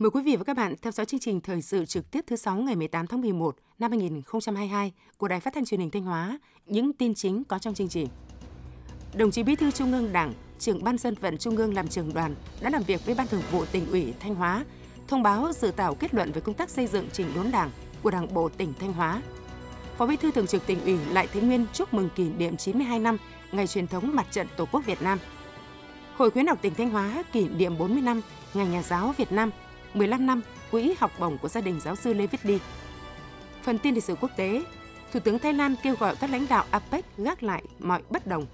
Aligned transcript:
Mời 0.00 0.10
quý 0.10 0.22
vị 0.22 0.36
và 0.36 0.44
các 0.44 0.56
bạn 0.56 0.74
theo 0.82 0.92
dõi 0.92 1.06
chương 1.06 1.20
trình 1.20 1.40
thời 1.40 1.62
sự 1.62 1.84
trực 1.84 2.10
tiếp 2.10 2.24
thứ 2.26 2.36
6 2.36 2.56
ngày 2.56 2.76
18 2.76 3.06
tháng 3.06 3.20
11 3.20 3.56
năm 3.78 3.90
2022 3.90 4.92
của 5.16 5.28
Đài 5.28 5.40
Phát 5.40 5.54
thanh 5.54 5.64
Truyền 5.64 5.80
hình 5.80 5.90
Thanh 5.90 6.02
Hóa. 6.02 6.38
Những 6.66 6.92
tin 6.92 7.14
chính 7.14 7.44
có 7.44 7.58
trong 7.58 7.74
chương 7.74 7.88
trình. 7.88 8.08
Đồng 9.14 9.30
chí 9.30 9.42
Bí 9.42 9.56
thư 9.56 9.70
Trung 9.70 9.92
ương 9.92 10.12
Đảng, 10.12 10.34
trưởng 10.58 10.84
ban 10.84 10.98
dân 10.98 11.14
vận 11.14 11.38
Trung 11.38 11.56
ương 11.56 11.74
làm 11.74 11.88
trưởng 11.88 12.14
đoàn 12.14 12.34
đã 12.60 12.70
làm 12.70 12.82
việc 12.82 13.06
với 13.06 13.14
Ban 13.14 13.26
Thường 13.26 13.42
vụ 13.52 13.64
tỉnh 13.72 13.90
ủy 13.90 14.14
Thanh 14.20 14.34
Hóa, 14.34 14.64
thông 15.08 15.22
báo 15.22 15.52
dự 15.52 15.70
thảo 15.70 15.94
kết 15.94 16.14
luận 16.14 16.32
về 16.32 16.40
công 16.40 16.54
tác 16.54 16.70
xây 16.70 16.86
dựng 16.86 17.08
chỉnh 17.12 17.26
đốn 17.34 17.50
Đảng 17.50 17.70
của 18.02 18.10
Đảng 18.10 18.34
bộ 18.34 18.48
tỉnh 18.48 18.72
Thanh 18.78 18.92
Hóa. 18.92 19.22
Phó 19.96 20.06
Bí 20.06 20.16
thư 20.16 20.30
Thường 20.30 20.46
trực 20.46 20.66
tỉnh 20.66 20.84
ủy 20.84 20.98
Lại 21.10 21.28
Thế 21.32 21.40
Nguyên 21.40 21.66
chúc 21.72 21.94
mừng 21.94 22.08
kỷ 22.16 22.28
niệm 22.28 22.56
92 22.56 22.98
năm 22.98 23.16
ngày 23.52 23.66
truyền 23.66 23.86
thống 23.86 24.14
Mặt 24.14 24.26
trận 24.30 24.46
Tổ 24.56 24.66
quốc 24.72 24.86
Việt 24.86 25.02
Nam. 25.02 25.18
Hội 26.16 26.30
khuyến 26.30 26.46
học 26.46 26.58
tỉnh 26.62 26.74
Thanh 26.74 26.90
Hóa 26.90 27.24
kỷ 27.32 27.48
niệm 27.48 27.78
40 27.78 28.02
năm 28.02 28.20
Ngày 28.54 28.66
Nhà 28.66 28.82
giáo 28.82 29.14
Việt 29.18 29.32
Nam, 29.32 29.50
15 29.94 30.26
năm 30.26 30.42
Quỹ 30.70 30.94
học 30.98 31.12
bổng 31.18 31.38
của 31.38 31.48
gia 31.48 31.60
đình 31.60 31.80
giáo 31.80 31.96
sư 31.96 32.14
Lê 32.14 32.26
Viết 32.26 32.44
Đi. 32.44 32.58
Phần 33.62 33.78
tin 33.78 33.94
lịch 33.94 34.04
sử 34.04 34.14
quốc 34.20 34.30
tế, 34.36 34.64
Thủ 35.12 35.20
tướng 35.20 35.38
Thái 35.38 35.52
Lan 35.52 35.74
kêu 35.82 35.94
gọi 36.00 36.16
các 36.16 36.30
lãnh 36.30 36.46
đạo 36.48 36.64
APEC 36.70 37.04
gác 37.18 37.42
lại 37.42 37.64
mọi 37.78 38.02
bất 38.10 38.26
đồng. 38.26 38.46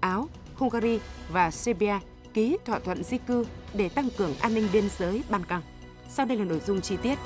Áo, 0.00 0.28
Hungary 0.54 1.00
và 1.32 1.50
Serbia 1.50 1.98
ký 2.34 2.56
thỏa 2.64 2.78
thuận 2.78 3.04
di 3.04 3.18
cư 3.18 3.46
để 3.74 3.88
tăng 3.88 4.08
cường 4.18 4.34
an 4.40 4.54
ninh 4.54 4.68
biên 4.72 4.88
giới 4.98 5.22
Ban 5.30 5.44
Căng. 5.44 5.62
Sau 6.08 6.26
đây 6.26 6.38
là 6.38 6.44
nội 6.44 6.60
dung 6.66 6.80
chi 6.80 6.96
tiết. 7.02 7.18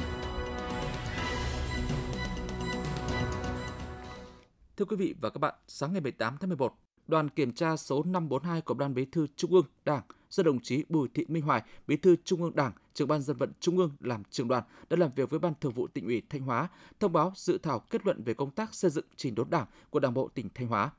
Thưa 4.76 4.84
quý 4.84 4.96
vị 4.96 5.14
và 5.20 5.30
các 5.30 5.38
bạn, 5.38 5.54
sáng 5.68 5.92
ngày 5.92 6.00
18 6.00 6.36
tháng 6.40 6.48
11, 6.48 6.74
đoàn 7.06 7.28
kiểm 7.28 7.52
tra 7.52 7.76
số 7.76 8.02
542 8.02 8.60
của 8.60 8.74
Ban 8.74 8.94
Bí 8.94 9.04
thư 9.04 9.26
Trung 9.36 9.52
ương 9.52 9.66
Đảng 9.84 10.02
do 10.30 10.42
đồng 10.42 10.60
chí 10.60 10.84
Bùi 10.88 11.08
Thị 11.14 11.24
Minh 11.28 11.42
Hoài, 11.42 11.62
Bí 11.86 11.96
thư 11.96 12.16
Trung 12.24 12.42
ương 12.42 12.56
Đảng, 12.56 12.72
trưởng 12.98 13.08
ban 13.08 13.22
dân 13.22 13.36
vận 13.36 13.52
Trung 13.60 13.78
ương 13.78 13.90
làm 14.00 14.22
trưởng 14.30 14.48
đoàn 14.48 14.62
đã 14.90 14.96
làm 14.96 15.10
việc 15.16 15.30
với 15.30 15.38
Ban 15.38 15.52
Thường 15.60 15.72
vụ 15.72 15.86
tỉnh 15.86 16.04
ủy 16.04 16.22
Thanh 16.28 16.42
Hóa, 16.42 16.68
thông 17.00 17.12
báo 17.12 17.32
dự 17.36 17.58
thảo 17.58 17.78
kết 17.78 18.06
luận 18.06 18.22
về 18.22 18.34
công 18.34 18.50
tác 18.50 18.74
xây 18.74 18.90
dựng 18.90 19.04
trình 19.16 19.34
đốn 19.34 19.50
Đảng 19.50 19.66
của 19.90 20.00
Đảng 20.00 20.14
bộ 20.14 20.28
tỉnh 20.28 20.48
Thanh 20.54 20.68
Hóa. 20.68 20.90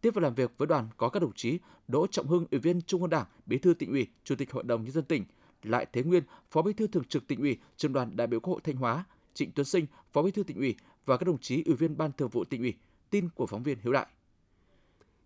Tiếp 0.00 0.14
và 0.14 0.22
làm 0.22 0.34
việc 0.34 0.52
với 0.58 0.66
đoàn 0.66 0.88
có 0.96 1.08
các 1.08 1.20
đồng 1.20 1.32
chí 1.32 1.58
Đỗ 1.88 2.06
Trọng 2.06 2.26
Hưng, 2.26 2.46
Ủy 2.50 2.60
viên 2.60 2.82
Trung 2.82 3.00
ương 3.00 3.10
Đảng, 3.10 3.26
Bí 3.46 3.58
thư 3.58 3.74
tỉnh 3.74 3.90
ủy, 3.90 4.06
Chủ 4.24 4.34
tịch 4.36 4.52
Hội 4.52 4.64
đồng 4.64 4.82
nhân 4.82 4.92
dân 4.92 5.04
tỉnh, 5.04 5.24
Lại 5.62 5.86
Thế 5.92 6.02
Nguyên, 6.02 6.22
Phó 6.50 6.62
Bí 6.62 6.72
thư 6.72 6.86
Thường 6.86 7.04
trực 7.04 7.26
tỉnh 7.26 7.40
ủy, 7.40 7.58
Trưởng 7.76 7.92
đoàn 7.92 8.16
đại 8.16 8.26
biểu 8.26 8.40
Quốc 8.40 8.52
hội 8.52 8.60
Thanh 8.64 8.76
Hóa, 8.76 9.04
Trịnh 9.34 9.50
Tuấn 9.52 9.64
Sinh, 9.64 9.86
Phó 10.12 10.22
Bí 10.22 10.30
thư 10.30 10.42
tỉnh 10.42 10.56
ủy 10.56 10.74
và 11.06 11.16
các 11.16 11.24
đồng 11.24 11.38
chí 11.38 11.62
Ủy 11.66 11.74
viên 11.74 11.96
Ban 11.96 12.12
Thường 12.12 12.28
vụ 12.28 12.44
tỉnh 12.44 12.60
ủy. 12.60 12.74
Tin 13.10 13.28
của 13.34 13.46
phóng 13.46 13.62
viên 13.62 13.78
Hiếu 13.82 13.92
Đại. 13.92 14.06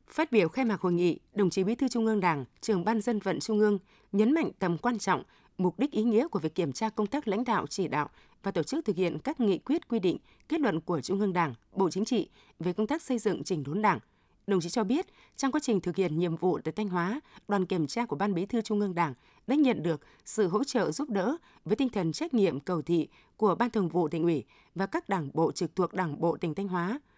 Phát 0.09 0.33
biểu 0.33 0.49
khai 0.49 0.65
mạc 0.65 0.81
hội 0.81 0.93
nghị, 0.93 1.19
đồng 1.35 1.51
chí 1.51 1.65
Bí 1.65 1.75
thư 1.75 1.89
Trung 1.89 2.07
ương 2.07 2.21
Đảng, 2.21 2.45
trưởng 2.61 2.85
ban 2.85 3.01
dân 3.01 3.19
vận 3.19 3.41
Trung 3.41 3.59
ương 3.59 3.79
nhấn 4.13 4.33
mạnh 4.33 4.51
tầm 4.59 4.79
quan 4.79 4.99
trọng, 4.99 5.23
mục 5.59 5.79
đích 5.79 5.91
ý 5.91 6.03
nghĩa 6.03 6.29
của 6.29 6.39
việc 6.39 6.55
kiểm 6.55 6.73
tra 6.73 6.89
công 6.89 7.07
tác 7.07 7.29
lãnh 7.29 7.45
đạo 7.45 7.67
chỉ 7.67 7.89
đạo 7.89 8.11
và 8.43 8.51
tổ 8.51 8.63
chức 8.63 8.85
thực 8.85 8.97
hiện 8.97 9.19
các 9.19 9.41
nghị 9.41 9.59
quyết 9.59 9.89
quy 9.89 9.99
định, 9.99 10.17
kết 10.49 10.61
luận 10.61 10.81
của 10.81 11.01
Trung 11.01 11.21
ương 11.21 11.33
Đảng, 11.33 11.55
Bộ 11.73 11.91
Chính 11.91 12.05
trị 12.05 12.29
về 12.61 12.73
công 12.73 12.87
tác 12.87 13.03
xây 13.03 13.19
dựng 13.19 13.45
chỉnh 13.45 13.63
đốn 13.63 13.83
Đảng. 13.83 13.99
Đồng 14.47 14.61
chí 14.61 14.69
cho 14.69 14.85
biết, 14.85 15.07
trong 15.37 15.53
quá 15.53 15.61
trình 15.63 15.81
thực 15.81 15.97
hiện 15.97 16.19
nhiệm 16.19 16.37
vụ 16.37 16.59
tại 16.65 16.73
Thanh 16.73 16.89
Hóa, 16.89 17.21
đoàn 17.49 17.67
kiểm 17.67 17.87
tra 17.87 18.07
của 18.07 18.17
Ban 18.17 18.35
Bí 18.35 18.47
thư 18.47 18.61
Trung 18.61 18.81
ương 18.81 18.95
Đảng 18.95 19.15
đã 19.47 19.55
nhận 19.55 19.83
được 19.83 20.01
sự 20.25 20.49
hỗ 20.49 20.65
trợ 20.65 20.91
giúp 20.91 21.11
đỡ 21.11 21.37
với 21.65 21.77
tinh 21.77 21.89
thần 21.89 22.13
trách 22.13 22.35
nhiệm 22.35 22.61
cầu 22.61 22.83
thị 22.83 23.09
của 23.37 23.55
Ban 23.55 23.71
Thường 23.71 23.89
vụ 23.89 24.09
tỉnh 24.09 24.23
ủy 24.23 24.45
và 24.75 24.87
các 24.87 25.09
đảng 25.09 25.31
bộ 25.35 25.53
trực 25.53 25.77
thuộc 25.77 25.95
Đảng 25.95 26.21
bộ 26.21 26.37
tỉnh 26.37 26.55
Thanh 26.55 26.69
Hóa– 26.69 27.01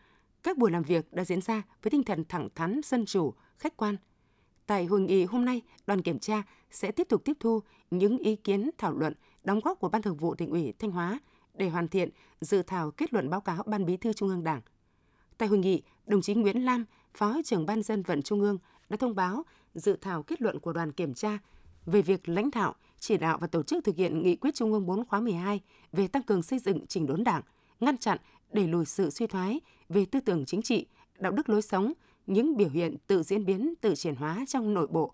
các 0.45 0.59
buổi 0.59 0.71
làm 0.71 0.83
việc 0.83 1.13
đã 1.13 1.25
diễn 1.25 1.41
ra 1.41 1.63
với 1.83 1.91
tinh 1.91 2.03
thần 2.03 2.25
thẳng 2.29 2.49
thắn, 2.55 2.81
dân 2.85 3.07
chủ, 3.07 3.35
khách 3.59 3.77
quan. 3.77 3.97
Tại 4.67 4.85
hội 4.85 5.01
nghị 5.01 5.25
hôm 5.25 5.45
nay, 5.45 5.63
đoàn 5.87 6.03
kiểm 6.03 6.19
tra 6.19 6.43
sẽ 6.71 6.93
tiếp 6.93 7.07
tục 7.09 7.25
tiếp 7.25 7.37
thu 7.41 7.61
những 7.91 8.19
ý 8.19 8.37
kiến 8.37 8.71
thảo 8.79 8.93
luận, 8.93 9.15
đóng 9.45 9.61
góp 9.65 9.79
của 9.79 9.89
Ban 9.89 10.03
Thường 10.03 10.17
vụ 10.17 10.35
tỉnh 10.35 10.51
ủy 10.51 10.73
Thanh 10.79 10.91
Hóa 10.91 11.21
để 11.55 11.69
hoàn 11.69 11.89
thiện 11.89 12.11
dự 12.41 12.63
thảo 12.63 12.91
kết 12.91 13.13
luận 13.13 13.31
báo 13.31 13.41
cáo 13.41 13.63
Ban 13.67 13.87
Bí 13.87 13.97
thư 13.97 14.13
Trung 14.13 14.29
ương 14.29 14.45
Đảng. 14.45 14.61
Tại 15.39 15.49
hội 15.49 15.59
nghị, 15.59 15.83
đồng 16.07 16.23
chí 16.23 16.35
Nguyễn 16.35 16.65
Lam, 16.65 16.85
Phó 17.15 17.37
trưởng 17.45 17.67
Ban 17.67 17.83
dân 17.83 18.03
vận 18.03 18.23
Trung 18.23 18.41
ương 18.41 18.59
đã 18.89 18.97
thông 18.97 19.15
báo 19.15 19.43
dự 19.75 19.97
thảo 20.01 20.23
kết 20.23 20.43
luận 20.43 20.61
của 20.61 20.73
đoàn 20.73 20.93
kiểm 20.93 21.15
tra 21.15 21.39
về 21.87 22.03
việc 22.03 22.29
lãnh 22.29 22.51
đạo, 22.51 22.75
chỉ 22.99 23.17
đạo 23.17 23.39
và 23.41 23.47
tổ 23.47 23.63
chức 23.63 23.85
thực 23.85 23.97
hiện 23.97 24.23
nghị 24.23 24.37
quyết 24.37 24.55
Trung 24.55 24.73
ương 24.73 24.87
4 24.87 25.05
khóa 25.05 25.21
12 25.21 25.61
về 25.93 26.09
tăng 26.09 26.23
cường 26.23 26.43
xây 26.43 26.59
dựng 26.59 26.87
chỉnh 26.87 27.07
đốn 27.07 27.25
Đảng, 27.25 27.43
ngăn 27.81 27.99
chặn, 27.99 28.19
đẩy 28.53 28.69
lùi 28.69 28.85
sự 28.85 29.11
suy 29.11 29.27
thoái 29.27 29.61
về 29.89 30.05
tư 30.05 30.21
tưởng 30.21 30.45
chính 30.45 30.63
trị, 30.63 30.87
đạo 31.19 31.33
đức 31.33 31.49
lối 31.49 31.63
sống, 31.63 31.93
những 32.27 32.57
biểu 32.57 32.69
hiện 32.69 32.97
tự 33.07 33.23
diễn 33.23 33.45
biến, 33.47 33.75
tự 33.81 33.95
chuyển 33.95 34.15
hóa 34.15 34.45
trong 34.49 34.75
nội 34.75 34.87
bộ. 34.87 35.13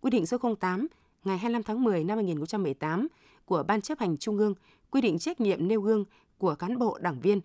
Quy 0.00 0.10
định 0.10 0.26
số 0.26 0.38
08 0.60 0.86
ngày 1.24 1.38
25 1.38 1.62
tháng 1.62 1.84
10 1.84 2.04
năm 2.04 2.16
2018 2.16 3.08
của 3.44 3.62
Ban 3.62 3.80
chấp 3.80 3.98
hành 3.98 4.16
Trung 4.16 4.38
ương 4.38 4.54
quy 4.90 5.00
định 5.00 5.18
trách 5.18 5.40
nhiệm 5.40 5.68
nêu 5.68 5.80
gương 5.80 6.04
của 6.38 6.54
cán 6.54 6.78
bộ 6.78 6.98
đảng 6.98 7.20
viên. 7.20 7.40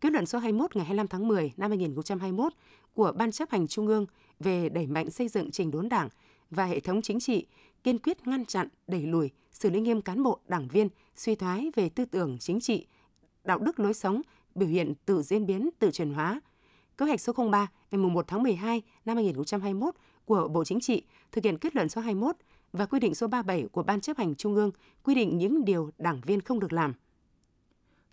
Kết 0.00 0.12
luận 0.12 0.26
số 0.26 0.38
21 0.38 0.76
ngày 0.76 0.84
25 0.84 1.08
tháng 1.08 1.28
10 1.28 1.52
năm 1.56 1.70
2021 1.70 2.52
của 2.94 3.12
Ban 3.12 3.32
chấp 3.32 3.50
hành 3.50 3.66
Trung 3.66 3.86
ương 3.86 4.06
về 4.40 4.68
đẩy 4.68 4.86
mạnh 4.86 5.10
xây 5.10 5.28
dựng 5.28 5.50
trình 5.50 5.70
đốn 5.70 5.88
đảng 5.88 6.08
và 6.50 6.64
hệ 6.64 6.80
thống 6.80 7.02
chính 7.02 7.20
trị, 7.20 7.46
kiên 7.84 7.98
quyết 7.98 8.26
ngăn 8.26 8.44
chặn, 8.44 8.68
đẩy 8.86 9.02
lùi, 9.02 9.30
xử 9.52 9.70
lý 9.70 9.80
nghiêm 9.80 10.02
cán 10.02 10.22
bộ, 10.22 10.38
đảng 10.48 10.68
viên 10.68 10.88
suy 11.16 11.34
thoái 11.34 11.70
về 11.76 11.88
tư 11.88 12.04
tưởng 12.04 12.38
chính 12.38 12.60
trị, 12.60 12.86
đạo 13.44 13.58
đức 13.58 13.80
lối 13.80 13.94
sống, 13.94 14.22
biểu 14.54 14.68
hiện 14.68 14.94
tự 15.06 15.22
diễn 15.22 15.46
biến, 15.46 15.70
tự 15.78 15.90
chuyển 15.90 16.14
hóa. 16.14 16.40
Kế 16.98 17.06
hoạch 17.06 17.20
số 17.20 17.32
03 17.50 17.68
ngày 17.90 17.98
1 17.98 18.28
tháng 18.28 18.42
12 18.42 18.82
năm 19.04 19.16
2021 19.16 19.94
của 20.24 20.48
Bộ 20.48 20.64
Chính 20.64 20.80
trị 20.80 21.02
thực 21.32 21.44
hiện 21.44 21.58
kết 21.58 21.76
luận 21.76 21.88
số 21.88 22.00
21 22.00 22.36
và 22.72 22.86
quy 22.86 23.00
định 23.00 23.14
số 23.14 23.26
37 23.26 23.68
của 23.72 23.82
Ban 23.82 24.00
chấp 24.00 24.18
hành 24.18 24.34
Trung 24.34 24.54
ương 24.54 24.70
quy 25.02 25.14
định 25.14 25.38
những 25.38 25.64
điều 25.64 25.90
đảng 25.98 26.20
viên 26.20 26.40
không 26.40 26.60
được 26.60 26.72
làm– 26.72 26.94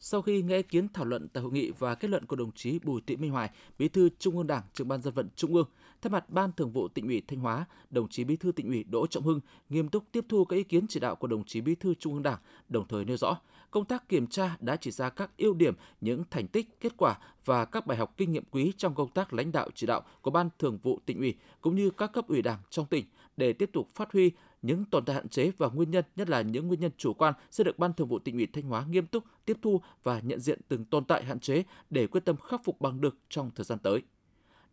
sau 0.05 0.21
khi 0.21 0.41
nghe 0.41 0.57
ý 0.57 0.63
kiến 0.63 0.87
thảo 0.93 1.05
luận 1.05 1.27
tại 1.33 1.43
hội 1.43 1.51
nghị 1.51 1.71
và 1.71 1.95
kết 1.95 2.07
luận 2.07 2.25
của 2.25 2.35
đồng 2.35 2.51
chí 2.51 2.79
Bùi 2.83 3.01
Thị 3.07 3.15
Minh 3.15 3.31
Hoài, 3.31 3.49
Bí 3.79 3.87
thư 3.87 4.09
Trung 4.19 4.37
ương 4.37 4.47
Đảng, 4.47 4.61
trưởng 4.73 4.87
ban 4.87 5.01
dân 5.01 5.13
vận 5.13 5.29
Trung 5.35 5.55
ương, 5.55 5.67
thay 6.01 6.11
mặt 6.11 6.29
Ban 6.29 6.51
Thường 6.51 6.71
vụ 6.71 6.87
Tỉnh 6.87 7.07
ủy 7.07 7.21
Thanh 7.27 7.39
Hóa, 7.39 7.65
đồng 7.89 8.07
chí 8.07 8.23
Bí 8.23 8.35
thư 8.35 8.51
Tỉnh 8.51 8.67
ủy 8.67 8.83
Đỗ 8.83 9.07
Trọng 9.07 9.23
Hưng 9.23 9.39
nghiêm 9.69 9.89
túc 9.89 10.03
tiếp 10.11 10.25
thu 10.29 10.45
các 10.45 10.55
ý 10.55 10.63
kiến 10.63 10.87
chỉ 10.87 10.99
đạo 10.99 11.15
của 11.15 11.27
đồng 11.27 11.43
chí 11.43 11.61
Bí 11.61 11.75
thư 11.75 11.93
Trung 11.93 12.13
ương 12.13 12.23
Đảng, 12.23 12.39
đồng 12.69 12.87
thời 12.87 13.05
nêu 13.05 13.17
rõ 13.17 13.37
công 13.71 13.85
tác 13.85 14.09
kiểm 14.09 14.27
tra 14.27 14.57
đã 14.59 14.75
chỉ 14.75 14.91
ra 14.91 15.09
các 15.09 15.37
ưu 15.37 15.53
điểm, 15.53 15.73
những 16.01 16.23
thành 16.31 16.47
tích, 16.47 16.79
kết 16.81 16.93
quả 16.97 17.17
và 17.45 17.65
các 17.65 17.87
bài 17.87 17.97
học 17.97 18.13
kinh 18.17 18.31
nghiệm 18.31 18.43
quý 18.51 18.73
trong 18.77 18.95
công 18.95 19.09
tác 19.09 19.33
lãnh 19.33 19.51
đạo 19.51 19.69
chỉ 19.75 19.87
đạo 19.87 20.01
của 20.21 20.31
Ban 20.31 20.49
Thường 20.59 20.77
vụ 20.77 20.99
Tỉnh 21.05 21.17
ủy 21.17 21.35
cũng 21.61 21.75
như 21.75 21.89
các 21.89 22.13
cấp 22.13 22.27
ủy 22.27 22.41
Đảng 22.41 22.59
trong 22.69 22.85
tỉnh 22.85 23.05
để 23.38 23.53
tiếp 23.53 23.69
tục 23.73 23.89
phát 23.95 24.11
huy 24.11 24.31
những 24.61 24.85
tồn 24.85 25.05
tại 25.05 25.16
hạn 25.16 25.29
chế 25.29 25.51
và 25.57 25.69
nguyên 25.69 25.91
nhân, 25.91 26.05
nhất 26.16 26.29
là 26.29 26.41
những 26.41 26.67
nguyên 26.67 26.79
nhân 26.79 26.91
chủ 26.97 27.13
quan 27.13 27.33
sẽ 27.51 27.63
được 27.63 27.79
Ban 27.79 27.94
Thường 27.94 28.07
vụ 28.07 28.19
Tỉnh 28.19 28.35
ủy 28.35 28.47
Thanh 28.53 28.63
Hóa 28.63 28.85
nghiêm 28.89 29.07
túc 29.07 29.23
tiếp 29.45 29.57
thu 29.61 29.81
và 30.03 30.19
nhận 30.19 30.39
diện 30.39 30.59
từng 30.67 30.85
tồn 30.85 31.05
tại 31.05 31.23
hạn 31.23 31.39
chế 31.39 31.63
để 31.89 32.07
quyết 32.07 32.25
tâm 32.25 32.38
khắc 32.38 32.63
phục 32.63 32.81
bằng 32.81 33.01
được 33.01 33.17
trong 33.29 33.51
thời 33.55 33.63
gian 33.63 33.79
tới. 33.79 34.01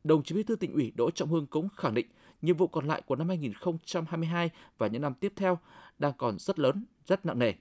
Đồng 0.04 0.22
chí 0.22 0.34
Bí 0.34 0.42
thư 0.42 0.56
Tỉnh 0.56 0.72
ủy 0.72 0.92
Đỗ 0.94 1.10
Trọng 1.10 1.28
Hưng 1.28 1.46
cũng 1.46 1.68
khẳng 1.76 1.94
định 1.94 2.06
nhiệm 2.42 2.56
vụ 2.56 2.66
còn 2.66 2.86
lại 2.86 3.02
của 3.06 3.16
năm 3.16 3.28
2022 3.28 4.50
và 4.78 4.86
những 4.86 5.02
năm 5.02 5.14
tiếp 5.14 5.32
theo 5.36 5.58
đang 5.98 6.12
còn 6.18 6.38
rất 6.38 6.58
lớn, 6.58 6.84
rất 7.04 7.26
nặng 7.26 7.38
nề. 7.38 7.52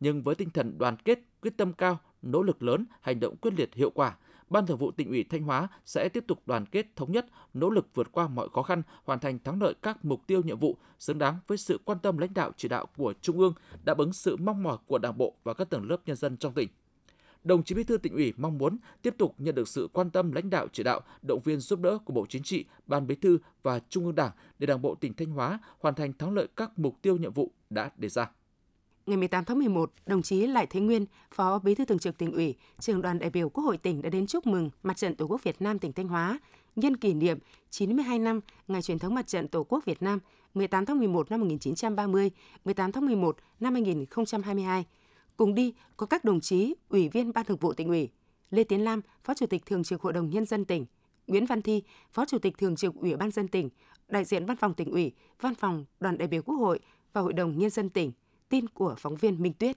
Nhưng 0.00 0.22
với 0.22 0.34
tinh 0.34 0.50
thần 0.50 0.78
đoàn 0.78 0.96
kết, 0.96 1.18
quyết 1.40 1.56
tâm 1.56 1.72
cao, 1.72 1.98
nỗ 2.22 2.42
lực 2.42 2.62
lớn, 2.62 2.86
hành 3.00 3.20
động 3.20 3.36
quyết 3.36 3.54
liệt 3.54 3.74
hiệu 3.74 3.90
quả, 3.90 4.16
Ban 4.52 4.66
Thường 4.66 4.78
vụ 4.78 4.90
tỉnh 4.90 5.08
ủy 5.08 5.24
Thanh 5.24 5.42
Hóa 5.42 5.68
sẽ 5.84 6.08
tiếp 6.08 6.24
tục 6.28 6.42
đoàn 6.46 6.66
kết 6.66 6.86
thống 6.96 7.12
nhất, 7.12 7.26
nỗ 7.54 7.70
lực 7.70 7.88
vượt 7.94 8.12
qua 8.12 8.28
mọi 8.28 8.48
khó 8.52 8.62
khăn, 8.62 8.82
hoàn 9.04 9.18
thành 9.18 9.38
thắng 9.38 9.62
lợi 9.62 9.74
các 9.82 10.04
mục 10.04 10.26
tiêu 10.26 10.42
nhiệm 10.44 10.58
vụ 10.58 10.76
xứng 10.98 11.18
đáng 11.18 11.38
với 11.46 11.58
sự 11.58 11.80
quan 11.84 11.98
tâm 11.98 12.18
lãnh 12.18 12.34
đạo 12.34 12.52
chỉ 12.56 12.68
đạo 12.68 12.86
của 12.96 13.14
Trung 13.20 13.38
ương, 13.38 13.54
đáp 13.84 13.98
ứng 13.98 14.12
sự 14.12 14.36
mong 14.36 14.62
mỏi 14.62 14.78
của 14.86 14.98
Đảng 14.98 15.18
bộ 15.18 15.34
và 15.44 15.54
các 15.54 15.70
tầng 15.70 15.88
lớp 15.90 15.96
nhân 16.06 16.16
dân 16.16 16.36
trong 16.36 16.54
tỉnh. 16.54 16.68
Đồng 17.44 17.62
chí 17.62 17.74
Bí 17.74 17.84
thư 17.84 17.98
tỉnh 17.98 18.14
ủy 18.14 18.32
mong 18.36 18.58
muốn 18.58 18.78
tiếp 19.02 19.14
tục 19.18 19.34
nhận 19.38 19.54
được 19.54 19.68
sự 19.68 19.88
quan 19.92 20.10
tâm 20.10 20.32
lãnh 20.32 20.50
đạo 20.50 20.66
chỉ 20.72 20.82
đạo, 20.82 21.00
động 21.22 21.40
viên 21.44 21.60
giúp 21.60 21.80
đỡ 21.80 21.98
của 22.04 22.12
Bộ 22.12 22.26
Chính 22.28 22.42
trị, 22.42 22.64
Ban 22.86 23.06
Bí 23.06 23.14
thư 23.14 23.38
và 23.62 23.78
Trung 23.88 24.04
ương 24.04 24.14
Đảng 24.14 24.32
để 24.58 24.66
Đảng 24.66 24.82
bộ 24.82 24.94
tỉnh 24.94 25.14
Thanh 25.14 25.30
Hóa 25.30 25.58
hoàn 25.80 25.94
thành 25.94 26.12
thắng 26.12 26.34
lợi 26.34 26.48
các 26.56 26.78
mục 26.78 27.02
tiêu 27.02 27.16
nhiệm 27.16 27.32
vụ 27.32 27.50
đã 27.70 27.90
đề 27.96 28.08
ra 28.08 28.30
ngày 29.06 29.16
18 29.16 29.44
tháng 29.44 29.58
11, 29.58 29.92
đồng 30.06 30.22
chí 30.22 30.46
Lại 30.46 30.66
Thế 30.66 30.80
Nguyên, 30.80 31.06
Phó 31.34 31.58
Bí 31.58 31.74
thư 31.74 31.84
Thường 31.84 31.98
trực 31.98 32.18
tỉnh 32.18 32.32
ủy, 32.32 32.54
trường 32.78 33.02
đoàn 33.02 33.18
đại 33.18 33.30
biểu 33.30 33.48
Quốc 33.48 33.64
hội 33.64 33.78
tỉnh 33.78 34.02
đã 34.02 34.10
đến 34.10 34.26
chúc 34.26 34.46
mừng 34.46 34.70
Mặt 34.82 34.96
trận 34.96 35.14
Tổ 35.14 35.26
quốc 35.26 35.44
Việt 35.44 35.62
Nam 35.62 35.78
tỉnh 35.78 35.92
Thanh 35.92 36.08
Hóa 36.08 36.38
nhân 36.76 36.96
kỷ 36.96 37.14
niệm 37.14 37.38
92 37.70 38.18
năm 38.18 38.40
ngày 38.68 38.82
truyền 38.82 38.98
thống 38.98 39.14
Mặt 39.14 39.26
trận 39.26 39.48
Tổ 39.48 39.64
quốc 39.64 39.84
Việt 39.84 40.02
Nam 40.02 40.18
18 40.54 40.86
tháng 40.86 40.98
11 40.98 41.30
năm 41.30 41.40
1930, 41.40 42.30
18 42.64 42.92
tháng 42.92 43.06
11 43.06 43.36
năm 43.60 43.72
2022. 43.74 44.84
Cùng 45.36 45.54
đi 45.54 45.74
có 45.96 46.06
các 46.06 46.24
đồng 46.24 46.40
chí 46.40 46.74
Ủy 46.88 47.08
viên 47.08 47.32
Ban 47.32 47.44
Thường 47.44 47.56
vụ 47.56 47.72
tỉnh 47.72 47.88
ủy, 47.88 48.08
Lê 48.50 48.64
Tiến 48.64 48.84
Lam, 48.84 49.00
Phó 49.24 49.34
Chủ 49.34 49.46
tịch 49.46 49.66
Thường 49.66 49.84
trực 49.84 50.02
Hội 50.02 50.12
đồng 50.12 50.30
Nhân 50.30 50.44
dân 50.44 50.64
tỉnh, 50.64 50.86
Nguyễn 51.26 51.46
Văn 51.46 51.62
Thi, 51.62 51.82
Phó 52.12 52.24
Chủ 52.24 52.38
tịch 52.38 52.58
Thường 52.58 52.76
trực 52.76 52.94
Ủy 52.94 53.16
ban 53.16 53.30
dân 53.30 53.48
tỉnh, 53.48 53.68
đại 54.08 54.24
diện 54.24 54.46
Văn 54.46 54.56
phòng 54.56 54.74
tỉnh 54.74 54.90
ủy, 54.90 55.12
Văn 55.40 55.54
phòng 55.54 55.84
Đoàn 56.00 56.18
đại 56.18 56.28
biểu 56.28 56.42
Quốc 56.42 56.56
hội 56.56 56.80
và 57.12 57.20
Hội 57.20 57.32
đồng 57.32 57.58
Nhân 57.58 57.70
dân 57.70 57.88
tỉnh 57.88 58.12
Tin 58.52 58.68
của 58.68 58.94
phóng 58.98 59.16
viên 59.16 59.42
Minh 59.42 59.52
Tuyết. 59.52 59.76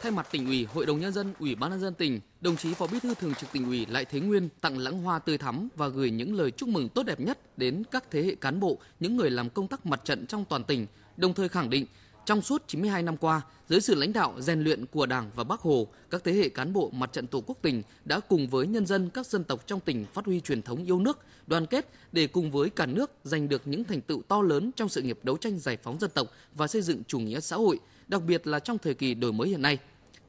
Thay 0.00 0.12
mặt 0.12 0.28
tỉnh 0.30 0.46
ủy, 0.46 0.64
Hội 0.64 0.86
đồng 0.86 1.00
nhân 1.00 1.12
dân, 1.12 1.34
Ủy 1.38 1.54
ban 1.54 1.70
nhân 1.70 1.80
dân 1.80 1.94
tỉnh, 1.94 2.20
đồng 2.40 2.56
chí 2.56 2.74
Phó 2.74 2.86
Bí 2.86 3.00
thư 3.00 3.14
Thường 3.14 3.34
trực 3.34 3.52
tỉnh 3.52 3.64
ủy 3.64 3.86
Lại 3.86 4.04
Thế 4.04 4.20
Nguyên 4.20 4.48
tặng 4.60 4.78
lãng 4.78 5.02
hoa 5.02 5.18
tươi 5.18 5.38
thắm 5.38 5.68
và 5.76 5.88
gửi 5.88 6.10
những 6.10 6.34
lời 6.34 6.50
chúc 6.50 6.68
mừng 6.68 6.88
tốt 6.88 7.02
đẹp 7.02 7.20
nhất 7.20 7.58
đến 7.58 7.82
các 7.90 8.04
thế 8.10 8.22
hệ 8.22 8.34
cán 8.34 8.60
bộ, 8.60 8.78
những 9.00 9.16
người 9.16 9.30
làm 9.30 9.50
công 9.50 9.68
tác 9.68 9.86
mặt 9.86 10.00
trận 10.04 10.26
trong 10.26 10.44
toàn 10.44 10.64
tỉnh, 10.64 10.86
đồng 11.16 11.34
thời 11.34 11.48
khẳng 11.48 11.70
định 11.70 11.86
trong 12.30 12.42
suốt 12.42 12.62
92 12.66 13.02
năm 13.02 13.16
qua, 13.16 13.42
dưới 13.68 13.80
sự 13.80 13.94
lãnh 13.94 14.12
đạo 14.12 14.34
rèn 14.38 14.60
luyện 14.60 14.86
của 14.86 15.06
Đảng 15.06 15.30
và 15.34 15.44
Bác 15.44 15.60
Hồ, 15.60 15.88
các 16.10 16.24
thế 16.24 16.32
hệ 16.32 16.48
cán 16.48 16.72
bộ 16.72 16.90
Mặt 16.92 17.12
trận 17.12 17.26
Tổ 17.26 17.42
quốc 17.46 17.58
tỉnh 17.62 17.82
đã 18.04 18.20
cùng 18.20 18.48
với 18.48 18.66
nhân 18.66 18.86
dân 18.86 19.10
các 19.10 19.26
dân 19.26 19.44
tộc 19.44 19.66
trong 19.66 19.80
tỉnh 19.80 20.04
phát 20.14 20.26
huy 20.26 20.40
truyền 20.40 20.62
thống 20.62 20.84
yêu 20.84 20.98
nước, 20.98 21.18
đoàn 21.46 21.66
kết 21.66 21.88
để 22.12 22.26
cùng 22.26 22.50
với 22.50 22.70
cả 22.70 22.86
nước 22.86 23.10
giành 23.24 23.48
được 23.48 23.62
những 23.64 23.84
thành 23.84 24.00
tựu 24.00 24.22
to 24.28 24.42
lớn 24.42 24.70
trong 24.76 24.88
sự 24.88 25.02
nghiệp 25.02 25.18
đấu 25.22 25.36
tranh 25.36 25.58
giải 25.58 25.76
phóng 25.82 26.00
dân 26.00 26.10
tộc 26.14 26.26
và 26.54 26.66
xây 26.66 26.82
dựng 26.82 27.02
chủ 27.04 27.18
nghĩa 27.18 27.40
xã 27.40 27.56
hội, 27.56 27.78
đặc 28.08 28.22
biệt 28.26 28.46
là 28.46 28.58
trong 28.58 28.78
thời 28.78 28.94
kỳ 28.94 29.14
đổi 29.14 29.32
mới 29.32 29.48
hiện 29.48 29.62
nay. 29.62 29.78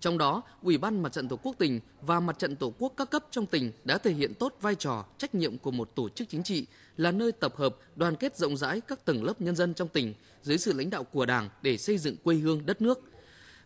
Trong 0.01 0.18
đó, 0.18 0.44
Ủy 0.62 0.77
ban 0.77 1.03
Mặt 1.03 1.12
trận 1.12 1.27
Tổ 1.27 1.36
quốc 1.44 1.56
tỉnh 1.57 1.80
và 2.01 2.19
Mặt 2.19 2.39
trận 2.39 2.56
Tổ 2.56 2.74
quốc 2.80 2.94
các 2.98 3.09
cấp 3.09 3.25
trong 3.31 3.45
tỉnh 3.45 3.71
đã 3.83 3.98
thể 3.98 4.13
hiện 4.13 4.33
tốt 4.33 4.56
vai 4.62 4.75
trò, 4.75 5.06
trách 5.18 5.36
nhiệm 5.36 5.57
của 5.57 5.71
một 5.71 5.95
tổ 5.95 6.09
chức 6.09 6.30
chính 6.30 6.44
trị, 6.44 6.65
là 6.98 7.12
nơi 7.12 7.31
tập 7.31 7.56
hợp, 7.57 7.75
đoàn 7.95 8.15
kết 8.15 8.38
rộng 8.38 8.57
rãi 8.57 8.81
các 8.81 9.06
tầng 9.06 9.24
lớp 9.24 9.42
nhân 9.42 9.56
dân 9.56 9.74
trong 9.74 9.88
tỉnh 9.88 10.13
dưới 10.44 10.57
sự 10.57 10.74
lãnh 10.74 10.89
đạo 10.89 11.03
của 11.03 11.25
Đảng 11.25 11.50
để 11.62 11.77
xây 11.77 11.98
dựng 11.98 12.15
quê 12.24 12.36
hương 12.36 12.65
đất 12.65 12.81
nước. 12.81 13.00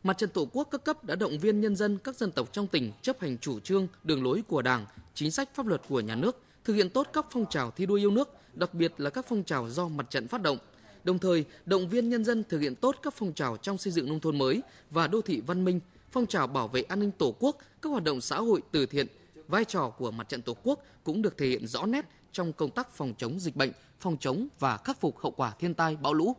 Mặt 0.03 0.17
trận 0.17 0.29
Tổ 0.29 0.47
quốc 0.51 0.67
các 0.71 0.83
cấp 0.83 1.03
đã 1.03 1.15
động 1.15 1.39
viên 1.39 1.61
nhân 1.61 1.75
dân 1.75 1.97
các 1.97 2.15
dân 2.15 2.31
tộc 2.31 2.49
trong 2.51 2.67
tỉnh 2.67 2.91
chấp 3.01 3.19
hành 3.19 3.37
chủ 3.37 3.59
trương, 3.59 3.87
đường 4.03 4.23
lối 4.23 4.43
của 4.47 4.61
Đảng, 4.61 4.85
chính 5.13 5.31
sách 5.31 5.49
pháp 5.53 5.67
luật 5.67 5.81
của 5.89 5.99
nhà 5.99 6.15
nước, 6.15 6.41
thực 6.63 6.73
hiện 6.73 6.89
tốt 6.89 7.07
các 7.13 7.25
phong 7.31 7.45
trào 7.49 7.71
thi 7.71 7.85
đua 7.85 7.95
yêu 7.95 8.11
nước, 8.11 8.29
đặc 8.53 8.73
biệt 8.73 8.93
là 8.97 9.09
các 9.09 9.25
phong 9.29 9.43
trào 9.43 9.69
do 9.69 9.87
mặt 9.87 10.09
trận 10.09 10.27
phát 10.27 10.41
động. 10.41 10.57
Đồng 11.03 11.19
thời, 11.19 11.45
động 11.65 11.89
viên 11.89 12.09
nhân 12.09 12.25
dân 12.25 12.43
thực 12.49 12.59
hiện 12.59 12.75
tốt 12.75 12.95
các 13.01 13.13
phong 13.17 13.33
trào 13.33 13.57
trong 13.57 13.77
xây 13.77 13.93
dựng 13.93 14.09
nông 14.09 14.19
thôn 14.19 14.37
mới 14.37 14.61
và 14.91 15.07
đô 15.07 15.21
thị 15.21 15.41
văn 15.47 15.65
minh, 15.65 15.79
phong 16.15 16.25
trào 16.25 16.47
bảo 16.47 16.67
vệ 16.67 16.81
an 16.81 16.99
ninh 16.99 17.11
Tổ 17.11 17.35
quốc, 17.39 17.57
các 17.81 17.89
hoạt 17.89 18.03
động 18.03 18.21
xã 18.21 18.37
hội 18.37 18.61
từ 18.71 18.85
thiện, 18.85 19.07
vai 19.47 19.65
trò 19.65 19.89
của 19.89 20.11
mặt 20.11 20.29
trận 20.29 20.41
Tổ 20.41 20.55
quốc 20.63 20.79
cũng 21.03 21.21
được 21.21 21.37
thể 21.37 21.47
hiện 21.47 21.67
rõ 21.67 21.85
nét 21.85 22.05
trong 22.31 22.53
công 22.53 22.69
tác 22.69 22.89
phòng 22.89 23.13
chống 23.17 23.39
dịch 23.39 23.55
bệnh, 23.55 23.71
phòng 23.99 24.17
chống 24.19 24.47
và 24.59 24.77
khắc 24.77 25.01
phục 25.01 25.19
hậu 25.19 25.31
quả 25.31 25.53
thiên 25.59 25.73
tai 25.73 25.95
bão 25.95 26.13
lũ. 26.13 26.35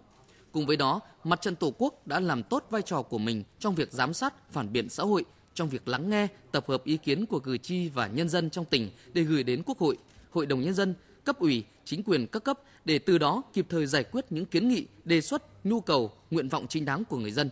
Cùng 0.53 0.67
với 0.67 0.77
đó, 0.77 1.01
mặt 1.25 1.41
trận 1.41 1.57
Tổ 1.57 1.73
quốc 1.79 2.07
đã 2.07 2.21
làm 2.21 2.43
tốt 2.43 2.67
vai 2.71 2.83
trò 2.83 3.03
của 3.03 3.19
mình 3.19 3.43
trong 3.59 3.75
việc 3.75 3.93
giám 3.93 4.15
sát, 4.15 4.53
phản 4.53 4.73
biện 4.73 4.89
xã 4.89 5.03
hội, 5.03 5.25
trong 5.55 5.69
việc 5.69 5.89
lắng 5.89 6.11
nghe, 6.11 6.29
tập 6.53 6.65
hợp 6.69 6.85
ý 6.85 6.97
kiến 6.97 7.27
của 7.27 7.41
cử 7.41 7.59
tri 7.59 7.89
và 7.89 8.07
nhân 8.07 8.29
dân 8.29 8.51
trong 8.51 8.65
tỉnh 8.65 8.91
để 9.13 9.23
gửi 9.23 9.43
đến 9.43 9.63
Quốc 9.67 9.79
hội, 9.79 9.97
Hội 10.31 10.47
đồng 10.47 10.61
nhân 10.61 10.75
dân, 10.75 10.95
cấp 11.25 11.39
ủy, 11.39 11.65
chính 11.85 12.03
quyền 12.03 12.27
các 12.27 12.45
cấp 12.45 12.61
để 12.85 12.99
từ 12.99 13.19
đó 13.19 13.43
kịp 13.53 13.67
thời 13.69 13.87
giải 13.87 14.05
quyết 14.05 14.25
những 14.31 14.47
kiến 14.47 14.69
nghị, 14.69 14.87
đề 15.05 15.21
xuất, 15.21 15.43
nhu 15.65 15.81
cầu, 15.81 16.13
nguyện 16.31 16.49
vọng 16.49 16.67
chính 16.69 16.85
đáng 16.85 17.05
của 17.05 17.19
người 17.19 17.33
dân. 17.33 17.51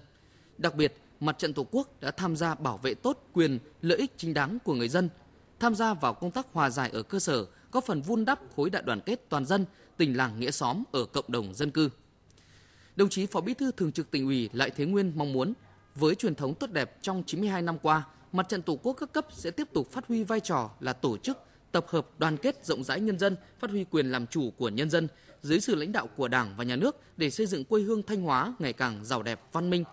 Đặc 0.59 0.75
biệt, 0.75 0.95
Mặt 1.25 1.39
trận 1.39 1.55
Tổ 1.55 1.67
quốc 1.71 2.01
đã 2.01 2.11
tham 2.11 2.37
gia 2.37 2.55
bảo 2.55 2.79
vệ 2.79 2.95
tốt 2.95 3.25
quyền, 3.33 3.59
lợi 3.83 3.99
ích 3.99 4.13
chính 4.17 4.35
đáng 4.35 4.59
của 4.65 4.75
người 4.75 4.89
dân, 4.89 5.09
tham 5.61 5.75
gia 5.75 5.95
vào 5.95 6.15
công 6.15 6.31
tác 6.31 6.47
hòa 6.53 6.71
giải 6.71 6.91
ở 6.93 7.03
cơ 7.03 7.19
sở, 7.19 7.47
góp 7.73 7.85
phần 7.85 8.03
vun 8.03 8.25
đắp 8.25 8.41
khối 8.57 8.71
đại 8.71 8.83
đoàn 8.83 9.01
kết 9.01 9.21
toàn 9.29 9.45
dân, 9.45 9.65
tình 9.97 10.17
làng 10.17 10.41
nghĩa 10.41 10.51
xóm 10.51 10.83
ở 10.93 11.05
cộng 11.05 11.25
đồng 11.29 11.55
dân 11.55 11.71
cư. 11.71 11.89
Đồng 12.97 13.09
chí 13.09 13.27
Phó 13.27 13.41
Bí 13.41 13.55
thư 13.55 13.73
Thường 13.73 13.93
trực 13.93 14.11
Tỉnh 14.11 14.27
ủy 14.27 14.51
Lại 14.53 14.71
Thế 14.71 14.85
Nguyên 14.85 15.13
mong 15.17 15.33
muốn 15.33 15.53
với 15.95 16.15
truyền 16.15 16.35
thống 16.35 16.55
tốt 16.55 16.71
đẹp 16.71 17.03
trong 17.03 17.23
92 17.27 17.63
năm 17.63 17.79
qua, 17.79 18.03
Mặt 18.33 18.49
trận 18.49 18.63
Tổ 18.63 18.77
quốc 18.83 18.93
các 18.93 19.13
cấp 19.13 19.27
sẽ 19.33 19.51
tiếp 19.51 19.69
tục 19.73 19.91
phát 19.93 20.07
huy 20.09 20.25
vai 20.25 20.41
trò 20.41 20.71
là 20.81 20.93
tổ 20.93 21.17
chức 21.17 21.39
tập 21.73 21.87
hợp 21.89 22.07
đoàn 22.19 22.37
kết 22.37 22.65
rộng 22.65 22.85
rãi 22.85 23.01
nhân 23.01 23.19
dân, 23.19 23.37
phát 23.59 23.71
huy 23.71 23.85
quyền 23.85 24.13
làm 24.13 24.27
chủ 24.27 24.51
của 24.51 24.69
nhân 24.69 24.91
dân 24.91 25.09
dưới 25.43 25.61
sự 25.61 25.75
lãnh 25.75 25.93
đạo 25.93 26.07
của 26.07 26.29
Đảng 26.29 26.55
và 26.57 26.65
Nhà 26.65 26.77
nước 26.77 26.97
để 27.17 27.31
xây 27.31 27.47
dựng 27.47 27.65
quê 27.65 27.83
hương 27.83 28.03
Thanh 28.03 28.23
Hóa 28.23 28.55
ngày 28.59 28.73
càng 28.73 29.05
giàu 29.05 29.23
đẹp, 29.23 29.41
văn 29.53 29.71
minh, 29.71 29.85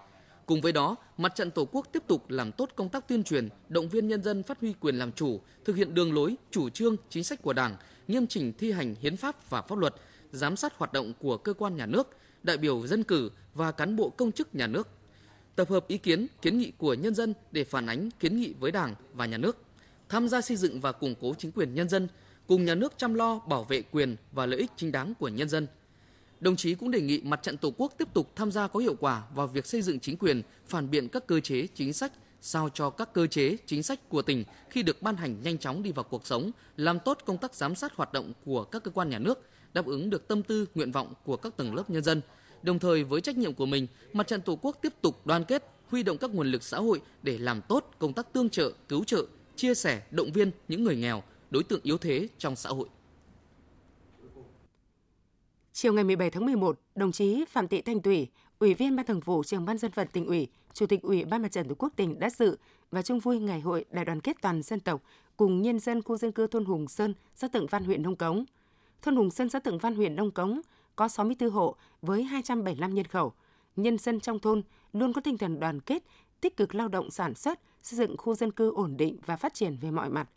Cùng 0.46 0.62
với 0.62 0.72
đó, 0.72 0.96
Mặt 1.18 1.36
trận 1.36 1.52
Tổ 1.52 1.66
quốc 1.72 1.88
tiếp 1.92 2.04
tục 2.08 2.30
làm 2.30 2.52
tốt 2.52 2.70
công 2.76 2.90
tác 2.90 3.08
tuyên 3.08 3.24
truyền, 3.24 3.50
động 3.70 3.90
viên 3.90 4.08
nhân 4.08 4.24
dân 4.24 4.44
phát 4.44 4.60
huy 4.62 4.74
quyền 4.80 4.96
làm 4.96 5.12
chủ, 5.12 5.42
thực 5.66 5.76
hiện 5.76 5.94
đường 5.94 6.14
lối, 6.14 6.36
chủ 6.52 6.70
trương, 6.70 6.96
chính 7.10 7.24
sách 7.24 7.42
của 7.42 7.54
Đảng, 7.54 7.76
nghiêm 8.08 8.28
chỉnh 8.28 8.54
thi 8.58 8.72
hành 8.72 8.96
hiến 9.02 9.18
pháp 9.18 9.50
và 9.50 9.62
pháp 9.62 9.78
luật, 9.78 9.96
giám 10.32 10.56
sát 10.56 10.74
hoạt 10.78 10.94
động 10.94 11.14
của 11.20 11.38
cơ 11.38 11.54
quan 11.54 11.76
nhà 11.76 11.86
nước, 11.86 12.18
đại 12.44 12.58
biểu 12.58 12.88
dân 12.88 13.04
cử 13.04 13.32
và 13.54 13.72
cán 13.72 13.96
bộ 13.96 14.10
công 14.10 14.32
chức 14.32 14.56
nhà 14.56 14.68
nước. 14.68 14.88
Tập 15.56 15.70
hợp 15.70 15.88
ý 15.88 15.98
kiến, 15.98 16.28
kiến 16.42 16.58
nghị 16.58 16.72
của 16.78 16.94
nhân 16.94 17.16
dân 17.16 17.34
để 17.52 17.64
phản 17.64 17.86
ánh 17.86 18.10
kiến 18.20 18.38
nghị 18.42 18.54
với 18.60 18.72
Đảng 18.72 18.96
và 19.14 19.26
nhà 19.26 19.38
nước, 19.38 19.58
tham 20.10 20.28
gia 20.28 20.42
xây 20.42 20.58
dựng 20.58 20.82
và 20.82 20.92
củng 20.92 21.16
cố 21.22 21.34
chính 21.38 21.52
quyền 21.52 21.74
nhân 21.74 21.90
dân, 21.90 22.08
cùng 22.48 22.66
nhà 22.66 22.76
nước 22.76 22.94
chăm 22.98 23.14
lo 23.14 23.40
bảo 23.40 23.64
vệ 23.64 23.82
quyền 23.82 24.16
và 24.32 24.46
lợi 24.46 24.60
ích 24.60 24.72
chính 24.76 24.92
đáng 24.92 25.14
của 25.20 25.28
nhân 25.28 25.50
dân– 25.50 25.68
Đồng 26.42 26.56
chí 26.56 26.76
cũng 26.76 26.92
đề 26.92 27.02
nghị 27.02 27.22
mặt 27.24 27.44
trận 27.44 27.58
Tổ 27.58 27.74
quốc 27.78 27.94
tiếp 27.98 28.08
tục 28.14 28.32
tham 28.36 28.52
gia 28.52 28.68
có 28.68 28.80
hiệu 28.80 28.96
quả 29.00 29.24
vào 29.36 29.48
việc 29.48 29.66
xây 29.66 29.82
dựng 29.82 30.00
chính 30.00 30.18
quyền, 30.18 30.42
phản 30.68 30.92
biện 30.92 31.10
các 31.10 31.28
cơ 31.28 31.40
chế, 31.40 31.68
chính 31.76 31.94
sách, 31.94 32.12
sao 32.42 32.70
cho 32.74 32.90
các 32.90 33.14
cơ 33.14 33.28
chế, 33.28 33.58
chính 33.66 33.84
sách 33.84 34.10
của 34.10 34.22
tỉnh 34.22 34.44
khi 34.70 34.84
được 34.84 35.02
ban 35.02 35.16
hành 35.16 35.42
nhanh 35.44 35.58
chóng 35.58 35.84
đi 35.84 35.92
vào 35.92 36.04
cuộc 36.04 36.28
sống, 36.28 36.52
làm 36.78 37.00
tốt 37.00 37.18
công 37.26 37.38
tác 37.38 37.56
giám 37.56 37.76
sát 37.76 37.96
hoạt 37.96 38.14
động 38.14 38.34
của 38.46 38.64
các 38.64 38.84
cơ 38.84 38.92
quan 38.92 39.10
nhà 39.10 39.20
nước, 39.20 39.50
đáp 39.74 39.86
ứng 39.86 40.10
được 40.10 40.28
tâm 40.28 40.44
tư, 40.44 40.66
nguyện 40.76 40.92
vọng 40.92 41.14
của 41.26 41.38
các 41.38 41.58
tầng 41.58 41.76
lớp 41.76 41.90
nhân 41.90 42.04
dân. 42.04 42.22
Đồng 42.64 42.80
thời 42.80 43.04
với 43.04 43.22
trách 43.22 43.38
nhiệm 43.38 43.54
của 43.54 43.66
mình, 43.66 43.88
mặt 44.14 44.28
trận 44.28 44.42
Tổ 44.42 44.60
quốc 44.62 44.78
tiếp 44.82 44.94
tục 45.02 45.26
đoàn 45.26 45.44
kết, 45.44 45.64
huy 45.88 46.04
động 46.04 46.18
các 46.18 46.32
nguồn 46.32 46.52
lực 46.52 46.64
xã 46.64 46.78
hội 46.78 47.02
để 47.24 47.38
làm 47.38 47.62
tốt 47.62 47.92
công 48.00 48.14
tác 48.14 48.34
tương 48.34 48.50
trợ, 48.50 48.72
cứu 48.90 49.04
trợ, 49.04 49.26
chia 49.56 49.74
sẻ, 49.74 50.02
động 50.12 50.32
viên 50.32 50.52
những 50.68 50.84
người 50.84 50.96
nghèo, 50.96 51.24
đối 51.52 51.64
tượng 51.64 51.80
yếu 51.84 51.98
thế 51.98 52.28
trong 52.38 52.56
xã 52.56 52.70
hội. 52.70 52.88
Chiều 55.74 55.94
ngày 55.94 56.04
17 56.04 56.30
tháng 56.30 56.46
11, 56.46 56.80
đồng 56.96 57.12
chí 57.12 57.46
Phạm 57.50 57.68
Thị 57.68 57.82
Thanh 57.82 58.02
Thủy, 58.02 58.28
Ủy 58.60 58.74
viên 58.74 58.96
Ban 58.96 59.06
Thường 59.06 59.20
vụ 59.20 59.44
Trường 59.44 59.66
Ban 59.66 59.78
Dân 59.78 59.92
vận 59.96 60.08
tỉnh 60.08 60.26
ủy, 60.26 60.48
Chủ 60.74 60.86
tịch 60.86 61.02
Ủy 61.02 61.26
ban 61.26 61.42
Mặt 61.42 61.52
trận 61.52 61.68
Tổ 61.68 61.76
quốc 61.78 61.94
tỉnh 61.96 62.20
đã 62.20 62.30
dự 62.30 62.58
và 62.92 63.02
chung 63.02 63.20
vui 63.20 63.40
ngày 63.40 63.60
hội 63.60 63.86
đại 63.92 64.06
đoàn 64.06 64.22
kết 64.22 64.38
toàn 64.42 64.62
dân 64.62 64.80
tộc 64.80 65.02
cùng 65.38 65.62
nhân 65.62 65.80
dân 65.80 66.02
khu 66.02 66.18
dân 66.18 66.32
cư 66.32 66.48
thôn 66.48 66.66
Hùng 66.66 66.88
Sơn, 66.88 67.14
xã 67.36 67.48
Tượng 67.48 67.68
Văn 67.68 67.84
huyện 67.84 68.04
Đông 68.04 68.16
Cống. 68.16 68.46
Thôn 69.02 69.16
Hùng 69.16 69.32
Sơn, 69.32 69.50
xã 69.50 69.60
Tượng 69.60 69.78
Văn 69.78 69.96
huyện 69.96 70.16
Đông 70.16 70.32
Cống 70.32 70.62
có 70.96 71.08
64 71.08 71.50
hộ 71.50 71.76
với 72.02 72.24
275 72.24 72.94
nhân 72.94 73.06
khẩu. 73.06 73.34
Nhân 73.76 73.98
dân 73.98 74.20
trong 74.20 74.40
thôn 74.40 74.62
luôn 74.94 75.14
có 75.14 75.22
tinh 75.22 75.38
thần 75.38 75.60
đoàn 75.60 75.80
kết, 75.80 76.04
tích 76.42 76.58
cực 76.58 76.76
lao 76.76 76.88
động 76.88 77.12
sản 77.12 77.36
xuất, 77.36 77.60
xây 77.82 77.98
dựng 77.98 78.18
khu 78.18 78.36
dân 78.36 78.52
cư 78.52 78.74
ổn 78.74 78.98
định 78.98 79.18
và 79.26 79.36
phát 79.36 79.54
triển 79.54 79.78
về 79.82 79.92
mọi 79.92 80.10
mặt. 80.10 80.30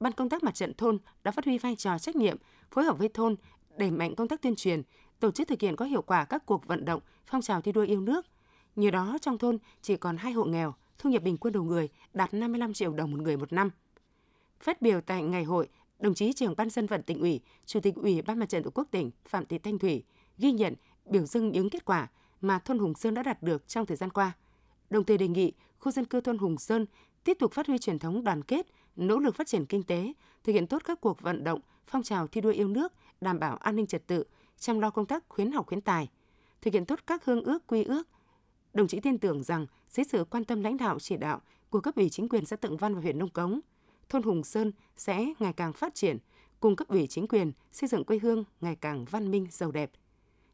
Ban 0.00 0.12
công 0.12 0.28
tác 0.28 0.42
mặt 0.42 0.54
trận 0.54 0.74
thôn 0.74 0.98
đã 1.24 1.30
phát 1.30 1.44
huy 1.44 1.58
vai 1.58 1.76
trò 1.76 1.98
trách 1.98 2.16
nhiệm, 2.16 2.36
phối 2.70 2.84
hợp 2.84 2.98
với 2.98 3.08
thôn 3.08 3.36
đẩy 3.76 3.90
mạnh 3.90 4.14
công 4.14 4.28
tác 4.28 4.42
tuyên 4.42 4.56
truyền, 4.56 4.82
tổ 5.20 5.30
chức 5.30 5.48
thực 5.48 5.60
hiện 5.60 5.76
có 5.76 5.84
hiệu 5.84 6.02
quả 6.02 6.24
các 6.24 6.46
cuộc 6.46 6.66
vận 6.66 6.84
động, 6.84 7.00
phong 7.26 7.42
trào 7.42 7.60
thi 7.60 7.72
đua 7.72 7.82
yêu 7.84 8.00
nước. 8.00 8.26
Nhờ 8.76 8.90
đó 8.90 9.18
trong 9.20 9.38
thôn 9.38 9.58
chỉ 9.82 9.96
còn 9.96 10.16
hai 10.16 10.32
hộ 10.32 10.44
nghèo, 10.44 10.74
thu 10.98 11.10
nhập 11.10 11.22
bình 11.22 11.36
quân 11.36 11.52
đầu 11.52 11.64
người 11.64 11.88
đạt 12.12 12.34
55 12.34 12.72
triệu 12.72 12.92
đồng 12.92 13.10
một 13.10 13.20
người 13.20 13.36
một 13.36 13.52
năm. 13.52 13.70
Phát 14.60 14.82
biểu 14.82 15.00
tại 15.00 15.22
ngày 15.22 15.44
hội, 15.44 15.68
đồng 15.98 16.14
chí 16.14 16.32
trưởng 16.32 16.54
ban 16.56 16.70
dân 16.70 16.86
vận 16.86 17.02
tỉnh 17.02 17.20
ủy, 17.20 17.40
chủ 17.66 17.80
tịch 17.80 17.94
ủy 17.94 18.22
ban 18.22 18.38
mặt 18.38 18.48
trận 18.48 18.62
tổ 18.62 18.70
quốc 18.74 18.88
tỉnh 18.90 19.10
Phạm 19.28 19.46
Thị 19.46 19.58
Thanh 19.58 19.78
Thủy 19.78 20.04
ghi 20.38 20.52
nhận, 20.52 20.74
biểu 21.06 21.26
dương 21.26 21.52
những 21.52 21.70
kết 21.70 21.84
quả 21.84 22.08
mà 22.40 22.58
thôn 22.58 22.78
Hùng 22.78 22.94
Sơn 22.94 23.14
đã 23.14 23.22
đạt 23.22 23.42
được 23.42 23.68
trong 23.68 23.86
thời 23.86 23.96
gian 23.96 24.10
qua. 24.10 24.32
Đồng 24.90 25.04
thời 25.04 25.18
đề 25.18 25.28
nghị 25.28 25.52
khu 25.78 25.92
dân 25.92 26.04
cư 26.04 26.20
thôn 26.20 26.38
Hùng 26.38 26.58
Sơn 26.58 26.86
tiếp 27.24 27.36
tục 27.40 27.52
phát 27.52 27.66
huy 27.66 27.78
truyền 27.78 27.98
thống 27.98 28.24
đoàn 28.24 28.42
kết, 28.42 28.66
nỗ 28.96 29.18
lực 29.18 29.34
phát 29.34 29.46
triển 29.46 29.66
kinh 29.66 29.82
tế, 29.82 30.12
thực 30.44 30.52
hiện 30.52 30.66
tốt 30.66 30.82
các 30.84 31.00
cuộc 31.00 31.20
vận 31.20 31.44
động, 31.44 31.60
phong 31.86 32.02
trào 32.02 32.26
thi 32.26 32.40
đua 32.40 32.50
yêu 32.50 32.68
nước, 32.68 32.92
đảm 33.20 33.38
bảo 33.38 33.56
an 33.56 33.76
ninh 33.76 33.86
trật 33.86 34.06
tự, 34.06 34.24
chăm 34.58 34.80
lo 34.80 34.90
công 34.90 35.06
tác 35.06 35.24
khuyến 35.28 35.52
học 35.52 35.66
khuyến 35.66 35.80
tài, 35.80 36.08
thực 36.62 36.74
hiện 36.74 36.84
tốt 36.84 37.00
các 37.06 37.24
hương 37.24 37.42
ước 37.42 37.66
quy 37.66 37.84
ước. 37.84 38.02
Đồng 38.74 38.88
chí 38.88 39.00
tin 39.00 39.18
tưởng 39.18 39.42
rằng 39.42 39.66
dưới 39.90 40.04
sự 40.04 40.24
quan 40.30 40.44
tâm 40.44 40.60
lãnh 40.60 40.76
đạo 40.76 40.98
chỉ 40.98 41.16
đạo 41.16 41.40
của 41.70 41.80
cấp 41.80 41.94
ủy 41.96 42.10
chính 42.10 42.28
quyền 42.28 42.46
xã 42.46 42.56
Tượng 42.56 42.76
Văn 42.76 42.94
và 42.94 43.00
huyện 43.00 43.18
Nông 43.18 43.28
Cống, 43.28 43.60
thôn 44.08 44.22
Hùng 44.22 44.44
Sơn 44.44 44.72
sẽ 44.96 45.32
ngày 45.38 45.52
càng 45.52 45.72
phát 45.72 45.94
triển, 45.94 46.18
cùng 46.60 46.76
cấp 46.76 46.88
ủy 46.88 47.06
chính 47.06 47.28
quyền 47.28 47.52
xây 47.72 47.88
dựng 47.88 48.04
quê 48.04 48.18
hương 48.18 48.44
ngày 48.60 48.76
càng 48.76 49.04
văn 49.04 49.30
minh 49.30 49.46
giàu 49.50 49.70
đẹp. 49.70 49.90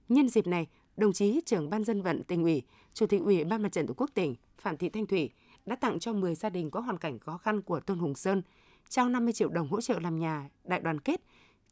Nhân 0.09 0.29
dịp 0.29 0.47
này, 0.47 0.67
đồng 0.97 1.13
chí 1.13 1.41
trưởng 1.47 1.71
ban 1.71 1.85
dân 1.85 2.03
vận 2.03 2.23
tỉnh 2.25 2.43
ủy, 2.43 2.63
chủ 2.95 3.07
tịch 3.07 3.23
ủy 3.23 3.45
ban 3.45 3.63
mặt 3.63 3.73
trận 3.73 3.87
tổ 3.87 3.95
quốc 3.97 4.11
tỉnh 4.15 4.35
Phạm 4.59 4.77
Thị 4.77 4.89
Thanh 4.89 5.07
Thủy 5.07 5.31
đã 5.71 5.77
tặng 5.77 5.99
cho 5.99 6.13
10 6.13 6.35
gia 6.35 6.51
đình 6.51 6.71
có 6.71 6.81
hoàn 6.81 6.99
cảnh 6.99 7.19
khó 7.19 7.37
khăn 7.37 7.63
của 7.63 7.81
thôn 7.81 7.99
Hùng 7.99 8.15
Sơn 8.15 8.43
trao 8.89 9.09
50 9.09 9.33
triệu 9.33 9.49
đồng 9.49 9.69
hỗ 9.69 9.81
trợ 9.81 9.99
làm 10.01 10.19
nhà 10.19 10.49
đại 10.65 10.81
đoàn 10.81 11.01
kết 11.01 11.21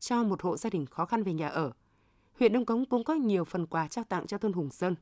cho 0.00 0.22
một 0.22 0.42
hộ 0.42 0.56
gia 0.56 0.70
đình 0.70 0.86
khó 0.86 1.04
khăn 1.04 1.22
về 1.22 1.32
nhà 1.32 1.48
ở. 1.48 1.72
Huyện 2.38 2.52
Đông 2.52 2.64
Cống 2.64 2.86
cũng 2.86 3.04
có 3.04 3.14
nhiều 3.14 3.44
phần 3.44 3.66
quà 3.66 3.88
trao 3.88 4.04
tặng 4.04 4.26
cho 4.26 4.38
thôn 4.38 4.52
Hùng 4.52 4.70
Sơn. 4.70 4.94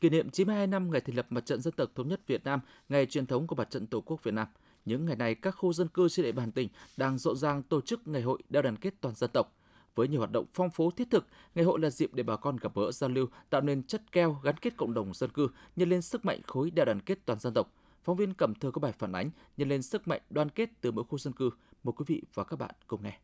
Kỷ 0.00 0.10
niệm 0.10 0.30
92 0.30 0.66
năm 0.66 0.90
ngày 0.90 1.00
thành 1.00 1.16
lập 1.16 1.26
Mặt 1.30 1.46
trận 1.46 1.60
Dân 1.60 1.74
tộc 1.76 1.88
Thống 1.94 2.08
nhất 2.08 2.20
Việt 2.26 2.44
Nam, 2.44 2.60
ngày 2.88 3.06
truyền 3.06 3.26
thống 3.26 3.46
của 3.46 3.54
Mặt 3.54 3.70
trận 3.70 3.86
Tổ 3.86 4.00
quốc 4.00 4.22
Việt 4.22 4.34
Nam. 4.34 4.48
Những 4.84 5.06
ngày 5.06 5.16
này, 5.16 5.34
các 5.34 5.50
khu 5.50 5.72
dân 5.72 5.88
cư 5.88 6.08
trên 6.08 6.24
địa 6.24 6.32
bàn 6.32 6.52
tỉnh 6.52 6.68
đang 6.96 7.18
rộn 7.18 7.36
ràng 7.36 7.62
tổ 7.62 7.80
chức 7.80 8.08
ngày 8.08 8.22
hội 8.22 8.42
đại 8.48 8.62
đoàn 8.62 8.76
kết 8.76 8.94
toàn 9.00 9.14
dân 9.14 9.30
tộc. 9.32 9.57
Với 9.98 10.08
nhiều 10.08 10.20
hoạt 10.20 10.32
động 10.32 10.46
phong 10.54 10.70
phú 10.70 10.90
thiết 10.90 11.10
thực, 11.10 11.26
ngày 11.54 11.64
hội 11.64 11.80
là 11.80 11.90
dịp 11.90 12.14
để 12.14 12.22
bà 12.22 12.36
con 12.36 12.56
gặp 12.56 12.74
gỡ 12.74 12.92
giao 12.92 13.10
lưu, 13.10 13.26
tạo 13.50 13.60
nên 13.60 13.82
chất 13.82 14.12
keo 14.12 14.40
gắn 14.42 14.56
kết 14.56 14.76
cộng 14.76 14.94
đồng 14.94 15.14
dân 15.14 15.30
cư, 15.30 15.48
nhân 15.76 15.88
lên 15.88 16.02
sức 16.02 16.24
mạnh 16.24 16.40
khối 16.46 16.70
đại 16.70 16.86
đoàn 16.86 17.00
kết 17.00 17.18
toàn 17.26 17.38
dân 17.38 17.54
tộc. 17.54 17.74
Phóng 18.02 18.16
viên 18.16 18.34
Cẩm 18.34 18.54
Thơ 18.54 18.70
có 18.70 18.80
bài 18.80 18.92
phản 18.92 19.12
ánh 19.12 19.30
nhân 19.56 19.68
lên 19.68 19.82
sức 19.82 20.08
mạnh 20.08 20.20
đoàn 20.30 20.48
kết 20.48 20.70
từ 20.80 20.92
mỗi 20.92 21.04
khu 21.04 21.18
dân 21.18 21.32
cư. 21.32 21.50
Mời 21.84 21.92
quý 21.96 22.04
vị 22.08 22.22
và 22.34 22.44
các 22.44 22.58
bạn 22.58 22.74
cùng 22.86 23.02
nghe. 23.02 23.18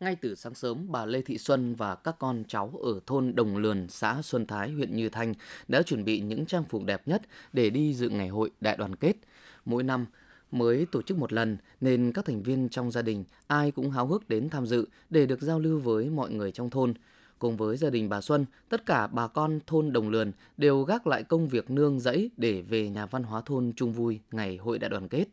Ngay 0.00 0.16
từ 0.16 0.34
sáng 0.34 0.54
sớm, 0.54 0.92
bà 0.92 1.06
Lê 1.06 1.22
Thị 1.22 1.38
Xuân 1.38 1.74
và 1.74 1.94
các 1.94 2.16
con 2.18 2.44
cháu 2.48 2.80
ở 2.82 3.00
thôn 3.06 3.34
Đồng 3.34 3.56
Lườn, 3.56 3.88
xã 3.88 4.22
Xuân 4.22 4.46
Thái, 4.46 4.70
huyện 4.70 4.96
Như 4.96 5.08
Thanh 5.08 5.34
đã 5.68 5.82
chuẩn 5.82 6.04
bị 6.04 6.20
những 6.20 6.46
trang 6.46 6.64
phục 6.64 6.84
đẹp 6.84 7.08
nhất 7.08 7.22
để 7.52 7.70
đi 7.70 7.94
dự 7.94 8.08
ngày 8.08 8.28
hội 8.28 8.50
đại 8.60 8.76
đoàn 8.76 8.96
kết. 8.96 9.16
Mỗi 9.64 9.82
năm 9.82 10.06
mới 10.52 10.86
tổ 10.92 11.02
chức 11.02 11.18
một 11.18 11.32
lần 11.32 11.56
nên 11.80 12.12
các 12.14 12.24
thành 12.24 12.42
viên 12.42 12.68
trong 12.68 12.90
gia 12.90 13.02
đình 13.02 13.24
ai 13.46 13.70
cũng 13.70 13.90
háo 13.90 14.06
hức 14.06 14.28
đến 14.28 14.50
tham 14.50 14.66
dự 14.66 14.86
để 15.10 15.26
được 15.26 15.40
giao 15.40 15.58
lưu 15.58 15.80
với 15.80 16.10
mọi 16.10 16.30
người 16.30 16.52
trong 16.52 16.70
thôn. 16.70 16.94
Cùng 17.38 17.56
với 17.56 17.76
gia 17.76 17.90
đình 17.90 18.08
bà 18.08 18.20
Xuân, 18.20 18.46
tất 18.68 18.86
cả 18.86 19.06
bà 19.06 19.26
con 19.28 19.60
thôn 19.66 19.92
Đồng 19.92 20.08
Lườn 20.08 20.32
đều 20.56 20.82
gác 20.82 21.06
lại 21.06 21.22
công 21.22 21.48
việc 21.48 21.70
nương 21.70 22.00
rẫy 22.00 22.30
để 22.36 22.62
về 22.62 22.88
nhà 22.88 23.06
văn 23.06 23.22
hóa 23.22 23.42
thôn 23.46 23.72
chung 23.76 23.92
vui 23.92 24.20
ngày 24.30 24.56
hội 24.56 24.78
đại 24.78 24.90
đoàn 24.90 25.08
kết. 25.08 25.24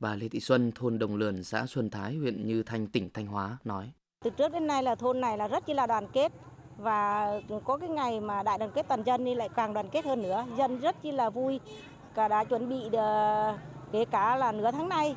Bà 0.00 0.14
Lê 0.14 0.28
Thị 0.28 0.40
Xuân, 0.40 0.72
thôn 0.74 0.98
Đồng 0.98 1.16
Lườn, 1.16 1.44
xã 1.44 1.66
Xuân 1.66 1.90
Thái, 1.90 2.16
huyện 2.16 2.46
Như 2.46 2.62
Thanh, 2.62 2.86
tỉnh 2.86 3.10
Thanh 3.14 3.26
Hóa 3.26 3.58
nói. 3.64 3.90
Từ 4.24 4.30
trước 4.30 4.52
đến 4.52 4.66
nay 4.66 4.82
là 4.82 4.94
thôn 4.94 5.20
này 5.20 5.38
là 5.38 5.48
rất 5.48 5.68
là 5.68 5.86
đoàn 5.86 6.06
kết 6.12 6.32
và 6.78 7.30
có 7.64 7.76
cái 7.76 7.88
ngày 7.88 8.20
mà 8.20 8.42
đại 8.42 8.58
đoàn 8.58 8.70
kết 8.74 8.88
toàn 8.88 9.02
dân 9.02 9.24
thì 9.24 9.34
lại 9.34 9.48
càng 9.56 9.74
đoàn 9.74 9.88
kết 9.92 10.04
hơn 10.04 10.22
nữa. 10.22 10.46
Dân 10.58 10.80
rất 10.80 11.04
là 11.04 11.30
vui, 11.30 11.60
cả 12.14 12.28
đã 12.28 12.44
chuẩn 12.44 12.68
bị 12.68 12.88
được, 12.92 13.52
kể 13.92 14.04
cả 14.04 14.36
là 14.36 14.52
nửa 14.52 14.70
tháng 14.70 14.88
nay 14.88 15.14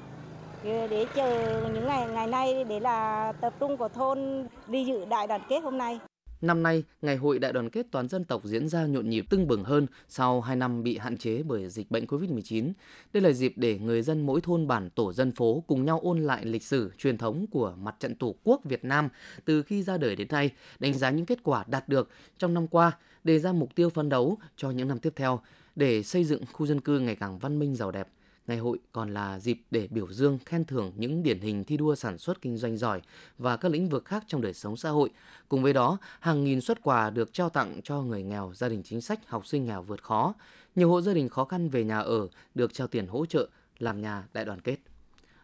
để 0.64 1.06
chờ 1.16 1.62
những 1.74 1.88
ngày 1.88 2.08
ngày 2.08 2.28
nay 2.28 2.64
để 2.64 2.80
là 2.80 3.32
tập 3.42 3.54
trung 3.60 3.78
của 3.78 3.88
thôn 3.88 4.48
đi 4.68 4.86
dự 4.86 5.06
đại 5.06 5.28
đoàn 5.28 5.42
kết 5.50 5.60
hôm 5.64 5.78
nay. 5.78 6.00
Năm 6.42 6.64
nay, 6.64 6.84
Ngày 7.02 7.16
hội 7.16 7.40
Đại 7.40 7.54
đoàn 7.54 7.70
kết 7.70 7.86
toàn 7.92 8.08
dân 8.08 8.24
tộc 8.24 8.42
diễn 8.44 8.70
ra 8.70 8.86
nhộn 8.86 9.10
nhịp 9.10 9.26
tưng 9.30 9.48
bừng 9.48 9.64
hơn 9.64 9.88
sau 10.08 10.42
2 10.42 10.56
năm 10.56 10.84
bị 10.84 10.98
hạn 10.98 11.18
chế 11.18 11.44
bởi 11.44 11.70
dịch 11.70 11.92
bệnh 11.92 12.06
COVID-19. 12.06 12.72
Đây 13.14 13.24
là 13.24 13.32
dịp 13.32 13.54
để 13.56 13.80
người 13.80 14.02
dân 14.02 14.26
mỗi 14.26 14.42
thôn 14.42 14.68
bản 14.68 14.90
tổ 14.90 15.14
dân 15.14 15.32
phố 15.32 15.64
cùng 15.68 15.86
nhau 15.86 16.00
ôn 16.04 16.20
lại 16.20 16.46
lịch 16.46 16.64
sử, 16.64 16.92
truyền 16.98 17.18
thống 17.18 17.46
của 17.52 17.74
mặt 17.78 17.96
trận 18.00 18.16
Tổ 18.16 18.36
quốc 18.44 18.62
Việt 18.64 18.84
Nam 18.84 19.10
từ 19.46 19.64
khi 19.64 19.84
ra 19.84 19.98
đời 19.98 20.16
đến 20.16 20.28
nay, 20.32 20.50
đánh 20.80 20.94
giá 20.94 21.10
những 21.10 21.26
kết 21.26 21.44
quả 21.44 21.64
đạt 21.68 21.90
được 21.90 22.10
trong 22.38 22.54
năm 22.54 22.68
qua, 22.68 22.92
đề 23.24 23.40
ra 23.40 23.52
mục 23.52 23.76
tiêu 23.76 23.90
phấn 23.90 24.10
đấu 24.10 24.38
cho 24.56 24.72
những 24.72 24.88
năm 24.88 25.00
tiếp 25.00 25.14
theo 25.16 25.40
để 25.76 26.04
xây 26.04 26.24
dựng 26.24 26.44
khu 26.54 26.68
dân 26.68 26.82
cư 26.82 27.00
ngày 27.00 27.16
càng 27.16 27.40
văn 27.40 27.60
minh 27.60 27.76
giàu 27.76 27.92
đẹp. 27.92 28.08
Ngày 28.48 28.58
hội 28.58 28.78
còn 28.92 29.14
là 29.14 29.40
dịp 29.40 29.58
để 29.72 29.88
biểu 29.92 30.14
dương, 30.14 30.40
khen 30.46 30.66
thưởng 30.66 30.92
những 30.96 31.24
điển 31.24 31.40
hình 31.40 31.64
thi 31.64 31.78
đua 31.78 31.96
sản 31.96 32.18
xuất 32.18 32.42
kinh 32.42 32.58
doanh 32.58 32.78
giỏi 32.78 33.02
và 33.38 33.58
các 33.58 33.72
lĩnh 33.72 33.90
vực 33.90 34.06
khác 34.06 34.24
trong 34.28 34.42
đời 34.42 34.54
sống 34.54 34.78
xã 34.78 34.90
hội. 34.90 35.10
Cùng 35.50 35.64
với 35.64 35.74
đó, 35.74 35.98
hàng 36.20 36.44
nghìn 36.44 36.62
xuất 36.62 36.82
quà 36.84 37.10
được 37.10 37.34
trao 37.34 37.50
tặng 37.50 37.80
cho 37.84 38.02
người 38.02 38.24
nghèo, 38.24 38.52
gia 38.56 38.70
đình 38.70 38.84
chính 38.84 39.02
sách, 39.02 39.20
học 39.28 39.48
sinh 39.48 39.66
nghèo 39.66 39.82
vượt 39.82 40.04
khó. 40.04 40.34
Nhiều 40.76 40.90
hộ 40.90 41.02
gia 41.02 41.14
đình 41.14 41.30
khó 41.30 41.46
khăn 41.46 41.70
về 41.70 41.84
nhà 41.84 42.00
ở 42.00 42.28
được 42.56 42.74
trao 42.74 42.88
tiền 42.88 43.08
hỗ 43.08 43.26
trợ 43.26 43.50
làm 43.80 44.02
nhà 44.02 44.28
đại 44.34 44.46
đoàn 44.46 44.62
kết. 44.62 44.78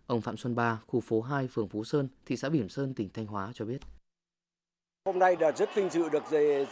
Ông 0.07 0.21
Phạm 0.21 0.37
Xuân 0.37 0.55
Ba, 0.55 0.79
khu 0.87 0.99
phố 0.99 1.21
2, 1.21 1.47
phường 1.47 1.67
Phú 1.67 1.83
Sơn, 1.83 2.07
thị 2.25 2.37
xã 2.37 2.49
Bỉm 2.49 2.69
Sơn, 2.69 2.93
tỉnh 2.93 3.09
Thanh 3.13 3.25
Hóa 3.25 3.51
cho 3.53 3.65
biết. 3.65 3.77
Hôm 5.05 5.19
nay 5.19 5.35
là 5.39 5.51
rất 5.51 5.75
vinh 5.75 5.89
dự 5.89 6.09
được 6.09 6.23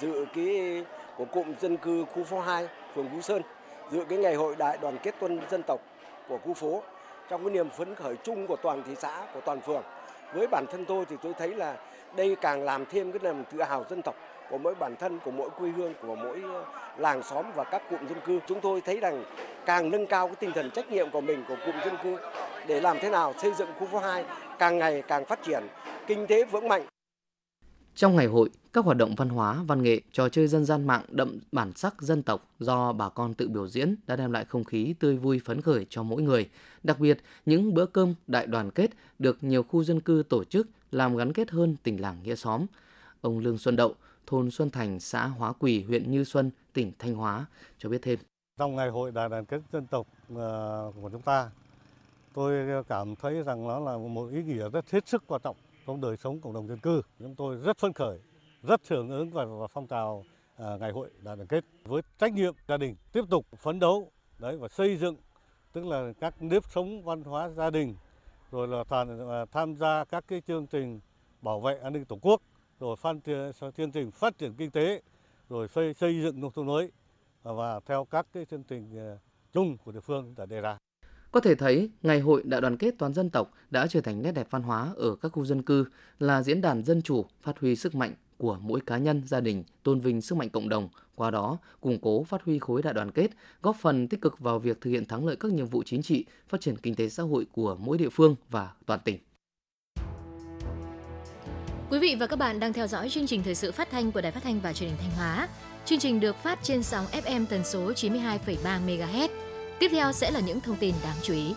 dự 0.02 0.26
cái 0.36 0.86
của 1.18 1.26
cụm 1.26 1.54
dân 1.62 1.78
cư 1.78 2.06
khu 2.06 2.24
phố 2.24 2.40
2, 2.40 2.68
phường 2.96 3.10
Phú 3.10 3.22
Sơn, 3.22 3.42
dự 3.92 4.06
cái 4.10 4.18
ngày 4.18 4.36
hội 4.36 4.56
đại 4.56 4.78
đoàn 4.82 4.98
kết 5.04 5.16
quân 5.20 5.40
dân 5.52 5.64
tộc 5.68 5.82
của 6.28 6.38
khu 6.38 6.54
phố, 6.54 6.84
trong 7.30 7.44
cái 7.44 7.54
niềm 7.54 7.70
phấn 7.70 7.96
khởi 7.96 8.16
chung 8.24 8.48
của 8.48 8.56
toàn 8.56 8.84
thị 8.88 8.96
xã, 8.96 9.26
của 9.34 9.42
toàn 9.46 9.62
phường. 9.62 9.84
Với 10.34 10.48
bản 10.48 10.66
thân 10.72 10.86
tôi 10.86 11.06
thì 11.06 11.16
tôi 11.22 11.34
thấy 11.38 11.56
là 11.56 11.78
đây 12.16 12.36
càng 12.42 12.64
làm 12.64 12.86
thêm 12.86 13.12
cái 13.12 13.20
niềm 13.24 13.44
tự 13.52 13.62
hào 13.62 13.86
dân 13.90 14.02
tộc 14.02 14.16
của 14.50 14.58
mỗi 14.58 14.76
bản 14.76 14.96
thân, 14.96 15.20
của 15.26 15.32
mỗi 15.32 15.50
quê 15.50 15.70
hương, 15.70 15.94
của 16.02 16.16
mỗi 16.16 16.42
ờ, 16.54 16.64
làng 16.98 17.24
xóm 17.24 17.46
và 17.56 17.64
các 17.64 17.82
cụm 17.90 18.08
dân 18.08 18.20
cư. 18.26 18.40
Chúng 18.48 18.62
tôi 18.62 18.82
thấy 18.82 19.00
rằng 19.00 19.24
càng 19.66 19.92
nâng 19.92 20.08
cao 20.08 20.28
cái 20.28 20.36
tinh 20.36 20.52
thần 20.56 20.72
trách 20.72 20.92
nhiệm 20.92 21.12
của 21.12 21.22
mình, 21.22 21.44
của 21.48 21.56
cụm 21.66 21.76
dân 21.86 21.96
cư 22.04 22.18
để 22.68 22.82
làm 22.82 22.98
thế 23.00 23.10
nào 23.10 23.34
xây 23.38 23.54
dựng 23.54 23.70
khu 23.80 23.86
phố 23.86 24.00
2 24.00 24.26
càng 24.60 24.78
ngày 24.78 25.04
càng 25.08 25.26
phát 25.26 25.40
triển, 25.44 25.64
kinh 26.08 26.28
tế 26.28 26.44
vững 26.44 26.68
mạnh 26.68 26.86
trong 27.96 28.16
ngày 28.16 28.26
hội, 28.26 28.50
các 28.74 28.86
hoạt 28.86 28.98
động 28.98 29.16
văn 29.16 29.30
hóa, 29.30 29.64
văn 29.68 29.84
nghệ, 29.84 30.02
trò 30.12 30.30
chơi 30.30 30.48
dân 30.48 30.66
gian 30.66 30.88
mạng 30.88 31.04
đậm 31.10 31.40
bản 31.52 31.72
sắc 31.76 32.02
dân 32.02 32.24
tộc 32.24 32.50
do 32.60 32.94
bà 32.94 33.10
con 33.10 33.34
tự 33.34 33.48
biểu 33.48 33.68
diễn 33.68 33.96
đã 34.08 34.16
đem 34.16 34.32
lại 34.32 34.46
không 34.46 34.64
khí 34.64 34.96
tươi 35.00 35.18
vui 35.18 35.42
phấn 35.46 35.62
khởi 35.62 35.86
cho 35.90 36.04
mỗi 36.04 36.22
người. 36.22 36.50
Đặc 36.84 37.00
biệt, 37.00 37.18
những 37.46 37.74
bữa 37.74 37.86
cơm 37.86 38.14
đại 38.28 38.48
đoàn 38.48 38.72
kết 38.72 38.92
được 39.20 39.38
nhiều 39.42 39.64
khu 39.64 39.84
dân 39.84 40.02
cư 40.02 40.24
tổ 40.30 40.44
chức 40.44 40.68
làm 40.92 41.18
gắn 41.18 41.34
kết 41.34 41.52
hơn 41.52 41.76
tình 41.84 42.02
làng 42.02 42.18
nghĩa 42.24 42.36
xóm. 42.36 42.66
Ông 43.22 43.40
Lương 43.40 43.58
Xuân 43.58 43.76
Đậu, 43.76 43.96
thôn 44.28 44.52
Xuân 44.52 44.70
Thành, 44.70 45.00
xã 45.00 45.26
Hóa 45.26 45.54
Quỳ, 45.54 45.84
huyện 45.84 46.12
Như 46.12 46.24
Xuân, 46.24 46.52
tỉnh 46.74 46.92
Thanh 47.00 47.16
Hóa 47.16 47.46
cho 47.78 47.90
biết 47.90 48.02
thêm. 48.02 48.20
Trong 48.60 48.76
ngày 48.76 48.90
hội 48.90 49.12
đại 49.12 49.30
đoàn 49.30 49.46
kết 49.46 49.62
dân 49.72 49.88
tộc 49.88 50.08
ờ, 50.36 50.92
của 51.02 51.10
chúng 51.10 51.22
ta, 51.22 51.50
tôi 52.34 52.84
cảm 52.84 53.16
thấy 53.16 53.44
rằng 53.44 53.68
nó 53.68 53.80
là 53.80 53.98
một 53.98 54.30
ý 54.32 54.44
nghĩa 54.44 54.70
rất 54.70 54.92
hết 54.92 55.08
sức 55.08 55.24
quan 55.28 55.42
trọng 55.44 55.56
trong 55.86 56.02
đời 56.02 56.18
sống 56.18 56.42
cộng 56.42 56.54
đồng 56.54 56.68
dân 56.68 56.80
cư. 56.80 57.02
Chúng 57.20 57.36
tôi 57.36 57.56
rất 57.56 57.78
phấn 57.78 57.94
khởi, 57.94 58.20
rất 58.64 58.82
hưởng 58.88 59.10
ứng 59.10 59.32
vào, 59.32 59.68
phong 59.74 59.88
trào 59.88 60.24
à, 60.58 60.78
ngày 60.80 60.92
hội 60.92 61.10
đại 61.22 61.36
đoàn 61.36 61.48
kết 61.48 61.66
với 61.84 62.02
trách 62.20 62.34
nhiệm 62.34 62.54
gia 62.68 62.78
đình 62.78 62.96
tiếp 63.12 63.22
tục 63.30 63.46
phấn 63.58 63.80
đấu 63.80 64.12
đấy 64.40 64.58
và 64.58 64.68
xây 64.68 64.98
dựng 64.98 65.16
tức 65.74 65.86
là 65.86 66.14
các 66.20 66.42
nếp 66.42 66.64
sống 66.72 67.04
văn 67.04 67.24
hóa 67.24 67.50
gia 67.50 67.70
đình 67.70 67.96
rồi 68.52 68.68
là 68.68 68.84
toàn 68.84 69.30
à, 69.30 69.46
tham 69.52 69.76
gia 69.76 70.04
các 70.04 70.24
cái 70.28 70.42
chương 70.42 70.68
trình 70.68 71.00
bảo 71.42 71.60
vệ 71.60 71.78
an 71.78 71.94
ninh 71.94 72.06
tổ 72.06 72.18
quốc 72.22 72.42
rồi 72.80 72.96
phát 72.96 73.16
chương 73.78 73.92
trình 73.92 74.12
phát 74.12 74.38
triển 74.38 74.54
kinh 74.54 74.72
tế 74.72 75.02
rồi 75.50 75.68
xây 75.68 75.94
xây 75.94 76.22
dựng 76.22 76.42
nông 76.42 76.52
thôn 76.52 76.68
mới 76.68 76.92
và 77.44 77.80
theo 77.80 78.06
các 78.06 78.28
cái 78.34 78.46
chương 78.46 78.64
trình 78.64 78.98
à, 78.98 79.18
chung 79.54 79.78
của 79.78 79.92
địa 79.92 80.00
phương 80.00 80.34
đã 80.38 80.46
đề 80.46 80.62
ra. 80.62 80.78
Có 81.36 81.42
thể 81.42 81.56
thấy, 81.56 81.90
Ngày 82.04 82.20
hội 82.20 82.42
Đại 82.46 82.62
đoàn 82.62 82.78
kết 82.78 82.96
toàn 82.98 83.14
dân 83.14 83.30
tộc 83.30 83.52
đã 83.72 83.88
trở 83.88 84.02
thành 84.02 84.22
nét 84.22 84.32
đẹp 84.32 84.48
văn 84.50 84.64
hóa 84.64 84.94
ở 84.96 85.16
các 85.16 85.30
khu 85.30 85.46
dân 85.46 85.62
cư, 85.62 85.86
là 86.20 86.44
diễn 86.44 86.62
đàn 86.62 86.84
dân 86.84 87.02
chủ, 87.02 87.26
phát 87.42 87.60
huy 87.60 87.76
sức 87.76 87.96
mạnh 87.96 88.14
của 88.38 88.58
mỗi 88.62 88.80
cá 88.86 88.98
nhân, 88.98 89.22
gia 89.26 89.40
đình, 89.40 89.64
tôn 89.84 90.00
vinh 90.00 90.22
sức 90.22 90.36
mạnh 90.36 90.50
cộng 90.50 90.70
đồng, 90.70 90.90
qua 91.16 91.32
đó 91.32 91.58
củng 91.82 92.00
cố 92.02 92.24
phát 92.24 92.44
huy 92.44 92.60
khối 92.60 92.82
đại 92.82 92.94
đoàn 92.94 93.12
kết, 93.12 93.32
góp 93.62 93.76
phần 93.82 94.08
tích 94.08 94.22
cực 94.22 94.40
vào 94.40 94.60
việc 94.60 94.82
thực 94.82 94.90
hiện 94.90 95.06
thắng 95.06 95.26
lợi 95.26 95.36
các 95.36 95.52
nhiệm 95.52 95.66
vụ 95.66 95.84
chính 95.84 96.02
trị, 96.02 96.26
phát 96.48 96.62
triển 96.62 96.78
kinh 96.78 96.96
tế 96.96 97.10
xã 97.10 97.24
hội 97.24 97.46
của 97.52 97.78
mỗi 97.80 97.98
địa 97.98 98.10
phương 98.10 98.36
và 98.50 98.70
toàn 98.86 99.00
tỉnh. 99.06 99.18
Quý 101.90 102.00
vị 102.00 102.16
và 102.20 102.28
các 102.28 102.40
bạn 102.40 102.60
đang 102.60 102.74
theo 102.74 102.88
dõi 102.88 103.10
chương 103.10 103.28
trình 103.28 103.44
thời 103.44 103.56
sự 103.56 103.72
phát 103.72 103.90
thanh 103.92 104.12
của 104.12 104.22
Đài 104.22 104.32
Phát 104.32 104.44
thanh 104.44 104.60
và 104.60 104.74
Truyền 104.74 104.90
hình 104.90 105.00
Thanh 105.02 105.12
Hóa. 105.18 105.48
Chương 105.86 106.00
trình 106.00 106.20
được 106.20 106.36
phát 106.36 106.60
trên 106.64 106.84
sóng 106.84 107.06
FM 107.06 107.46
tần 107.50 107.64
số 107.64 107.92
92,3 107.92 108.86
MHz 108.86 109.45
Tiếp 109.80 109.88
theo 109.92 110.12
sẽ 110.12 110.32
là 110.32 110.40
những 110.40 110.60
thông 110.60 110.78
tin 110.80 110.96
đáng 111.04 111.18
chú 111.24 111.34
ý. 111.34 111.54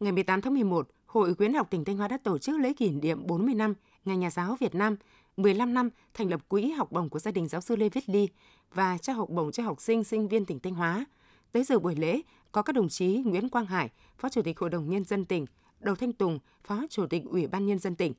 Ngày 0.00 0.12
18 0.12 0.40
tháng 0.40 0.54
11, 0.54 0.88
Hội 1.06 1.34
khuyến 1.34 1.54
học 1.54 1.70
tỉnh 1.70 1.84
Thanh 1.84 1.96
Hóa 1.96 2.08
đã 2.08 2.18
tổ 2.24 2.38
chức 2.38 2.60
lễ 2.60 2.72
kỷ 2.72 2.90
niệm 2.90 3.26
40 3.26 3.54
năm 3.54 3.74
Ngày 4.04 4.16
Nhà 4.16 4.30
giáo 4.30 4.56
Việt 4.60 4.74
Nam, 4.74 4.96
15 5.36 5.74
năm 5.74 5.90
thành 6.14 6.30
lập 6.30 6.48
Quỹ 6.48 6.70
học 6.70 6.92
bổng 6.92 7.08
của 7.08 7.18
gia 7.18 7.30
đình 7.30 7.48
giáo 7.48 7.60
sư 7.60 7.76
Lê 7.76 7.88
Viết 7.88 8.08
Ly 8.08 8.28
và 8.74 8.98
trao 8.98 9.16
học 9.16 9.28
bổng 9.30 9.52
cho 9.52 9.62
học 9.62 9.80
sinh, 9.80 10.04
sinh 10.04 10.28
viên 10.28 10.46
tỉnh 10.46 10.60
Thanh 10.60 10.74
Hóa. 10.74 11.04
Tới 11.52 11.64
dự 11.64 11.78
buổi 11.78 11.94
lễ 11.96 12.20
có 12.52 12.62
các 12.62 12.72
đồng 12.72 12.88
chí 12.88 13.22
Nguyễn 13.24 13.48
Quang 13.48 13.66
Hải, 13.66 13.90
Phó 14.18 14.28
Chủ 14.28 14.42
tịch 14.42 14.58
Hội 14.58 14.70
đồng 14.70 14.90
Nhân 14.90 15.04
dân 15.04 15.24
tỉnh, 15.24 15.46
Đầu 15.80 15.94
Thanh 15.94 16.12
Tùng, 16.12 16.38
Phó 16.64 16.82
Chủ 16.90 17.06
tịch 17.06 17.22
Ủy 17.24 17.46
ban 17.46 17.66
Nhân 17.66 17.78
dân 17.78 17.96
tỉnh. 17.96 18.14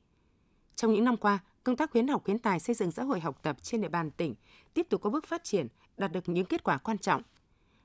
Trong 0.74 0.92
những 0.92 1.04
năm 1.04 1.16
qua, 1.16 1.38
công 1.64 1.76
tác 1.76 1.90
khuyến 1.90 2.08
học 2.08 2.24
khuyến 2.24 2.38
tài 2.38 2.60
xây 2.60 2.74
dựng 2.74 2.90
xã 2.90 3.02
hội 3.02 3.20
học 3.20 3.42
tập 3.42 3.56
trên 3.62 3.80
địa 3.80 3.88
bàn 3.88 4.10
tỉnh 4.10 4.34
tiếp 4.74 4.86
tục 4.90 5.00
có 5.00 5.10
bước 5.10 5.26
phát 5.26 5.44
triển, 5.44 5.66
đạt 5.96 6.12
được 6.12 6.28
những 6.28 6.46
kết 6.46 6.64
quả 6.64 6.78
quan 6.78 6.98
trọng. 6.98 7.22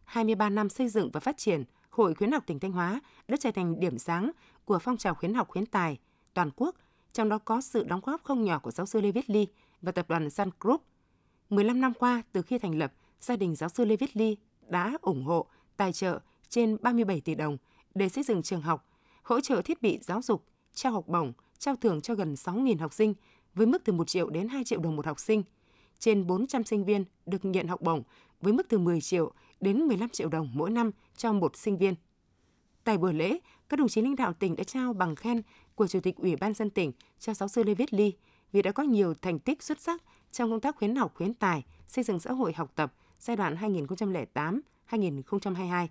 23 0.03 0.49
năm 0.49 0.69
xây 0.69 0.89
dựng 0.89 1.09
và 1.13 1.19
phát 1.19 1.37
triển, 1.37 1.63
Hội 1.89 2.15
khuyến 2.15 2.31
học 2.31 2.43
tỉnh 2.47 2.59
Thanh 2.59 2.71
Hóa 2.71 3.01
đã 3.27 3.37
trở 3.39 3.51
thành 3.51 3.79
điểm 3.79 3.97
sáng 3.97 4.31
của 4.65 4.79
phong 4.79 4.97
trào 4.97 5.15
khuyến 5.15 5.33
học 5.33 5.47
khuyến 5.47 5.65
tài 5.65 5.97
toàn 6.33 6.49
quốc, 6.55 6.75
trong 7.13 7.29
đó 7.29 7.37
có 7.37 7.61
sự 7.61 7.83
đóng 7.83 8.01
góp 8.03 8.23
không 8.23 8.43
nhỏ 8.43 8.59
của 8.59 8.71
giáo 8.71 8.85
sư 8.85 9.01
Lê 9.01 9.11
Viết 9.11 9.29
Ly 9.29 9.47
và 9.81 9.91
tập 9.91 10.09
đoàn 10.09 10.29
Sun 10.29 10.49
Group. 10.59 10.83
15 11.49 11.81
năm 11.81 11.93
qua, 11.93 12.23
từ 12.31 12.41
khi 12.41 12.57
thành 12.57 12.77
lập, 12.77 12.93
gia 13.21 13.35
đình 13.35 13.55
giáo 13.55 13.69
sư 13.69 13.85
Lê 13.85 13.95
Viết 13.95 14.17
Ly 14.17 14.37
đã 14.67 14.97
ủng 15.01 15.23
hộ, 15.23 15.47
tài 15.77 15.93
trợ 15.93 16.19
trên 16.49 16.77
37 16.81 17.21
tỷ 17.21 17.35
đồng 17.35 17.57
để 17.95 18.09
xây 18.09 18.23
dựng 18.23 18.43
trường 18.43 18.61
học, 18.61 18.89
hỗ 19.23 19.41
trợ 19.41 19.61
thiết 19.61 19.81
bị 19.81 19.99
giáo 20.01 20.21
dục, 20.21 20.45
trao 20.73 20.91
học 20.91 21.07
bổng, 21.07 21.33
trao 21.57 21.75
thưởng 21.75 22.01
cho 22.01 22.15
gần 22.15 22.33
6.000 22.33 22.79
học 22.79 22.93
sinh 22.93 23.13
với 23.53 23.67
mức 23.67 23.81
từ 23.85 23.93
1 23.93 24.07
triệu 24.07 24.29
đến 24.29 24.47
2 24.47 24.63
triệu 24.63 24.79
đồng 24.79 24.95
một 24.95 25.05
học 25.05 25.19
sinh. 25.19 25.43
Trên 25.99 26.27
400 26.27 26.63
sinh 26.63 26.85
viên 26.85 27.05
được 27.25 27.45
nhận 27.45 27.67
học 27.67 27.81
bổng 27.81 28.03
với 28.41 28.53
mức 28.53 28.65
từ 28.69 28.77
10 28.77 29.01
triệu 29.01 29.31
đến 29.59 29.79
15 29.79 30.09
triệu 30.09 30.29
đồng 30.29 30.51
mỗi 30.53 30.69
năm 30.69 30.91
cho 31.17 31.33
một 31.33 31.57
sinh 31.57 31.77
viên. 31.77 31.95
Tại 32.83 32.97
buổi 32.97 33.13
lễ, 33.13 33.37
các 33.69 33.79
đồng 33.79 33.87
chí 33.87 34.01
lãnh 34.01 34.15
đạo 34.15 34.33
tỉnh 34.33 34.55
đã 34.55 34.63
trao 34.63 34.93
bằng 34.93 35.15
khen 35.15 35.41
của 35.75 35.87
Chủ 35.87 35.99
tịch 35.99 36.15
Ủy 36.15 36.35
ban 36.35 36.53
dân 36.53 36.69
tỉnh 36.69 36.91
cho 37.19 37.33
giáo 37.33 37.49
sư 37.49 37.63
Lê 37.63 37.73
Viết 37.73 37.93
Ly 37.93 38.13
vì 38.51 38.61
đã 38.61 38.71
có 38.71 38.83
nhiều 38.83 39.13
thành 39.21 39.39
tích 39.39 39.63
xuất 39.63 39.81
sắc 39.81 40.03
trong 40.31 40.49
công 40.49 40.59
tác 40.59 40.75
khuyến 40.75 40.95
học 40.95 41.13
khuyến 41.15 41.33
tài, 41.33 41.65
xây 41.87 42.03
dựng 42.03 42.19
xã 42.19 42.31
hội 42.31 42.53
học 42.53 42.71
tập 42.75 42.93
giai 43.19 43.35
đoạn 43.35 43.55
2008-2022. 44.89 45.87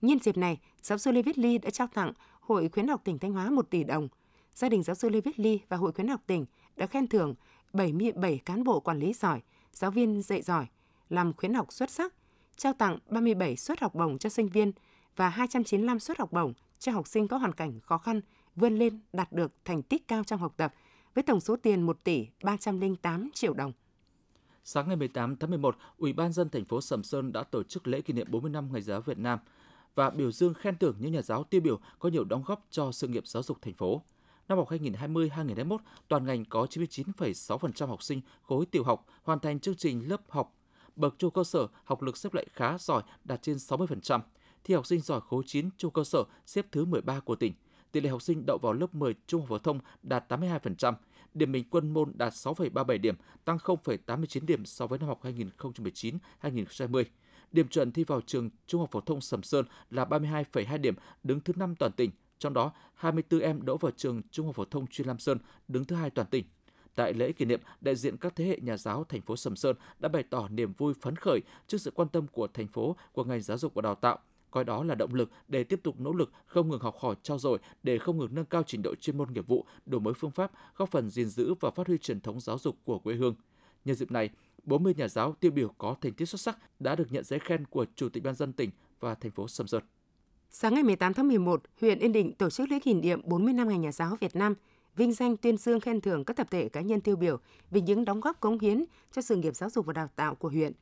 Nhân 0.00 0.18
dịp 0.18 0.36
này, 0.36 0.58
giáo 0.82 0.98
sư 0.98 1.12
Lê 1.12 1.22
Viết 1.22 1.38
Ly 1.38 1.58
đã 1.58 1.70
trao 1.70 1.86
tặng 1.86 2.12
Hội 2.40 2.68
khuyến 2.68 2.88
học 2.88 3.00
tỉnh 3.04 3.18
Thanh 3.18 3.32
Hóa 3.32 3.50
1 3.50 3.70
tỷ 3.70 3.84
đồng. 3.84 4.08
Gia 4.54 4.68
đình 4.68 4.82
giáo 4.82 4.94
sư 4.94 5.08
Lê 5.08 5.20
Viết 5.20 5.38
Ly 5.40 5.60
và 5.68 5.76
Hội 5.76 5.92
khuyến 5.92 6.08
học 6.08 6.20
tỉnh 6.26 6.46
đã 6.76 6.86
khen 6.86 7.06
thưởng 7.06 7.34
77 7.74 8.38
cán 8.38 8.64
bộ 8.64 8.80
quản 8.80 8.98
lý 8.98 9.12
giỏi, 9.12 9.40
giáo 9.72 9.90
viên 9.90 10.22
dạy 10.22 10.42
giỏi, 10.42 10.66
làm 11.08 11.32
khuyến 11.32 11.54
học 11.54 11.72
xuất 11.72 11.90
sắc, 11.90 12.14
trao 12.56 12.72
tặng 12.72 12.98
37 13.08 13.56
suất 13.56 13.80
học 13.80 13.94
bổng 13.94 14.18
cho 14.18 14.28
sinh 14.28 14.48
viên 14.48 14.72
và 15.16 15.28
295 15.28 16.00
suất 16.00 16.18
học 16.18 16.32
bổng 16.32 16.52
cho 16.78 16.92
học 16.92 17.06
sinh 17.06 17.28
có 17.28 17.36
hoàn 17.36 17.52
cảnh 17.52 17.80
khó 17.80 17.98
khăn 17.98 18.20
vươn 18.56 18.78
lên 18.78 19.00
đạt 19.12 19.32
được 19.32 19.52
thành 19.64 19.82
tích 19.82 20.08
cao 20.08 20.24
trong 20.24 20.40
học 20.40 20.54
tập 20.56 20.74
với 21.14 21.22
tổng 21.22 21.40
số 21.40 21.56
tiền 21.56 21.82
1 21.82 22.04
tỷ 22.04 22.26
308 22.42 23.30
triệu 23.34 23.54
đồng. 23.54 23.72
Sáng 24.64 24.88
ngày 24.88 24.96
18 24.96 25.36
tháng 25.36 25.50
11, 25.50 25.76
Ủy 25.98 26.12
ban 26.12 26.32
dân 26.32 26.50
thành 26.50 26.64
phố 26.64 26.80
Sầm 26.80 27.02
Sơn 27.02 27.32
đã 27.32 27.42
tổ 27.42 27.62
chức 27.62 27.86
lễ 27.86 28.00
kỷ 28.00 28.12
niệm 28.12 28.26
40 28.30 28.50
năm 28.50 28.68
Ngày 28.72 28.82
giáo 28.82 29.00
Việt 29.00 29.18
Nam 29.18 29.38
và 29.94 30.10
biểu 30.10 30.32
dương 30.32 30.54
khen 30.54 30.78
thưởng 30.78 30.96
những 30.98 31.12
nhà 31.12 31.22
giáo 31.22 31.44
tiêu 31.44 31.60
biểu 31.60 31.78
có 31.98 32.08
nhiều 32.08 32.24
đóng 32.24 32.42
góp 32.46 32.66
cho 32.70 32.92
sự 32.92 33.08
nghiệp 33.08 33.26
giáo 33.26 33.42
dục 33.42 33.58
thành 33.62 33.74
phố. 33.74 34.02
Năm 34.48 34.58
học 34.58 34.70
2020-2021, 34.70 35.78
toàn 36.08 36.26
ngành 36.26 36.44
có 36.44 36.66
99,6% 36.70 37.86
học 37.86 38.02
sinh 38.02 38.20
khối 38.42 38.66
tiểu 38.66 38.84
học 38.84 39.06
hoàn 39.22 39.40
thành 39.40 39.60
chương 39.60 39.74
trình 39.74 40.08
lớp 40.08 40.20
học 40.28 40.54
bậc 40.96 41.14
trung 41.18 41.30
cơ 41.30 41.44
sở 41.44 41.66
học 41.84 42.02
lực 42.02 42.16
xếp 42.16 42.34
loại 42.34 42.46
khá 42.52 42.78
giỏi 42.78 43.02
đạt 43.24 43.42
trên 43.42 43.56
60%. 43.56 44.20
Thi 44.64 44.74
học 44.74 44.86
sinh 44.86 45.00
giỏi 45.00 45.20
khối 45.20 45.42
9 45.46 45.70
trung 45.76 45.92
cơ 45.92 46.04
sở 46.04 46.24
xếp 46.46 46.66
thứ 46.72 46.84
13 46.84 47.20
của 47.20 47.36
tỉnh. 47.36 47.52
Tỷ 47.92 48.00
lệ 48.00 48.10
học 48.10 48.22
sinh 48.22 48.46
đậu 48.46 48.58
vào 48.58 48.72
lớp 48.72 48.94
10 48.94 49.14
trung 49.26 49.40
học 49.40 49.48
phổ 49.48 49.58
thông 49.58 49.78
đạt 50.02 50.32
82%. 50.32 50.94
Điểm 51.34 51.52
bình 51.52 51.64
quân 51.70 51.90
môn 51.94 52.12
đạt 52.14 52.32
6,37 52.32 53.00
điểm, 53.00 53.14
tăng 53.44 53.56
0,89 53.56 54.46
điểm 54.46 54.64
so 54.64 54.86
với 54.86 54.98
năm 54.98 55.08
học 55.08 55.20
2019-2020. 56.42 57.04
Điểm 57.52 57.68
chuẩn 57.68 57.92
thi 57.92 58.04
vào 58.04 58.20
trường 58.20 58.50
Trung 58.66 58.80
học 58.80 58.90
phổ 58.92 59.00
thông 59.00 59.20
Sầm 59.20 59.42
Sơn 59.42 59.64
là 59.90 60.04
32,2 60.04 60.78
điểm, 60.78 60.94
đứng 61.22 61.40
thứ 61.40 61.52
5 61.56 61.74
toàn 61.76 61.92
tỉnh, 61.92 62.10
trong 62.38 62.54
đó 62.54 62.72
24 62.94 63.40
em 63.40 63.62
đỗ 63.62 63.76
vào 63.76 63.92
trường 63.96 64.22
Trung 64.30 64.46
học 64.46 64.54
phổ 64.54 64.64
thông 64.64 64.86
chuyên 64.86 65.06
Lam 65.06 65.18
Sơn, 65.18 65.38
đứng 65.68 65.84
thứ 65.84 65.96
hai 65.96 66.10
toàn 66.10 66.28
tỉnh. 66.28 66.44
Tại 66.94 67.14
lễ 67.14 67.32
kỷ 67.32 67.44
niệm, 67.44 67.60
đại 67.80 67.96
diện 67.96 68.16
các 68.16 68.36
thế 68.36 68.44
hệ 68.44 68.58
nhà 68.62 68.76
giáo 68.76 69.04
thành 69.04 69.22
phố 69.22 69.36
Sầm 69.36 69.56
Sơn 69.56 69.76
đã 69.98 70.08
bày 70.08 70.22
tỏ 70.22 70.48
niềm 70.48 70.72
vui 70.72 70.94
phấn 71.00 71.16
khởi 71.16 71.40
trước 71.66 71.78
sự 71.78 71.90
quan 71.90 72.08
tâm 72.08 72.26
của 72.26 72.46
thành 72.46 72.68
phố, 72.68 72.96
của 73.12 73.24
ngành 73.24 73.40
giáo 73.40 73.58
dục 73.58 73.74
và 73.74 73.82
đào 73.82 73.94
tạo, 73.94 74.18
coi 74.50 74.64
đó 74.64 74.84
là 74.84 74.94
động 74.94 75.14
lực 75.14 75.30
để 75.48 75.64
tiếp 75.64 75.80
tục 75.82 76.00
nỗ 76.00 76.12
lực 76.12 76.32
không 76.46 76.68
ngừng 76.68 76.80
học 76.80 76.96
hỏi 76.98 77.14
trao 77.22 77.38
dồi 77.38 77.58
để 77.82 77.98
không 77.98 78.18
ngừng 78.18 78.34
nâng 78.34 78.44
cao 78.44 78.62
trình 78.66 78.82
độ 78.82 78.94
chuyên 78.94 79.18
môn 79.18 79.32
nghiệp 79.32 79.46
vụ, 79.46 79.66
đổi 79.86 80.00
mới 80.00 80.14
phương 80.14 80.30
pháp, 80.30 80.52
góp 80.76 80.90
phần 80.90 81.10
gìn 81.10 81.28
giữ 81.28 81.54
và 81.60 81.70
phát 81.70 81.86
huy 81.86 81.98
truyền 81.98 82.20
thống 82.20 82.40
giáo 82.40 82.58
dục 82.58 82.76
của 82.84 82.98
quê 82.98 83.14
hương. 83.14 83.34
Nhân 83.84 83.96
dịp 83.96 84.10
này, 84.10 84.30
40 84.64 84.94
nhà 84.96 85.08
giáo 85.08 85.36
tiêu 85.40 85.50
biểu 85.50 85.68
có 85.78 85.96
thành 86.00 86.12
tích 86.12 86.28
xuất 86.28 86.40
sắc 86.40 86.58
đã 86.80 86.96
được 86.96 87.12
nhận 87.12 87.24
giấy 87.24 87.38
khen 87.38 87.64
của 87.64 87.86
Chủ 87.94 88.08
tịch 88.08 88.22
ban 88.22 88.34
dân 88.34 88.52
tỉnh 88.52 88.70
và 89.00 89.14
thành 89.14 89.30
phố 89.30 89.48
Sầm 89.48 89.66
Sơn. 89.66 89.82
Sáng 90.56 90.74
ngày 90.74 90.82
18 90.82 91.14
tháng 91.14 91.28
11, 91.28 91.62
huyện 91.80 91.98
Yên 91.98 92.12
Định 92.12 92.32
tổ 92.32 92.50
chức 92.50 92.70
lễ 92.70 92.78
kỷ 92.78 92.94
niệm 92.94 93.20
40 93.24 93.52
năm 93.52 93.68
ngày 93.68 93.78
nhà 93.78 93.92
giáo 93.92 94.16
Việt 94.20 94.36
Nam, 94.36 94.54
vinh 94.96 95.12
danh 95.12 95.36
tuyên 95.36 95.56
dương 95.56 95.80
khen 95.80 96.00
thưởng 96.00 96.24
các 96.24 96.36
tập 96.36 96.46
thể 96.50 96.68
cá 96.68 96.80
nhân 96.80 97.00
tiêu 97.00 97.16
biểu 97.16 97.36
vì 97.70 97.80
những 97.80 98.04
đóng 98.04 98.20
góp 98.20 98.40
cống 98.40 98.58
hiến 98.58 98.84
cho 99.12 99.22
sự 99.22 99.36
nghiệp 99.36 99.56
giáo 99.56 99.70
dục 99.70 99.86
và 99.86 99.92
đào 99.92 100.08
tạo 100.16 100.34
của 100.34 100.48
huyện. 100.48 100.72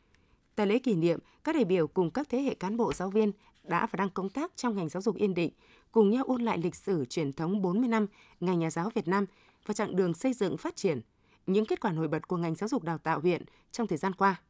Tại 0.54 0.66
lễ 0.66 0.78
kỷ 0.78 0.94
niệm, 0.94 1.18
các 1.44 1.54
đại 1.54 1.64
biểu 1.64 1.86
cùng 1.86 2.10
các 2.10 2.28
thế 2.28 2.42
hệ 2.42 2.54
cán 2.54 2.76
bộ 2.76 2.92
giáo 2.92 3.10
viên 3.10 3.32
đã 3.64 3.86
và 3.86 3.96
đang 3.96 4.08
công 4.08 4.28
tác 4.28 4.52
trong 4.56 4.76
ngành 4.76 4.88
giáo 4.88 5.02
dục 5.02 5.16
Yên 5.16 5.34
Định 5.34 5.50
cùng 5.92 6.10
nhau 6.10 6.24
ôn 6.24 6.42
lại 6.42 6.58
lịch 6.58 6.74
sử 6.74 7.04
truyền 7.04 7.32
thống 7.32 7.62
40 7.62 7.88
năm 7.88 8.06
Ngày 8.40 8.56
nhà 8.56 8.70
giáo 8.70 8.90
Việt 8.94 9.08
Nam 9.08 9.26
và 9.66 9.74
chặng 9.74 9.96
đường 9.96 10.14
xây 10.14 10.32
dựng 10.32 10.56
phát 10.56 10.76
triển, 10.76 11.00
những 11.46 11.66
kết 11.66 11.80
quả 11.80 11.92
nổi 11.92 12.08
bật 12.08 12.28
của 12.28 12.36
ngành 12.36 12.54
giáo 12.54 12.68
dục 12.68 12.82
đào 12.82 12.98
tạo 12.98 13.20
huyện 13.20 13.42
trong 13.70 13.86
thời 13.86 13.98
gian 13.98 14.12
qua. 14.12 14.40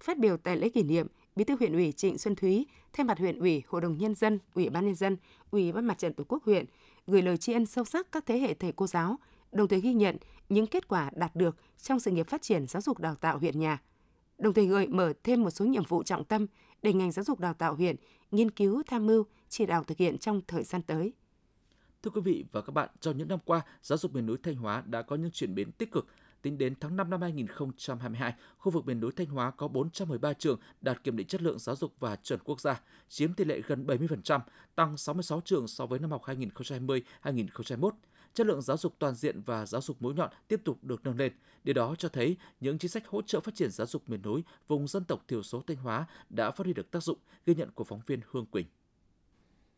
Phát 0.00 0.18
biểu 0.18 0.36
tại 0.36 0.56
lễ 0.56 0.68
kỷ 0.68 0.82
niệm, 0.82 1.06
Bí 1.38 1.44
thư 1.44 1.56
huyện 1.56 1.72
ủy 1.72 1.92
Trịnh 1.92 2.18
Xuân 2.18 2.34
Thúy 2.34 2.66
thay 2.92 3.04
mặt 3.04 3.18
huyện 3.18 3.38
ủy, 3.38 3.62
Hội 3.68 3.80
đồng 3.80 3.98
nhân 3.98 4.14
dân, 4.14 4.38
Ủy 4.54 4.70
ban 4.70 4.86
nhân 4.86 4.94
dân, 4.94 5.16
Ủy 5.50 5.72
ban 5.72 5.86
Mặt 5.86 5.98
trận 5.98 6.12
Tổ 6.12 6.24
quốc 6.28 6.44
huyện 6.44 6.64
gửi 7.06 7.22
lời 7.22 7.36
tri 7.36 7.52
ân 7.52 7.66
sâu 7.66 7.84
sắc 7.84 8.12
các 8.12 8.26
thế 8.26 8.38
hệ 8.38 8.54
thầy 8.54 8.72
cô 8.72 8.86
giáo, 8.86 9.16
đồng 9.52 9.68
thời 9.68 9.80
ghi 9.80 9.92
nhận 9.92 10.16
những 10.48 10.66
kết 10.66 10.88
quả 10.88 11.10
đạt 11.14 11.36
được 11.36 11.56
trong 11.82 12.00
sự 12.00 12.10
nghiệp 12.10 12.28
phát 12.28 12.42
triển 12.42 12.66
giáo 12.66 12.82
dục 12.82 12.98
đào 12.98 13.14
tạo 13.14 13.38
huyện 13.38 13.60
nhà. 13.60 13.82
Đồng 14.38 14.54
thời 14.54 14.66
gợi 14.66 14.86
mở 14.86 15.12
thêm 15.24 15.42
một 15.42 15.50
số 15.50 15.64
nhiệm 15.64 15.84
vụ 15.84 16.02
trọng 16.02 16.24
tâm 16.24 16.46
để 16.82 16.92
ngành 16.92 17.12
giáo 17.12 17.24
dục 17.24 17.40
đào 17.40 17.54
tạo 17.54 17.74
huyện 17.74 17.96
nghiên 18.30 18.50
cứu 18.50 18.82
tham 18.86 19.06
mưu, 19.06 19.24
chỉ 19.48 19.66
đạo 19.66 19.84
thực 19.84 19.98
hiện 19.98 20.18
trong 20.18 20.40
thời 20.46 20.64
gian 20.64 20.82
tới. 20.82 21.12
Thưa 22.02 22.10
quý 22.10 22.20
vị 22.20 22.44
và 22.52 22.60
các 22.60 22.72
bạn, 22.72 22.88
trong 23.00 23.16
những 23.16 23.28
năm 23.28 23.38
qua, 23.44 23.60
giáo 23.82 23.98
dục 23.98 24.14
miền 24.14 24.26
núi 24.26 24.36
Thanh 24.42 24.56
Hóa 24.56 24.82
đã 24.86 25.02
có 25.02 25.16
những 25.16 25.30
chuyển 25.30 25.54
biến 25.54 25.72
tích 25.72 25.92
cực. 25.92 26.06
Tính 26.42 26.58
đến 26.58 26.74
tháng 26.80 26.96
5 26.96 27.10
năm 27.10 27.22
2022, 27.22 28.34
khu 28.58 28.72
vực 28.72 28.86
miền 28.86 29.00
núi 29.00 29.12
Thanh 29.16 29.26
Hóa 29.26 29.50
có 29.50 29.68
413 29.68 30.32
trường 30.32 30.60
đạt 30.80 31.04
kiểm 31.04 31.16
định 31.16 31.26
chất 31.26 31.42
lượng 31.42 31.58
giáo 31.58 31.76
dục 31.76 31.94
và 32.00 32.16
chuẩn 32.16 32.40
quốc 32.44 32.60
gia, 32.60 32.80
chiếm 33.08 33.32
tỷ 33.32 33.44
lệ 33.44 33.60
gần 33.66 33.86
70%, 33.86 34.40
tăng 34.74 34.96
66 34.96 35.40
trường 35.40 35.68
so 35.68 35.86
với 35.86 35.98
năm 35.98 36.10
học 36.10 36.22
2020-2021 36.24 37.90
chất 38.34 38.46
lượng 38.46 38.62
giáo 38.62 38.76
dục 38.76 38.94
toàn 38.98 39.14
diện 39.14 39.40
và 39.40 39.66
giáo 39.66 39.80
dục 39.80 40.02
mũi 40.02 40.14
nhọn 40.14 40.30
tiếp 40.48 40.60
tục 40.64 40.84
được 40.84 41.00
nâng 41.04 41.16
lên. 41.16 41.32
Điều 41.64 41.74
đó 41.74 41.94
cho 41.98 42.08
thấy 42.08 42.36
những 42.60 42.78
chính 42.78 42.90
sách 42.90 43.08
hỗ 43.08 43.22
trợ 43.22 43.40
phát 43.40 43.54
triển 43.54 43.70
giáo 43.70 43.86
dục 43.86 44.08
miền 44.08 44.22
núi, 44.22 44.44
vùng 44.68 44.88
dân 44.88 45.04
tộc 45.04 45.24
thiểu 45.28 45.42
số 45.42 45.62
Thanh 45.66 45.76
Hóa 45.76 46.06
đã 46.30 46.50
phát 46.50 46.64
huy 46.64 46.72
được 46.72 46.90
tác 46.90 47.02
dụng, 47.02 47.18
ghi 47.46 47.54
nhận 47.54 47.70
của 47.70 47.84
phóng 47.84 48.00
viên 48.06 48.20
Hương 48.30 48.46
Quỳnh. 48.46 48.66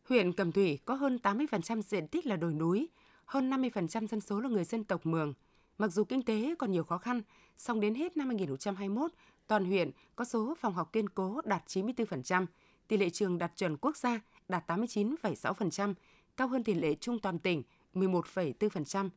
Huyện 0.03 0.33
Cẩm 0.33 0.51
Thủy 0.51 0.79
có 0.85 0.93
hơn 0.93 1.19
80% 1.23 1.81
diện 1.81 2.07
tích 2.07 2.25
là 2.25 2.35
đồi 2.35 2.53
núi, 2.53 2.89
hơn 3.25 3.49
50% 3.49 4.07
dân 4.07 4.21
số 4.21 4.39
là 4.39 4.49
người 4.49 4.63
dân 4.63 4.83
tộc 4.83 5.05
Mường. 5.05 5.33
Mặc 5.81 5.87
dù 5.87 6.03
kinh 6.03 6.21
tế 6.21 6.55
còn 6.59 6.71
nhiều 6.71 6.83
khó 6.83 6.97
khăn, 6.97 7.21
song 7.57 7.79
đến 7.79 7.95
hết 7.95 8.17
năm 8.17 8.27
2021, 8.27 9.11
toàn 9.47 9.65
huyện 9.65 9.91
có 10.15 10.25
số 10.25 10.55
phòng 10.59 10.73
học 10.73 10.93
kiên 10.93 11.09
cố 11.09 11.41
đạt 11.45 11.63
94%, 11.67 12.45
tỷ 12.87 12.97
lệ 12.97 13.09
trường 13.09 13.37
đạt 13.37 13.51
chuẩn 13.55 13.77
quốc 13.77 13.97
gia 13.97 14.19
đạt 14.47 14.71
89,6%, 14.71 15.93
cao 16.37 16.47
hơn 16.47 16.63
tỷ 16.63 16.73
lệ 16.73 16.95
trung 16.95 17.19
toàn 17.19 17.39
tỉnh 17.39 17.63
11,4%. 17.93 19.09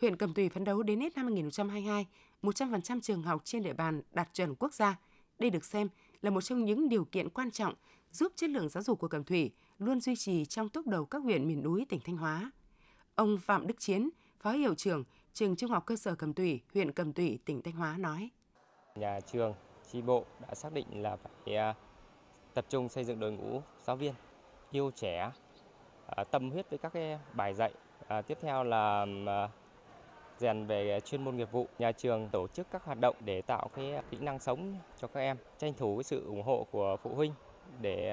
Huyện 0.00 0.16
Cẩm 0.16 0.34
Tùy 0.34 0.48
phấn 0.48 0.64
đấu 0.64 0.82
đến 0.82 1.00
hết 1.00 1.16
năm 1.16 1.26
2022, 1.26 2.06
100% 2.42 3.00
trường 3.00 3.22
học 3.22 3.42
trên 3.44 3.62
địa 3.62 3.72
bàn 3.72 4.02
đạt 4.12 4.28
chuẩn 4.34 4.54
quốc 4.54 4.74
gia. 4.74 4.98
Đây 5.38 5.50
được 5.50 5.64
xem 5.64 5.88
là 6.22 6.30
một 6.30 6.40
trong 6.40 6.64
những 6.64 6.88
điều 6.88 7.04
kiện 7.04 7.28
quan 7.28 7.50
trọng 7.50 7.74
giúp 8.12 8.32
chất 8.36 8.50
lượng 8.50 8.68
giáo 8.68 8.82
dục 8.82 8.98
của 8.98 9.08
Cẩm 9.08 9.24
Thủy 9.24 9.50
luôn 9.78 10.00
duy 10.00 10.16
trì 10.16 10.44
trong 10.44 10.68
tốc 10.68 10.86
đầu 10.86 11.04
các 11.04 11.22
huyện 11.22 11.48
miền 11.48 11.62
núi 11.62 11.86
tỉnh 11.88 12.00
Thanh 12.04 12.16
Hóa. 12.16 12.50
Ông 13.14 13.38
Phạm 13.38 13.66
Đức 13.66 13.80
Chiến, 13.80 14.10
Phó 14.40 14.52
Hiệu 14.52 14.74
trưởng 14.74 15.04
Trường 15.34 15.56
Trung 15.56 15.70
học 15.70 15.86
cơ 15.86 15.96
sở 15.96 16.14
Cẩm 16.14 16.34
Thủy, 16.34 16.60
huyện 16.74 16.92
Cẩm 16.92 17.12
Thủy, 17.12 17.38
tỉnh 17.44 17.62
Thanh 17.62 17.74
Hóa 17.74 17.96
nói. 17.98 18.30
Nhà 18.94 19.20
trường, 19.20 19.54
chi 19.90 20.02
bộ 20.02 20.24
đã 20.40 20.54
xác 20.54 20.72
định 20.72 21.02
là 21.02 21.16
phải 21.16 21.56
à, 21.56 21.74
tập 22.54 22.64
trung 22.68 22.88
xây 22.88 23.04
dựng 23.04 23.20
đội 23.20 23.32
ngũ 23.32 23.62
giáo 23.84 23.96
viên 23.96 24.14
yêu 24.70 24.90
trẻ, 24.94 25.30
à, 26.06 26.24
tâm 26.24 26.50
huyết 26.50 26.70
với 26.70 26.78
các 26.78 26.92
cái 26.92 27.18
bài 27.32 27.54
dạy 27.54 27.72
À, 28.08 28.22
tiếp 28.22 28.38
theo 28.40 28.64
là 28.64 29.06
à, 29.26 29.48
rèn 30.38 30.66
về 30.66 31.00
chuyên 31.04 31.24
môn 31.24 31.36
nghiệp 31.36 31.52
vụ. 31.52 31.66
Nhà 31.78 31.92
trường 31.92 32.28
tổ 32.28 32.48
chức 32.48 32.66
các 32.70 32.84
hoạt 32.84 33.00
động 33.00 33.16
để 33.24 33.42
tạo 33.42 33.68
cái 33.74 34.02
kỹ 34.10 34.18
năng 34.20 34.38
sống 34.38 34.78
cho 35.00 35.08
các 35.08 35.20
em, 35.20 35.36
tranh 35.58 35.74
thủ 35.74 35.96
cái 35.96 36.04
sự 36.04 36.26
ủng 36.26 36.42
hộ 36.42 36.66
của 36.70 36.96
phụ 37.02 37.14
huynh 37.14 37.32
để 37.80 38.12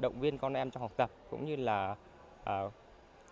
động 0.00 0.20
viên 0.20 0.38
con 0.38 0.54
em 0.54 0.70
trong 0.70 0.82
học 0.82 0.92
tập 0.96 1.10
cũng 1.30 1.44
như 1.44 1.56
là 1.56 1.96
à, 2.44 2.62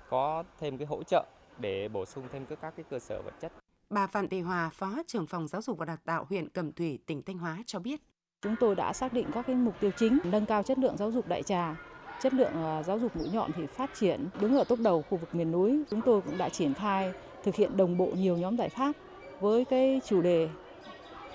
có 0.09 0.45
thêm 0.59 0.79
cái 0.79 0.87
hỗ 0.87 1.03
trợ 1.03 1.25
để 1.59 1.89
bổ 1.89 2.07
sung 2.07 2.25
thêm 2.33 2.47
các 2.47 2.75
cái 2.77 2.85
cơ 2.91 2.99
sở 2.99 3.23
vật 3.23 3.35
chất. 3.41 3.53
Bà 3.91 4.07
Phạm 4.07 4.29
Thị 4.29 4.41
Hòa, 4.41 4.71
Phó 4.73 5.03
trưởng 5.07 5.27
phòng 5.27 5.49
giáo 5.49 5.63
dục 5.63 5.79
và 5.79 5.85
đào 5.85 5.97
tạo 6.05 6.27
huyện 6.29 6.49
Cẩm 6.49 6.73
Thủy, 6.73 6.99
tỉnh 7.07 7.23
Thanh 7.23 7.39
Hóa 7.39 7.59
cho 7.67 7.79
biết. 7.79 8.01
Chúng 8.43 8.57
tôi 8.61 8.75
đã 8.75 8.93
xác 8.93 9.13
định 9.13 9.27
các 9.35 9.47
cái 9.47 9.57
mục 9.57 9.75
tiêu 9.81 9.91
chính 9.97 10.19
nâng 10.25 10.47
cao 10.47 10.63
chất 10.63 10.79
lượng 10.79 10.97
giáo 10.97 11.11
dục 11.11 11.29
đại 11.29 11.43
trà, 11.43 11.77
chất 12.21 12.35
lượng 12.35 12.53
à, 12.53 12.83
giáo 12.83 12.99
dục 12.99 13.17
mũi 13.17 13.29
nhọn 13.33 13.51
thì 13.57 13.67
phát 13.67 13.91
triển 13.95 14.29
đứng 14.41 14.57
ở 14.57 14.65
top 14.65 14.79
đầu 14.79 15.03
khu 15.03 15.19
vực 15.19 15.35
miền 15.35 15.53
núi. 15.53 15.83
Chúng 15.91 16.01
tôi 16.01 16.21
cũng 16.21 16.39
đã 16.39 16.49
triển 16.49 16.75
khai 16.75 17.13
thực 17.45 17.55
hiện 17.55 17.77
đồng 17.77 17.97
bộ 17.99 18.07
nhiều 18.07 18.37
nhóm 18.37 18.57
giải 18.57 18.69
pháp 18.69 18.93
với 19.41 19.65
cái 19.65 20.01
chủ 20.07 20.23
đề 20.23 20.49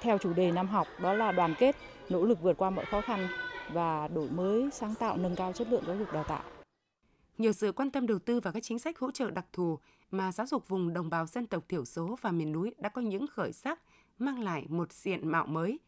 theo 0.01 0.17
chủ 0.17 0.33
đề 0.33 0.51
năm 0.51 0.67
học 0.67 0.87
đó 1.01 1.13
là 1.13 1.31
đoàn 1.31 1.55
kết, 1.59 1.75
nỗ 2.09 2.25
lực 2.25 2.41
vượt 2.41 2.57
qua 2.57 2.69
mọi 2.69 2.85
khó 2.85 3.01
khăn 3.01 3.27
và 3.73 4.07
đổi 4.07 4.29
mới 4.29 4.69
sáng 4.73 4.95
tạo 4.95 5.17
nâng 5.17 5.35
cao 5.35 5.53
chất 5.53 5.67
lượng 5.71 5.83
giáo 5.87 5.95
dục 5.97 6.13
đào 6.13 6.23
tạo. 6.23 6.43
Nhờ 7.37 7.51
sự 7.51 7.71
quan 7.71 7.91
tâm 7.91 8.07
đầu 8.07 8.19
tư 8.19 8.39
và 8.39 8.51
các 8.51 8.63
chính 8.63 8.79
sách 8.79 8.99
hỗ 8.99 9.11
trợ 9.11 9.31
đặc 9.31 9.45
thù 9.53 9.79
mà 10.11 10.31
giáo 10.31 10.47
dục 10.47 10.69
vùng 10.69 10.93
đồng 10.93 11.09
bào 11.09 11.25
dân 11.25 11.45
tộc 11.45 11.69
thiểu 11.69 11.85
số 11.85 12.17
và 12.21 12.31
miền 12.31 12.51
núi 12.51 12.75
đã 12.77 12.89
có 12.89 13.01
những 13.01 13.27
khởi 13.27 13.53
sắc, 13.53 13.79
mang 14.19 14.39
lại 14.39 14.65
một 14.69 14.93
diện 14.93 15.27
mạo 15.27 15.45
mới. 15.45 15.79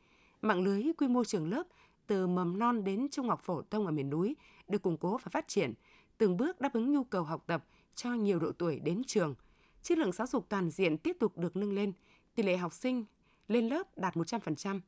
Mạng 0.41 0.63
lưới 0.63 0.83
quy 0.97 1.07
mô 1.07 1.23
trường 1.23 1.49
lớp 1.49 1.63
từ 2.07 2.27
mầm 2.27 2.59
non 2.59 2.83
đến 2.83 3.07
trung 3.11 3.29
học 3.29 3.41
phổ 3.43 3.61
thông 3.61 3.85
ở 3.85 3.91
miền 3.91 4.09
núi 4.09 4.35
được 4.67 4.81
củng 4.81 4.97
cố 4.97 5.17
và 5.17 5.29
phát 5.31 5.47
triển, 5.47 5.73
từng 6.17 6.37
bước 6.37 6.61
đáp 6.61 6.73
ứng 6.73 6.91
nhu 6.91 7.03
cầu 7.03 7.23
học 7.23 7.43
tập 7.47 7.65
cho 7.95 8.13
nhiều 8.13 8.39
độ 8.39 8.51
tuổi 8.51 8.79
đến 8.79 9.03
trường. 9.07 9.35
Chất 9.81 9.97
lượng 9.97 10.11
giáo 10.11 10.27
dục 10.27 10.45
toàn 10.49 10.69
diện 10.69 10.97
tiếp 10.97 11.17
tục 11.19 11.37
được 11.37 11.55
nâng 11.55 11.73
lên, 11.73 11.93
tỷ 12.35 12.43
lệ 12.43 12.57
học 12.57 12.73
sinh 12.73 13.05
lên 13.47 13.67
lớp 13.67 13.97
đạt 13.97 14.15
100%. 14.15 14.79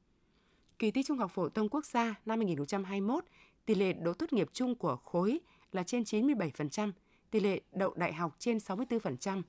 Kỳ 0.80 0.92
thi 0.92 1.04
Trung 1.04 1.18
học 1.18 1.32
phổ 1.32 1.50
thông 1.50 1.70
quốc 1.70 1.86
gia 1.86 2.16
năm 2.26 2.40
2021, 2.40 3.24
tỷ 3.66 3.76
lệ 3.76 3.94
đỗ 3.94 4.14
tốt 4.14 4.34
nghiệp 4.34 4.50
chung 4.54 4.76
của 4.76 4.96
khối 4.96 5.40
là 5.78 5.84
trên 5.84 6.04
97%, 6.04 6.92
tỷ 7.32 7.40
lệ 7.40 7.62
đậu 7.72 7.94
đại 7.96 8.14
học 8.14 8.36
trên 8.40 8.58
64%. 8.58 9.42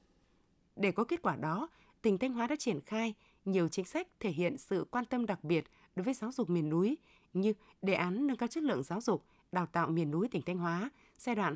Để 0.76 0.92
có 0.92 1.04
kết 1.04 1.22
quả 1.22 1.36
đó, 1.36 1.68
tỉnh 2.02 2.18
Thanh 2.18 2.32
Hóa 2.32 2.46
đã 2.46 2.56
triển 2.58 2.80
khai 2.80 3.14
nhiều 3.44 3.68
chính 3.68 3.84
sách 3.84 4.08
thể 4.20 4.30
hiện 4.30 4.58
sự 4.58 4.86
quan 4.90 5.04
tâm 5.04 5.26
đặc 5.26 5.44
biệt 5.44 5.64
đối 5.96 6.04
với 6.04 6.14
giáo 6.14 6.32
dục 6.32 6.50
miền 6.50 6.70
núi 6.70 6.98
như 7.32 7.52
đề 7.82 7.94
án 7.94 8.26
nâng 8.26 8.36
cao 8.36 8.46
chất 8.46 8.62
lượng 8.62 8.82
giáo 8.82 9.00
dục, 9.00 9.24
đào 9.52 9.66
tạo 9.66 9.88
miền 9.88 10.10
núi 10.10 10.28
tỉnh 10.28 10.42
Thanh 10.42 10.58
Hóa 10.58 10.90
giai 11.18 11.34
đoạn 11.34 11.54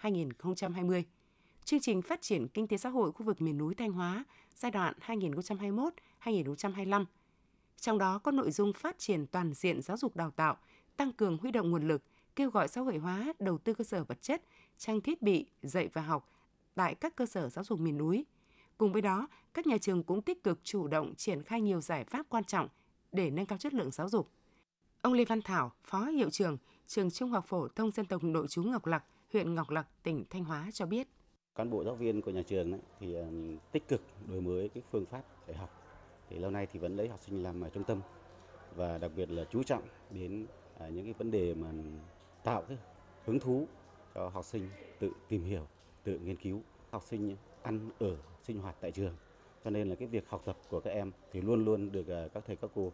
2013-2020, 0.00 1.02
chương 1.64 1.80
trình 1.80 2.02
phát 2.02 2.22
triển 2.22 2.48
kinh 2.48 2.68
tế 2.68 2.76
xã 2.76 2.88
hội 2.88 3.12
khu 3.12 3.26
vực 3.26 3.42
miền 3.42 3.58
núi 3.58 3.74
Thanh 3.74 3.92
Hóa 3.92 4.24
giai 4.54 4.70
đoạn 4.70 4.94
2021-2025. 6.24 7.04
Trong 7.76 7.98
đó 7.98 8.18
có 8.18 8.30
nội 8.30 8.50
dung 8.50 8.72
phát 8.72 8.98
triển 8.98 9.26
toàn 9.26 9.54
diện 9.54 9.82
giáo 9.82 9.96
dục 9.96 10.16
đào 10.16 10.30
tạo, 10.30 10.56
tăng 10.96 11.12
cường 11.12 11.38
huy 11.38 11.50
động 11.50 11.70
nguồn 11.70 11.88
lực, 11.88 12.02
kêu 12.36 12.50
gọi 12.50 12.68
xã 12.68 12.80
hội 12.80 12.96
hóa 12.96 13.32
đầu 13.38 13.58
tư 13.58 13.74
cơ 13.74 13.84
sở 13.84 14.04
vật 14.04 14.22
chất, 14.22 14.42
trang 14.78 15.00
thiết 15.00 15.22
bị 15.22 15.46
dạy 15.62 15.88
và 15.92 16.02
học 16.02 16.30
tại 16.74 16.94
các 16.94 17.16
cơ 17.16 17.26
sở 17.26 17.48
giáo 17.48 17.64
dục 17.64 17.80
miền 17.80 17.98
núi. 17.98 18.24
Cùng 18.78 18.92
với 18.92 19.02
đó, 19.02 19.28
các 19.54 19.66
nhà 19.66 19.78
trường 19.78 20.02
cũng 20.02 20.22
tích 20.22 20.42
cực 20.42 20.60
chủ 20.64 20.88
động 20.88 21.14
triển 21.14 21.42
khai 21.42 21.60
nhiều 21.60 21.80
giải 21.80 22.04
pháp 22.04 22.26
quan 22.28 22.44
trọng 22.44 22.68
để 23.12 23.30
nâng 23.30 23.46
cao 23.46 23.58
chất 23.58 23.74
lượng 23.74 23.90
giáo 23.90 24.08
dục. 24.08 24.30
Ông 25.02 25.12
Lê 25.12 25.24
Văn 25.24 25.42
Thảo, 25.42 25.72
Phó 25.84 26.04
Hiệu 26.04 26.30
trưởng 26.30 26.58
Trường 26.86 27.10
Trung 27.10 27.30
học 27.30 27.44
phổ 27.46 27.68
thông 27.68 27.90
dân 27.90 28.06
tộc 28.06 28.24
nội 28.24 28.46
trú 28.48 28.62
Ngọc 28.62 28.86
Lặc, 28.86 29.04
huyện 29.32 29.54
Ngọc 29.54 29.70
Lặc, 29.70 29.86
tỉnh 30.02 30.24
Thanh 30.30 30.44
Hóa 30.44 30.70
cho 30.72 30.86
biết. 30.86 31.08
Cán 31.54 31.70
bộ 31.70 31.84
giáo 31.84 31.94
viên 31.94 32.22
của 32.22 32.30
nhà 32.30 32.42
trường 32.42 32.72
ấy, 32.72 32.80
thì 33.00 33.14
ờ, 33.14 33.26
tích 33.72 33.88
cực 33.88 34.00
đổi 34.28 34.40
mới 34.40 34.68
cái 34.68 34.82
phương 34.90 35.06
pháp 35.06 35.22
dạy 35.48 35.56
học. 35.56 35.70
Thì 36.30 36.38
lâu 36.38 36.50
nay 36.50 36.66
thì 36.72 36.78
vẫn 36.78 36.96
lấy 36.96 37.08
học 37.08 37.20
sinh 37.26 37.42
làm 37.42 37.62
trung 37.74 37.84
tâm 37.84 38.00
và 38.76 38.98
đặc 38.98 39.10
biệt 39.16 39.30
là 39.30 39.44
chú 39.50 39.62
trọng 39.62 39.82
đến 40.10 40.46
ờ, 40.78 40.88
những 40.88 41.04
cái 41.04 41.14
vấn 41.18 41.30
đề 41.30 41.54
mà 41.54 41.68
tạo 42.44 42.62
cái 42.68 42.78
hứng 43.24 43.40
thú 43.40 43.66
cho 44.14 44.28
học 44.28 44.44
sinh 44.44 44.68
tự 44.98 45.10
tìm 45.28 45.44
hiểu, 45.44 45.66
tự 46.04 46.18
nghiên 46.18 46.36
cứu. 46.36 46.62
Học 46.90 47.02
sinh 47.02 47.36
ăn 47.62 47.90
ở 47.98 48.16
sinh 48.42 48.60
hoạt 48.60 48.76
tại 48.80 48.92
trường 48.92 49.14
cho 49.64 49.70
nên 49.70 49.88
là 49.88 49.94
cái 49.94 50.08
việc 50.08 50.28
học 50.28 50.42
tập 50.44 50.56
của 50.68 50.80
các 50.80 50.90
em 50.90 51.12
thì 51.32 51.40
luôn 51.40 51.64
luôn 51.64 51.92
được 51.92 52.28
các 52.34 52.44
thầy 52.46 52.56
các 52.56 52.70
cô 52.74 52.92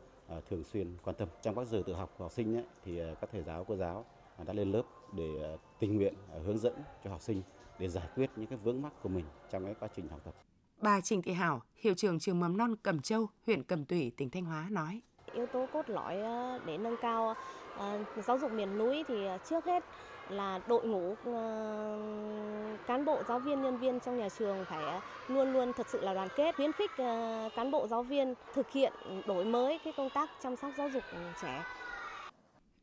thường 0.51 0.65
xuyên 0.65 0.97
quan 1.05 1.17
tâm 1.17 1.29
trong 1.43 1.55
các 1.55 1.69
giờ 1.69 1.83
tự 1.87 1.95
học 1.95 2.15
của 2.19 2.25
học 2.25 2.33
sinh 2.33 2.57
ấy, 2.57 2.65
thì 2.85 3.01
các 3.21 3.31
thầy 3.33 3.43
giáo 3.43 3.65
cô 3.65 3.77
giáo 3.77 4.05
đã 4.47 4.53
lên 4.53 4.73
lớp 4.73 4.83
để 5.17 5.57
tình 5.79 5.97
nguyện 5.97 6.15
hướng 6.45 6.59
dẫn 6.59 6.75
cho 7.05 7.11
học 7.11 7.21
sinh 7.21 7.43
để 7.79 7.89
giải 7.89 8.09
quyết 8.15 8.31
những 8.37 8.47
cái 8.47 8.59
vướng 8.59 8.83
mắc 8.83 8.93
của 9.03 9.09
mình 9.09 9.25
trong 9.51 9.65
cái 9.65 9.75
quá 9.81 9.89
trình 9.97 10.09
học 10.09 10.21
tập. 10.25 10.35
Bà 10.79 11.01
Trình 11.01 11.23
Thị 11.23 11.33
Hảo, 11.33 11.63
hiệu 11.77 11.95
trưởng 11.95 12.19
trường 12.19 12.41
mầm 12.41 12.57
non 12.57 12.77
Cẩm 12.77 13.01
Châu, 13.01 13.27
huyện 13.47 13.63
Cẩm 13.63 13.85
Thủy, 13.85 14.13
tỉnh 14.17 14.31
Thanh 14.31 14.45
Hóa 14.45 14.69
nói: 14.71 15.01
Yếu 15.35 15.47
tố 15.47 15.67
cốt 15.73 15.91
lõi 15.91 16.17
để 16.67 16.79
nâng 16.79 16.97
cao 17.03 17.35
Ờ, 17.81 17.99
giáo 18.27 18.39
dục 18.39 18.53
miền 18.53 18.79
núi 18.79 19.05
thì 19.09 19.27
ờ, 19.27 19.39
trước 19.51 19.65
hết 19.65 19.85
là 20.29 20.61
đội 20.69 20.87
ngũ 20.87 21.15
ờ, 21.25 21.99
cán 22.87 23.05
bộ 23.05 23.23
giáo 23.29 23.39
viên 23.39 23.63
nhân 23.63 23.79
viên 23.79 24.01
trong 24.01 24.19
nhà 24.19 24.29
trường 24.39 24.65
phải 24.65 25.01
luôn 25.29 25.53
luôn 25.53 25.73
thật 25.73 25.87
sự 25.89 26.01
là 26.01 26.15
đoàn 26.15 26.29
kết 26.37 26.57
khuyến 26.57 26.73
khích 26.73 26.91
cán 27.57 27.71
bộ 27.71 27.87
giáo 27.87 28.03
viên 28.03 28.35
thực 28.55 28.71
hiện 28.71 28.93
đổi 29.27 29.45
mới 29.45 29.79
cái 29.85 29.93
công 29.97 30.11
tác 30.11 30.31
chăm 30.43 30.57
sóc 30.57 30.71
giáo 30.79 30.91
dục 30.91 31.03
trẻ. 31.43 31.65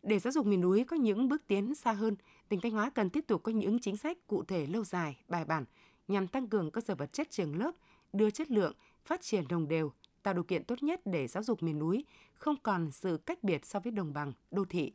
Để 0.03 0.19
giáo 0.19 0.31
dục 0.31 0.45
miền 0.45 0.61
núi 0.61 0.83
có 0.83 0.95
những 0.95 1.29
bước 1.29 1.41
tiến 1.47 1.75
xa 1.75 1.91
hơn, 1.91 2.15
tỉnh 2.49 2.61
Thanh 2.61 2.71
Hóa 2.71 2.89
cần 2.89 3.09
tiếp 3.09 3.23
tục 3.27 3.43
có 3.43 3.51
những 3.51 3.79
chính 3.79 3.97
sách 3.97 4.17
cụ 4.27 4.43
thể 4.43 4.65
lâu 4.65 4.83
dài, 4.83 5.17
bài 5.27 5.45
bản 5.45 5.65
nhằm 6.07 6.27
tăng 6.27 6.47
cường 6.47 6.71
cơ 6.71 6.81
sở 6.81 6.95
vật 6.95 7.13
chất 7.13 7.27
trường 7.29 7.59
lớp, 7.59 7.71
đưa 8.13 8.29
chất 8.29 8.51
lượng, 8.51 8.73
phát 9.05 9.21
triển 9.21 9.47
đồng 9.47 9.67
đều, 9.67 9.91
tạo 10.27 10.33
điều 10.33 10.43
kiện 10.43 10.63
tốt 10.63 10.83
nhất 10.83 11.01
để 11.05 11.27
giáo 11.27 11.43
dục 11.43 11.63
miền 11.63 11.79
núi 11.79 12.05
không 12.33 12.55
còn 12.63 12.91
sự 12.91 13.17
cách 13.25 13.43
biệt 13.43 13.65
so 13.65 13.79
với 13.79 13.91
đồng 13.91 14.13
bằng, 14.13 14.33
đô 14.51 14.65
thị. 14.65 14.93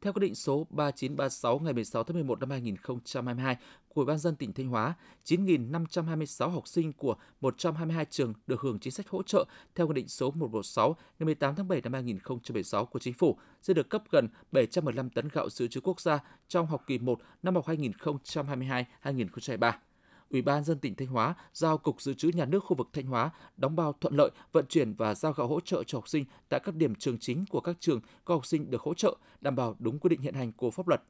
Theo 0.00 0.12
quyết 0.12 0.20
định 0.20 0.34
số 0.34 0.66
3936 0.70 1.58
ngày 1.58 1.72
16 1.72 2.04
tháng 2.04 2.14
11 2.14 2.40
năm 2.40 2.50
2022 2.50 3.56
của 3.88 4.00
Ủy 4.00 4.06
ban 4.06 4.18
dân 4.18 4.36
tỉnh 4.36 4.52
Thanh 4.52 4.68
Hóa, 4.68 4.94
9.526 5.24 6.48
học 6.48 6.68
sinh 6.68 6.92
của 6.92 7.16
122 7.40 8.04
trường 8.04 8.34
được 8.46 8.60
hưởng 8.60 8.78
chính 8.78 8.92
sách 8.92 9.08
hỗ 9.08 9.22
trợ 9.22 9.44
theo 9.74 9.86
quyết 9.86 9.94
định 9.94 10.08
số 10.08 10.30
116 10.30 10.96
ngày 11.18 11.24
18 11.24 11.54
tháng 11.54 11.68
7 11.68 11.80
năm 11.80 11.92
2016 11.92 12.86
của 12.86 12.98
Chính 12.98 13.14
phủ 13.14 13.38
sẽ 13.62 13.74
được 13.74 13.90
cấp 13.90 14.02
gần 14.10 14.28
715 14.52 15.10
tấn 15.10 15.28
gạo 15.32 15.50
dự 15.50 15.68
trữ 15.68 15.80
quốc 15.80 16.00
gia 16.00 16.18
trong 16.48 16.66
học 16.66 16.84
kỳ 16.86 16.98
1 16.98 17.18
năm 17.42 17.54
học 17.54 17.66
2022-2023. 17.66 19.72
Ủy 20.32 20.42
ban 20.42 20.64
dân 20.64 20.78
tỉnh 20.78 20.94
Thanh 20.94 21.08
Hóa 21.08 21.34
giao 21.52 21.78
Cục 21.78 22.00
Dự 22.00 22.14
trữ 22.14 22.28
Nhà 22.28 22.44
nước 22.44 22.64
khu 22.64 22.76
vực 22.76 22.88
Thanh 22.92 23.06
Hóa 23.06 23.30
đóng 23.56 23.76
bao 23.76 23.94
thuận 24.00 24.14
lợi 24.14 24.30
vận 24.52 24.66
chuyển 24.66 24.94
và 24.94 25.14
giao 25.14 25.32
gạo 25.32 25.46
hỗ 25.46 25.60
trợ 25.60 25.82
cho 25.86 25.98
học 25.98 26.08
sinh 26.08 26.24
tại 26.48 26.60
các 26.64 26.74
điểm 26.74 26.94
trường 26.94 27.18
chính 27.18 27.44
của 27.50 27.60
các 27.60 27.76
trường 27.80 28.00
có 28.24 28.34
học 28.34 28.46
sinh 28.46 28.70
được 28.70 28.80
hỗ 28.80 28.94
trợ, 28.94 29.16
đảm 29.40 29.56
bảo 29.56 29.76
đúng 29.78 29.98
quy 29.98 30.08
định 30.08 30.20
hiện 30.20 30.34
hành 30.34 30.52
của 30.52 30.70
pháp 30.70 30.88
luật. 30.88 31.02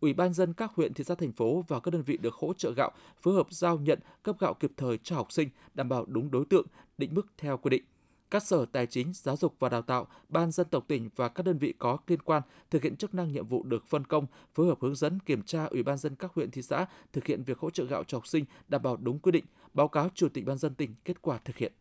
Ủy 0.00 0.12
ban 0.12 0.32
dân 0.32 0.52
các 0.52 0.72
huyện, 0.74 0.94
thị 0.94 1.04
xã, 1.04 1.14
thành 1.14 1.32
phố 1.32 1.64
và 1.68 1.80
các 1.80 1.90
đơn 1.90 2.02
vị 2.02 2.16
được 2.16 2.34
hỗ 2.34 2.52
trợ 2.52 2.72
gạo 2.72 2.90
phối 3.22 3.34
hợp 3.34 3.46
giao 3.50 3.78
nhận 3.78 3.98
cấp 4.22 4.36
gạo 4.40 4.54
kịp 4.54 4.72
thời 4.76 4.98
cho 4.98 5.16
học 5.16 5.32
sinh, 5.32 5.48
đảm 5.74 5.88
bảo 5.88 6.04
đúng 6.08 6.30
đối 6.30 6.44
tượng, 6.44 6.66
định 6.98 7.14
mức 7.14 7.26
theo 7.38 7.56
quy 7.56 7.68
định 7.70 7.84
các 8.30 8.42
sở 8.42 8.66
tài 8.72 8.86
chính, 8.86 9.12
giáo 9.14 9.36
dục 9.36 9.54
và 9.58 9.68
đào 9.68 9.82
tạo, 9.82 10.06
ban 10.28 10.50
dân 10.50 10.66
tộc 10.70 10.84
tỉnh 10.88 11.10
và 11.16 11.28
các 11.28 11.46
đơn 11.46 11.58
vị 11.58 11.74
có 11.78 11.98
liên 12.06 12.22
quan 12.22 12.42
thực 12.70 12.82
hiện 12.82 12.96
chức 12.96 13.14
năng 13.14 13.32
nhiệm 13.32 13.46
vụ 13.46 13.62
được 13.62 13.86
phân 13.86 14.04
công, 14.04 14.26
phối 14.54 14.66
hợp 14.66 14.78
hướng 14.80 14.94
dẫn 14.94 15.18
kiểm 15.20 15.42
tra 15.42 15.64
ủy 15.64 15.82
ban 15.82 15.98
dân 15.98 16.14
các 16.14 16.32
huyện 16.34 16.50
thị 16.50 16.62
xã 16.62 16.86
thực 17.12 17.26
hiện 17.26 17.42
việc 17.42 17.58
hỗ 17.58 17.70
trợ 17.70 17.84
gạo 17.84 18.04
cho 18.04 18.18
học 18.18 18.26
sinh 18.26 18.44
đảm 18.68 18.82
bảo 18.82 18.96
đúng 18.96 19.18
quy 19.18 19.32
định, 19.32 19.44
báo 19.74 19.88
cáo 19.88 20.08
chủ 20.14 20.28
tịch 20.28 20.46
ban 20.46 20.58
dân 20.58 20.74
tỉnh 20.74 20.94
kết 21.04 21.22
quả 21.22 21.38
thực 21.44 21.56
hiện. 21.56 21.72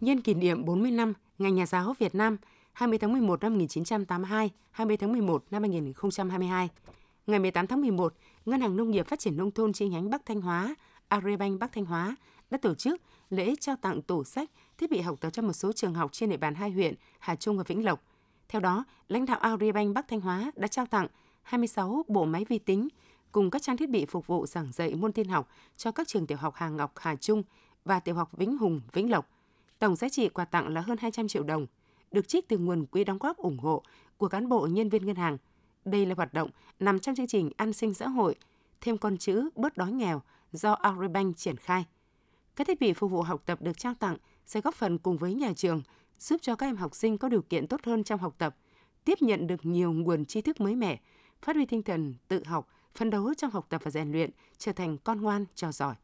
Nhân 0.00 0.20
kỷ 0.20 0.34
niệm 0.34 0.64
40 0.64 0.90
năm 0.90 1.12
Ngày 1.38 1.52
Nhà 1.52 1.66
giáo 1.66 1.94
Việt 1.98 2.14
Nam 2.14 2.36
20 2.72 2.98
tháng 2.98 3.12
11 3.12 3.42
năm 3.42 3.52
1982, 3.52 4.50
20 4.70 4.96
tháng 4.96 5.12
11 5.12 5.44
năm 5.50 5.62
2022. 5.62 6.68
Ngày 7.26 7.38
18 7.38 7.66
tháng 7.66 7.80
11, 7.80 8.14
Ngân 8.46 8.60
hàng 8.60 8.76
Nông 8.76 8.90
nghiệp 8.90 9.06
Phát 9.06 9.18
triển 9.18 9.36
Nông 9.36 9.50
thôn 9.50 9.72
chi 9.72 9.88
nhánh 9.88 10.10
Bắc 10.10 10.26
Thanh 10.26 10.40
Hóa, 10.40 10.74
Agribank 11.08 11.60
Bắc 11.60 11.72
Thanh 11.72 11.84
Hóa 11.84 12.16
đã 12.50 12.58
tổ 12.58 12.74
chức 12.74 13.02
lễ 13.30 13.54
trao 13.60 13.76
tặng 13.76 14.02
tủ 14.02 14.24
sách, 14.24 14.50
thiết 14.78 14.90
bị 14.90 15.00
học 15.00 15.20
tập 15.20 15.30
cho 15.30 15.42
một 15.42 15.52
số 15.52 15.72
trường 15.72 15.94
học 15.94 16.12
trên 16.12 16.30
địa 16.30 16.36
bàn 16.36 16.54
hai 16.54 16.70
huyện 16.70 16.94
Hà 17.18 17.36
Trung 17.36 17.56
và 17.56 17.64
Vĩnh 17.66 17.84
Lộc. 17.84 18.02
Theo 18.48 18.60
đó, 18.60 18.84
lãnh 19.08 19.26
đạo 19.26 19.38
Agribank 19.38 19.94
Bắc 19.94 20.08
Thanh 20.08 20.20
Hóa 20.20 20.50
đã 20.56 20.68
trao 20.68 20.86
tặng 20.86 21.06
26 21.42 22.04
bộ 22.08 22.24
máy 22.24 22.44
vi 22.48 22.58
tính 22.58 22.88
cùng 23.32 23.50
các 23.50 23.62
trang 23.62 23.76
thiết 23.76 23.90
bị 23.90 24.06
phục 24.06 24.26
vụ 24.26 24.46
giảng 24.46 24.72
dạy 24.72 24.94
môn 24.94 25.12
tin 25.12 25.28
học 25.28 25.48
cho 25.76 25.92
các 25.92 26.08
trường 26.08 26.26
tiểu 26.26 26.38
học 26.38 26.54
Hà 26.56 26.68
Ngọc, 26.68 26.92
Hà 26.96 27.16
Trung 27.16 27.42
và 27.84 28.00
tiểu 28.00 28.14
học 28.14 28.30
Vĩnh 28.32 28.58
Hùng, 28.58 28.80
Vĩnh 28.92 29.10
Lộc. 29.10 29.28
Tổng 29.78 29.96
giá 29.96 30.08
trị 30.08 30.28
quà 30.28 30.44
tặng 30.44 30.74
là 30.74 30.80
hơn 30.80 30.98
200 30.98 31.28
triệu 31.28 31.42
đồng, 31.42 31.66
được 32.10 32.28
trích 32.28 32.48
từ 32.48 32.58
nguồn 32.58 32.86
quỹ 32.86 33.04
đóng 33.04 33.18
góp 33.18 33.36
ủng 33.36 33.58
hộ 33.58 33.82
của 34.16 34.28
cán 34.28 34.48
bộ 34.48 34.66
nhân 34.66 34.88
viên 34.88 35.06
ngân 35.06 35.16
hàng. 35.16 35.38
Đây 35.84 36.06
là 36.06 36.14
hoạt 36.14 36.34
động 36.34 36.50
nằm 36.80 36.98
trong 36.98 37.14
chương 37.14 37.26
trình 37.26 37.50
an 37.56 37.72
sinh 37.72 37.94
xã 37.94 38.08
hội, 38.08 38.34
thêm 38.80 38.98
con 38.98 39.18
chữ 39.18 39.48
bớt 39.56 39.76
đói 39.76 39.92
nghèo 39.92 40.22
do 40.52 40.72
Agribank 40.72 41.36
triển 41.36 41.56
khai. 41.56 41.84
Các 42.56 42.66
thiết 42.66 42.80
bị 42.80 42.92
phục 42.92 43.10
vụ 43.10 43.22
học 43.22 43.42
tập 43.46 43.62
được 43.62 43.78
trao 43.78 43.94
tặng 43.94 44.16
sẽ 44.46 44.60
góp 44.60 44.74
phần 44.74 44.98
cùng 44.98 45.16
với 45.16 45.34
nhà 45.34 45.52
trường 45.52 45.82
giúp 46.18 46.40
cho 46.42 46.56
các 46.56 46.66
em 46.66 46.76
học 46.76 46.94
sinh 46.94 47.18
có 47.18 47.28
điều 47.28 47.42
kiện 47.42 47.66
tốt 47.66 47.80
hơn 47.84 48.04
trong 48.04 48.20
học 48.20 48.34
tập, 48.38 48.56
tiếp 49.04 49.22
nhận 49.22 49.46
được 49.46 49.66
nhiều 49.66 49.92
nguồn 49.92 50.24
tri 50.24 50.40
thức 50.40 50.60
mới 50.60 50.74
mẻ, 50.74 51.00
phát 51.42 51.56
huy 51.56 51.66
tinh 51.66 51.82
thần 51.82 52.14
tự 52.28 52.44
học, 52.44 52.68
phấn 52.94 53.10
đấu 53.10 53.34
trong 53.36 53.50
học 53.50 53.66
tập 53.68 53.80
và 53.84 53.90
rèn 53.90 54.12
luyện, 54.12 54.30
trở 54.58 54.72
thành 54.72 54.98
con 54.98 55.20
ngoan, 55.20 55.44
trò 55.54 55.72
giỏi. 55.72 55.94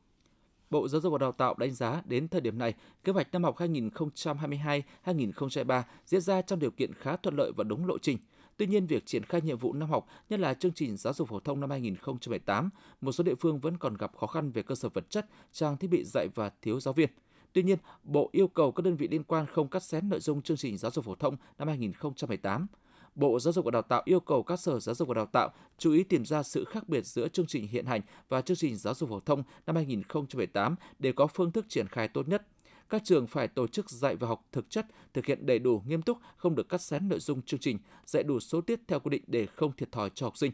Bộ 0.70 0.88
Giáo 0.88 1.00
dục 1.00 1.12
và 1.12 1.18
Đào 1.18 1.33
tạo 1.33 1.55
đánh 1.59 1.74
giá 1.74 2.02
đến 2.05 2.28
thời 2.28 2.40
điểm 2.40 2.59
này, 2.59 2.74
kế 3.05 3.12
hoạch 3.12 3.33
năm 3.33 3.44
học 3.44 3.59
2022-2023 3.59 5.83
diễn 6.07 6.20
ra 6.20 6.42
trong 6.42 6.59
điều 6.59 6.70
kiện 6.70 6.94
khá 6.94 7.16
thuận 7.16 7.37
lợi 7.37 7.52
và 7.57 7.64
đúng 7.64 7.87
lộ 7.87 7.98
trình. 7.98 8.18
Tuy 8.57 8.66
nhiên, 8.66 8.87
việc 8.87 9.07
triển 9.07 9.24
khai 9.24 9.40
nhiệm 9.40 9.59
vụ 9.59 9.72
năm 9.72 9.90
học, 9.90 10.07
nhất 10.28 10.40
là 10.40 10.55
chương 10.55 10.72
trình 10.72 10.96
giáo 10.96 11.12
dục 11.12 11.28
phổ 11.28 11.40
thông 11.40 11.61
năm 11.61 11.70
2018, 11.70 12.70
một 13.00 13.12
số 13.12 13.24
địa 13.24 13.35
phương 13.35 13.61
vẫn 13.61 13.78
còn 13.78 13.96
gặp 13.96 14.16
khó 14.16 14.26
khăn 14.26 14.50
về 14.50 14.62
cơ 14.62 14.74
sở 14.74 14.88
vật 14.88 15.11
chất, 15.11 15.26
trang 15.52 15.76
thiết 15.76 15.88
bị 15.88 16.05
dạy 16.05 16.28
và 16.35 16.50
thiếu 16.62 16.81
giáo 16.81 16.94
viên. 16.94 17.11
Tuy 17.53 17.62
nhiên, 17.62 17.79
Bộ 18.05 18.29
yêu 18.33 18.49
cầu 18.49 18.73
các 18.73 18.83
đơn 18.83 18.97
vị 18.97 19.09
liên 19.09 19.25
quan 19.25 19.47
không 19.47 19.69
cắt 19.69 19.83
xén 19.83 20.09
nội 20.09 20.21
dung 20.21 20.43
chương 20.43 20.57
trình 20.57 20.79
giáo 20.79 20.91
dục 20.91 21.05
phổ 21.05 21.15
thông 21.15 21.37
năm 21.59 21.69
2018. 21.69 22.67
Bộ 23.15 23.41
Giáo 23.41 23.53
dục 23.53 23.65
và 23.65 23.71
Đào 23.71 23.83
tạo 23.83 24.03
yêu 24.05 24.21
cầu 24.21 24.43
các 24.43 24.61
sở 24.61 24.81
giáo 24.81 24.95
dục 24.95 25.09
và 25.09 25.15
đào 25.15 25.27
tạo 25.27 25.51
chú 25.79 25.93
ý 25.93 26.05
tìm 26.05 26.25
ra 26.25 26.43
sự 26.43 26.65
khác 26.65 26.88
biệt 26.88 27.07
giữa 27.07 27.29
chương 27.29 27.47
trình 27.47 27.67
hiện 27.67 27.87
hành 27.87 28.01
và 28.29 28.41
chương 28.41 28.57
trình 28.57 28.77
giáo 28.77 28.95
dục 28.95 29.09
phổ 29.09 29.21
thông 29.21 29.43
năm 29.67 29.77
2018 29.77 30.77
để 30.99 31.12
có 31.12 31.27
phương 31.27 31.53
thức 31.53 31.67
triển 31.69 31.88
khai 31.88 32.09
tốt 32.09 32.29
nhất. 32.29 32.47
Các 32.88 33.05
trường 33.05 33.27
phải 33.27 33.49
tổ 33.49 33.67
chức 33.67 33.91
dạy 33.91 34.17
và 34.17 34.29
học 34.29 34.49
thực 34.53 34.71
chất, 34.71 34.87
thực 35.15 35.27
hiện 35.27 35.47
đầy 35.47 35.59
đủ 35.59 35.83
nghiêm 35.87 36.03
túc, 36.03 36.19
không 36.37 36.55
được 36.55 36.69
cắt 36.69 36.81
xén 36.81 37.09
nội 37.09 37.21
dung 37.21 37.43
chương 37.43 37.61
trình, 37.61 37.79
dạy 38.07 38.23
đủ 38.23 38.41
số 38.41 38.61
tiết 38.61 38.81
theo 38.88 39.01
quy 39.01 39.11
định 39.11 39.23
để 39.27 39.47
không 39.47 39.73
thiệt 39.77 39.93
thòi 39.93 40.11
cho 40.15 40.27
học 40.27 40.37
sinh. 40.37 40.53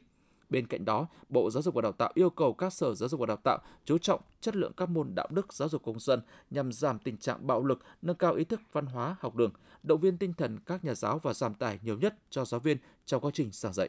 Bên 0.51 0.67
cạnh 0.67 0.85
đó, 0.85 1.07
Bộ 1.29 1.51
Giáo 1.51 1.63
dục 1.63 1.75
và 1.75 1.83
Đào 1.83 1.93
tạo 1.93 2.13
yêu 2.15 2.31
cầu 2.31 2.53
các 2.53 2.73
sở 2.73 2.95
giáo 2.95 3.09
dục 3.09 3.21
và 3.21 3.27
đào 3.27 3.37
tạo 3.37 3.59
chú 3.85 3.99
trọng 3.99 4.21
chất 4.41 4.57
lượng 4.57 4.73
các 4.77 4.89
môn 4.89 5.15
đạo 5.15 5.29
đức 5.31 5.53
giáo 5.53 5.69
dục 5.69 5.83
công 5.85 6.01
dân 6.01 6.21
nhằm 6.51 6.73
giảm 6.73 6.99
tình 6.99 7.17
trạng 7.17 7.47
bạo 7.47 7.65
lực, 7.65 7.79
nâng 8.03 8.17
cao 8.17 8.35
ý 8.35 8.45
thức 8.45 8.61
văn 8.73 8.87
hóa 8.87 9.17
học 9.21 9.35
đường, 9.37 9.51
động 9.83 10.01
viên 10.01 10.19
tinh 10.19 10.33
thần 10.33 10.59
các 10.67 10.85
nhà 10.85 10.95
giáo 10.95 11.19
và 11.19 11.35
giảm 11.35 11.55
tải 11.55 11.79
nhiều 11.83 11.99
nhất 11.99 12.15
cho 12.31 12.45
giáo 12.45 12.61
viên 12.61 12.77
trong 13.07 13.21
quá 13.21 13.31
trình 13.35 13.51
giảng 13.53 13.73
dạy. 13.73 13.89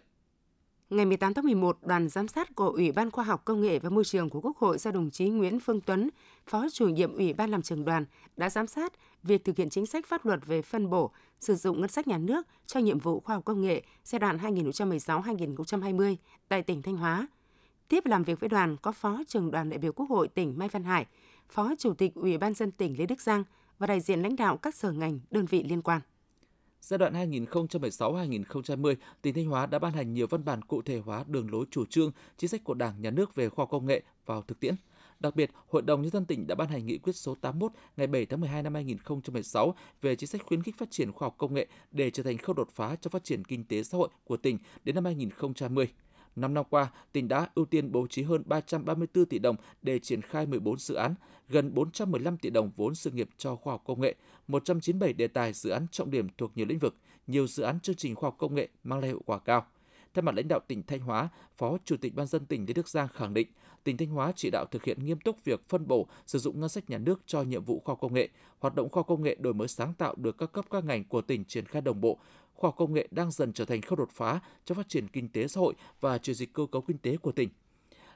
Ngày 0.89 1.06
18 1.06 1.34
tháng 1.34 1.45
11, 1.45 1.78
đoàn 1.82 2.10
giám 2.10 2.28
sát 2.28 2.56
của 2.56 2.69
Ủy 2.69 2.91
ban 2.91 3.12
Khoa 3.12 3.23
học 3.23 3.45
Công 3.45 3.62
nghệ 3.62 3.80
và 3.80 3.89
Môi 3.89 4.06
trường 4.06 4.30
của 4.30 4.41
Quốc 4.41 4.58
hội 4.58 4.78
do 4.78 4.91
đồng 4.91 5.12
chí 5.12 5.30
Nguyễn 5.30 5.60
Phương 5.60 5.82
Tuấn, 5.82 6.10
Phó 6.47 6.67
chủ 6.73 6.88
nhiệm 6.88 7.15
Ủy 7.15 7.34
ban 7.34 7.49
làm 7.49 7.62
trường 7.62 7.86
đoàn, 7.86 8.06
đã 8.38 8.49
giám 8.49 8.67
sát 8.67 8.93
việc 9.23 9.45
thực 9.45 9.58
hiện 9.58 9.69
chính 9.69 9.86
sách 9.86 10.06
pháp 10.08 10.25
luật 10.25 10.45
về 10.45 10.62
phân 10.62 10.89
bổ, 10.89 11.12
sử 11.39 11.56
dụng 11.56 11.82
ngân 11.82 11.89
sách 11.89 12.08
nhà 12.08 12.17
nước 12.17 12.47
cho 12.65 12.80
nhiệm 12.80 12.99
vụ 12.99 13.19
khoa 13.19 13.36
học 13.36 13.45
công 13.45 13.62
nghệ 13.62 13.84
giai 14.04 14.19
đoạn 14.19 14.38
2016-2020 14.38 16.15
tại 16.47 16.62
tỉnh 16.62 16.82
Thanh 16.82 16.97
Hóa. 16.97 17.28
Tiếp 17.88 18.06
làm 18.06 18.23
việc 18.23 18.39
với 18.39 18.49
đoàn 18.49 18.78
có 18.82 18.91
Phó 18.91 19.21
trưởng 19.28 19.52
đoàn 19.52 19.69
đại 19.69 19.78
biểu 19.78 19.93
Quốc 19.93 20.10
hội 20.10 20.28
tỉnh 20.28 20.54
Mai 20.58 20.69
Văn 20.69 20.84
Hải, 20.84 21.06
Phó 21.49 21.73
Chủ 21.80 21.93
tịch 21.93 22.15
Ủy 22.15 22.38
ban 22.38 22.54
dân 22.54 22.71
tỉnh 22.71 22.95
Lê 22.99 23.06
Đức 23.06 23.21
Giang 23.21 23.43
và 23.80 23.88
đại 23.88 23.99
diện 23.99 24.21
lãnh 24.21 24.36
đạo 24.36 24.58
các 24.58 24.75
sở 24.75 24.91
ngành, 24.91 25.19
đơn 25.32 25.45
vị 25.45 25.63
liên 25.63 25.82
quan. 25.82 26.02
Giai 26.81 26.97
đoạn 26.97 27.13
2016-2020, 27.13 28.95
tỉnh 29.21 29.33
Thanh 29.33 29.45
Hóa 29.45 29.65
đã 29.65 29.79
ban 29.79 29.93
hành 29.93 30.13
nhiều 30.13 30.27
văn 30.27 30.45
bản 30.45 30.61
cụ 30.61 30.81
thể 30.81 30.99
hóa 30.99 31.23
đường 31.27 31.51
lối 31.51 31.65
chủ 31.71 31.85
trương, 31.85 32.11
chính 32.37 32.49
sách 32.49 32.63
của 32.63 32.73
Đảng, 32.73 33.01
Nhà 33.01 33.11
nước 33.11 33.35
về 33.35 33.49
khoa 33.49 33.63
học 33.63 33.69
công 33.71 33.85
nghệ 33.85 34.01
vào 34.25 34.41
thực 34.41 34.59
tiễn. 34.59 34.75
Đặc 35.19 35.35
biệt, 35.35 35.51
Hội 35.67 35.81
đồng 35.81 36.01
Nhân 36.01 36.11
dân 36.11 36.25
tỉnh 36.25 36.47
đã 36.47 36.55
ban 36.55 36.67
hành 36.67 36.85
nghị 36.85 36.97
quyết 36.97 37.13
số 37.13 37.35
81 37.41 37.71
ngày 37.97 38.07
7 38.07 38.25
tháng 38.25 38.41
12 38.41 38.63
năm 38.63 38.73
2016 38.73 39.75
về 40.01 40.15
chính 40.15 40.29
sách 40.29 40.41
khuyến 40.45 40.63
khích 40.63 40.77
phát 40.77 40.91
triển 40.91 41.11
khoa 41.11 41.25
học 41.25 41.35
công 41.37 41.53
nghệ 41.53 41.67
để 41.91 42.11
trở 42.11 42.23
thành 42.23 42.37
khâu 42.37 42.53
đột 42.53 42.69
phá 42.71 42.95
cho 43.01 43.09
phát 43.09 43.23
triển 43.23 43.45
kinh 43.45 43.63
tế 43.63 43.83
xã 43.83 43.97
hội 43.97 44.09
của 44.23 44.37
tỉnh 44.37 44.57
đến 44.83 44.95
năm 44.95 45.05
2020. 45.05 45.87
5 46.35 46.53
năm 46.53 46.65
qua, 46.69 46.91
tỉnh 47.11 47.27
đã 47.27 47.47
ưu 47.55 47.65
tiên 47.65 47.91
bố 47.91 48.07
trí 48.07 48.23
hơn 48.23 48.43
334 48.45 49.25
tỷ 49.25 49.39
đồng 49.39 49.55
để 49.81 49.99
triển 49.99 50.21
khai 50.21 50.45
14 50.45 50.77
dự 50.77 50.95
án, 50.95 51.15
gần 51.49 51.73
415 51.73 52.37
tỷ 52.37 52.49
đồng 52.49 52.71
vốn 52.75 52.95
sự 52.95 53.11
nghiệp 53.11 53.29
cho 53.37 53.55
khoa 53.55 53.73
học 53.73 53.81
công 53.85 54.01
nghệ, 54.01 54.15
197 54.47 55.13
đề 55.13 55.27
tài 55.27 55.53
dự 55.53 55.69
án 55.69 55.87
trọng 55.91 56.11
điểm 56.11 56.27
thuộc 56.37 56.51
nhiều 56.55 56.65
lĩnh 56.65 56.79
vực, 56.79 56.95
nhiều 57.27 57.47
dự 57.47 57.63
án 57.63 57.79
chương 57.79 57.95
trình 57.95 58.15
khoa 58.15 58.27
học 58.27 58.35
công 58.37 58.55
nghệ 58.55 58.69
mang 58.83 58.99
lại 58.99 59.07
hiệu 59.07 59.21
quả 59.25 59.39
cao. 59.39 59.65
Thay 60.13 60.23
mặt 60.23 60.35
lãnh 60.35 60.47
đạo 60.47 60.59
tỉnh 60.67 60.83
Thanh 60.83 60.99
Hóa, 60.99 61.29
Phó 61.57 61.77
Chủ 61.85 61.97
tịch 61.97 62.15
Ban 62.15 62.27
dân 62.27 62.45
tỉnh 62.45 62.65
Lê 62.67 62.73
Đức 62.73 62.87
Giang 62.87 63.07
khẳng 63.07 63.33
định, 63.33 63.47
tỉnh 63.83 63.97
Thanh 63.97 64.07
Hóa 64.07 64.31
chỉ 64.35 64.49
đạo 64.49 64.65
thực 64.71 64.83
hiện 64.83 65.05
nghiêm 65.05 65.19
túc 65.19 65.43
việc 65.43 65.69
phân 65.69 65.87
bổ 65.87 66.07
sử 66.25 66.39
dụng 66.39 66.59
ngân 66.59 66.69
sách 66.69 66.89
nhà 66.89 66.97
nước 66.97 67.21
cho 67.25 67.41
nhiệm 67.41 67.63
vụ 67.63 67.81
khoa 67.85 67.95
công 67.95 68.13
nghệ, 68.13 68.29
hoạt 68.59 68.75
động 68.75 68.89
khoa 68.89 69.03
công 69.03 69.21
nghệ 69.21 69.35
đổi 69.39 69.53
mới 69.53 69.67
sáng 69.67 69.93
tạo 69.93 70.15
được 70.17 70.37
các 70.37 70.51
cấp 70.51 70.65
các 70.71 70.85
ngành 70.85 71.03
của 71.03 71.21
tỉnh 71.21 71.45
triển 71.45 71.65
khai 71.65 71.81
đồng 71.81 72.01
bộ, 72.01 72.19
khoa 72.60 72.67
học 72.67 72.76
công 72.78 72.93
nghệ 72.93 73.08
đang 73.12 73.32
dần 73.32 73.54
trở 73.54 73.65
thành 73.65 73.82
khâu 73.82 73.95
đột 73.95 74.10
phá 74.12 74.39
cho 74.65 74.76
phát 74.76 74.89
triển 74.89 75.08
kinh 75.08 75.30
tế 75.30 75.48
xã 75.48 75.60
hội 75.60 75.74
và 76.02 76.17
chuyển 76.17 76.36
dịch 76.36 76.54
cơ 76.54 76.65
cấu 76.72 76.82
kinh 76.82 76.98
tế 76.98 77.17
của 77.17 77.32
tỉnh. 77.32 77.50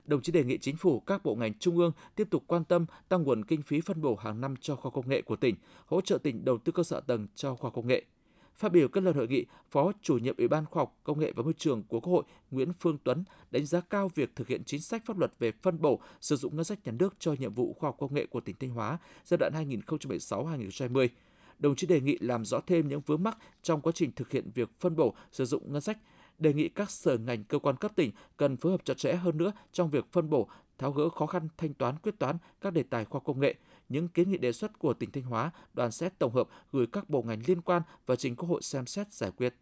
Đồng 0.05 0.21
chí 0.21 0.31
đề 0.31 0.43
nghị 0.43 0.57
chính 0.57 0.77
phủ 0.77 0.99
các 0.99 1.23
bộ 1.23 1.35
ngành 1.35 1.53
trung 1.59 1.77
ương 1.77 1.91
tiếp 2.15 2.27
tục 2.31 2.43
quan 2.47 2.63
tâm 2.63 2.85
tăng 3.09 3.23
nguồn 3.23 3.45
kinh 3.45 3.61
phí 3.61 3.81
phân 3.81 4.01
bổ 4.01 4.15
hàng 4.15 4.41
năm 4.41 4.55
cho 4.61 4.75
khoa 4.75 4.91
công 4.91 5.09
nghệ 5.09 5.21
của 5.21 5.35
tỉnh, 5.35 5.55
hỗ 5.85 6.01
trợ 6.01 6.17
tỉnh 6.17 6.45
đầu 6.45 6.57
tư 6.57 6.71
cơ 6.71 6.83
sở 6.83 7.01
tầng 7.01 7.27
cho 7.35 7.55
khoa 7.55 7.71
công 7.71 7.87
nghệ. 7.87 8.03
Phát 8.55 8.71
biểu 8.71 8.87
kết 8.87 9.03
luận 9.03 9.15
hội 9.15 9.27
nghị, 9.27 9.45
Phó 9.71 9.91
chủ 10.01 10.17
nhiệm 10.17 10.35
Ủy 10.37 10.47
ban 10.47 10.65
Khoa 10.65 10.81
học, 10.81 10.99
Công 11.03 11.19
nghệ 11.19 11.31
và 11.35 11.43
Môi 11.43 11.53
trường 11.57 11.83
của 11.83 11.99
Quốc 11.99 12.13
hội 12.13 12.23
Nguyễn 12.51 12.73
Phương 12.79 12.97
Tuấn 13.03 13.23
đánh 13.51 13.65
giá 13.65 13.81
cao 13.81 14.11
việc 14.15 14.35
thực 14.35 14.47
hiện 14.47 14.63
chính 14.63 14.81
sách 14.81 15.05
pháp 15.05 15.17
luật 15.17 15.31
về 15.39 15.51
phân 15.61 15.81
bổ 15.81 15.99
sử 16.21 16.35
dụng 16.35 16.55
ngân 16.55 16.65
sách 16.65 16.79
nhà 16.85 16.91
nước 16.91 17.15
cho 17.19 17.33
nhiệm 17.39 17.53
vụ 17.53 17.73
khoa 17.73 17.87
học 17.87 17.95
công 17.99 18.13
nghệ 18.13 18.25
của 18.25 18.39
tỉnh 18.39 18.55
Thanh 18.59 18.69
Hóa 18.69 18.97
giai 19.25 19.37
đoạn 19.37 19.53
2016-2020 19.53 21.07
đồng 21.59 21.75
chí 21.75 21.87
đề 21.87 22.01
nghị 22.01 22.17
làm 22.21 22.45
rõ 22.45 22.59
thêm 22.67 22.87
những 22.87 23.01
vướng 23.01 23.23
mắc 23.23 23.37
trong 23.63 23.81
quá 23.81 23.91
trình 23.95 24.11
thực 24.15 24.31
hiện 24.31 24.51
việc 24.53 24.69
phân 24.79 24.95
bổ 24.95 25.15
sử 25.31 25.45
dụng 25.45 25.73
ngân 25.73 25.81
sách, 25.81 25.97
đề 26.39 26.53
nghị 26.53 26.69
các 26.69 26.91
sở 26.91 27.17
ngành 27.17 27.43
cơ 27.43 27.59
quan 27.59 27.75
cấp 27.75 27.91
tỉnh 27.95 28.11
cần 28.37 28.57
phối 28.57 28.71
hợp 28.71 28.85
chặt 28.85 28.97
chẽ 28.97 29.13
hơn 29.13 29.37
nữa 29.37 29.51
trong 29.71 29.89
việc 29.89 30.05
phân 30.11 30.29
bổ, 30.29 30.49
tháo 30.77 30.91
gỡ 30.91 31.09
khó 31.09 31.25
khăn 31.25 31.47
thanh 31.57 31.73
toán 31.73 31.97
quyết 31.97 32.19
toán 32.19 32.37
các 32.61 32.73
đề 32.73 32.83
tài 32.83 33.05
khoa 33.05 33.21
công 33.21 33.39
nghệ. 33.39 33.55
Những 33.89 34.07
kiến 34.07 34.29
nghị 34.29 34.37
đề 34.37 34.51
xuất 34.51 34.79
của 34.79 34.93
tỉnh 34.93 35.11
Thanh 35.11 35.23
Hóa, 35.23 35.51
đoàn 35.73 35.91
sẽ 35.91 36.09
tổng 36.09 36.33
hợp 36.33 36.47
gửi 36.71 36.87
các 36.87 37.09
bộ 37.09 37.21
ngành 37.21 37.41
liên 37.47 37.61
quan 37.61 37.81
và 38.05 38.15
trình 38.15 38.35
Quốc 38.35 38.49
hội 38.49 38.61
xem 38.61 38.85
xét 38.85 39.13
giải 39.13 39.31
quyết. 39.31 39.55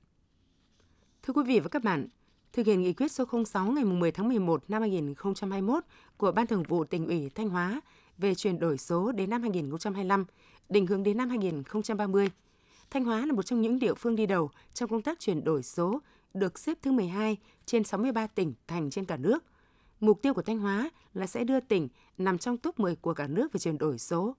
Thưa 1.23 1.33
quý 1.33 1.43
vị 1.47 1.59
và 1.59 1.69
các 1.69 1.83
bạn, 1.83 2.07
thực 2.53 2.65
hiện 2.65 2.81
nghị 2.81 2.93
quyết 2.93 3.11
số 3.11 3.25
06 3.45 3.71
ngày 3.71 3.83
10 3.83 4.11
tháng 4.11 4.27
11 4.27 4.63
năm 4.67 4.81
2021 4.81 5.83
của 6.17 6.31
Ban 6.31 6.47
Thường 6.47 6.63
vụ 6.63 6.83
tỉnh 6.83 7.07
ủy 7.07 7.29
Thanh 7.29 7.49
Hóa 7.49 7.81
về 8.21 8.35
chuyển 8.35 8.59
đổi 8.59 8.77
số 8.77 9.11
đến 9.11 9.29
năm 9.29 9.41
2025, 9.41 10.25
định 10.69 10.87
hướng 10.87 11.03
đến 11.03 11.17
năm 11.17 11.29
2030. 11.29 12.29
Thanh 12.89 13.05
Hóa 13.05 13.25
là 13.25 13.33
một 13.33 13.43
trong 13.43 13.61
những 13.61 13.79
địa 13.79 13.93
phương 13.93 14.15
đi 14.15 14.25
đầu 14.25 14.49
trong 14.73 14.89
công 14.89 15.01
tác 15.01 15.19
chuyển 15.19 15.43
đổi 15.43 15.63
số, 15.63 15.99
được 16.33 16.59
xếp 16.59 16.77
thứ 16.81 16.91
12 16.91 17.37
trên 17.65 17.83
63 17.83 18.27
tỉnh 18.27 18.53
thành 18.67 18.89
trên 18.89 19.05
cả 19.05 19.17
nước. 19.17 19.43
Mục 19.99 20.21
tiêu 20.21 20.33
của 20.33 20.41
Thanh 20.41 20.59
Hóa 20.59 20.89
là 21.13 21.27
sẽ 21.27 21.43
đưa 21.43 21.59
tỉnh 21.59 21.87
nằm 22.17 22.37
trong 22.37 22.57
top 22.57 22.79
10 22.79 22.95
của 22.95 23.13
cả 23.13 23.27
nước 23.27 23.53
về 23.53 23.59
chuyển 23.59 23.77
đổi 23.77 23.99
số. 23.99 24.35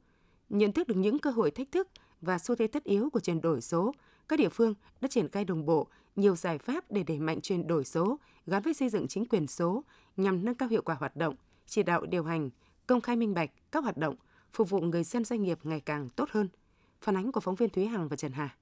Nhận 0.49 0.73
thức 0.73 0.89
được 0.89 0.97
những 0.97 1.19
cơ 1.19 1.31
hội 1.31 1.51
thách 1.51 1.73
thức 1.73 1.89
và 2.21 2.39
xu 2.39 2.55
thế 2.55 2.67
tất 2.67 2.85
yếu 2.85 3.11
của 3.11 3.21
chuyển 3.21 3.41
đổi 3.41 3.61
số, 3.61 3.95
các 4.29 4.39
địa 4.39 4.49
phương 4.49 4.75
đã 5.01 5.09
triển 5.09 5.29
khai 5.29 5.45
đồng 5.45 5.67
bộ 5.67 5.87
nhiều 6.17 6.37
giải 6.37 6.59
pháp 6.59 6.91
để 6.91 7.03
đẩy 7.03 7.19
mạnh 7.19 7.41
chuyển 7.41 7.67
đổi 7.67 7.85
số 7.85 8.19
gắn 8.47 8.63
với 8.63 8.75
xây 8.75 8.89
dựng 8.89 9.09
chính 9.09 9.27
quyền 9.27 9.47
số 9.47 9.85
nhằm 10.17 10.45
nâng 10.45 10.55
cao 10.55 10.69
hiệu 10.69 10.83
quả 10.83 10.97
hoạt 11.01 11.17
động, 11.17 11.35
chỉ 11.67 11.83
đạo 11.83 12.07
điều 12.07 12.25
hành, 12.25 12.51
công 12.87 13.01
khai 13.01 13.17
minh 13.17 13.35
bạch 13.35 13.51
các 13.73 13.85
hoạt 13.85 13.97
động, 13.97 14.15
phục 14.53 14.71
vụ 14.71 14.81
người 14.81 15.05
dân 15.05 15.25
doanh 15.25 15.43
nghiệp 15.43 15.59
ngày 15.63 15.81
càng 15.81 16.09
tốt 16.09 16.29
hơn. 16.31 16.49
Phản 17.01 17.17
ánh 17.17 17.33
của 17.33 17.41
phóng 17.41 17.55
viên 17.55 17.71
Thúy 17.71 17.87
Hằng 17.87 18.09
và 18.09 18.17
Trần 18.17 18.33
Hà. 18.33 18.57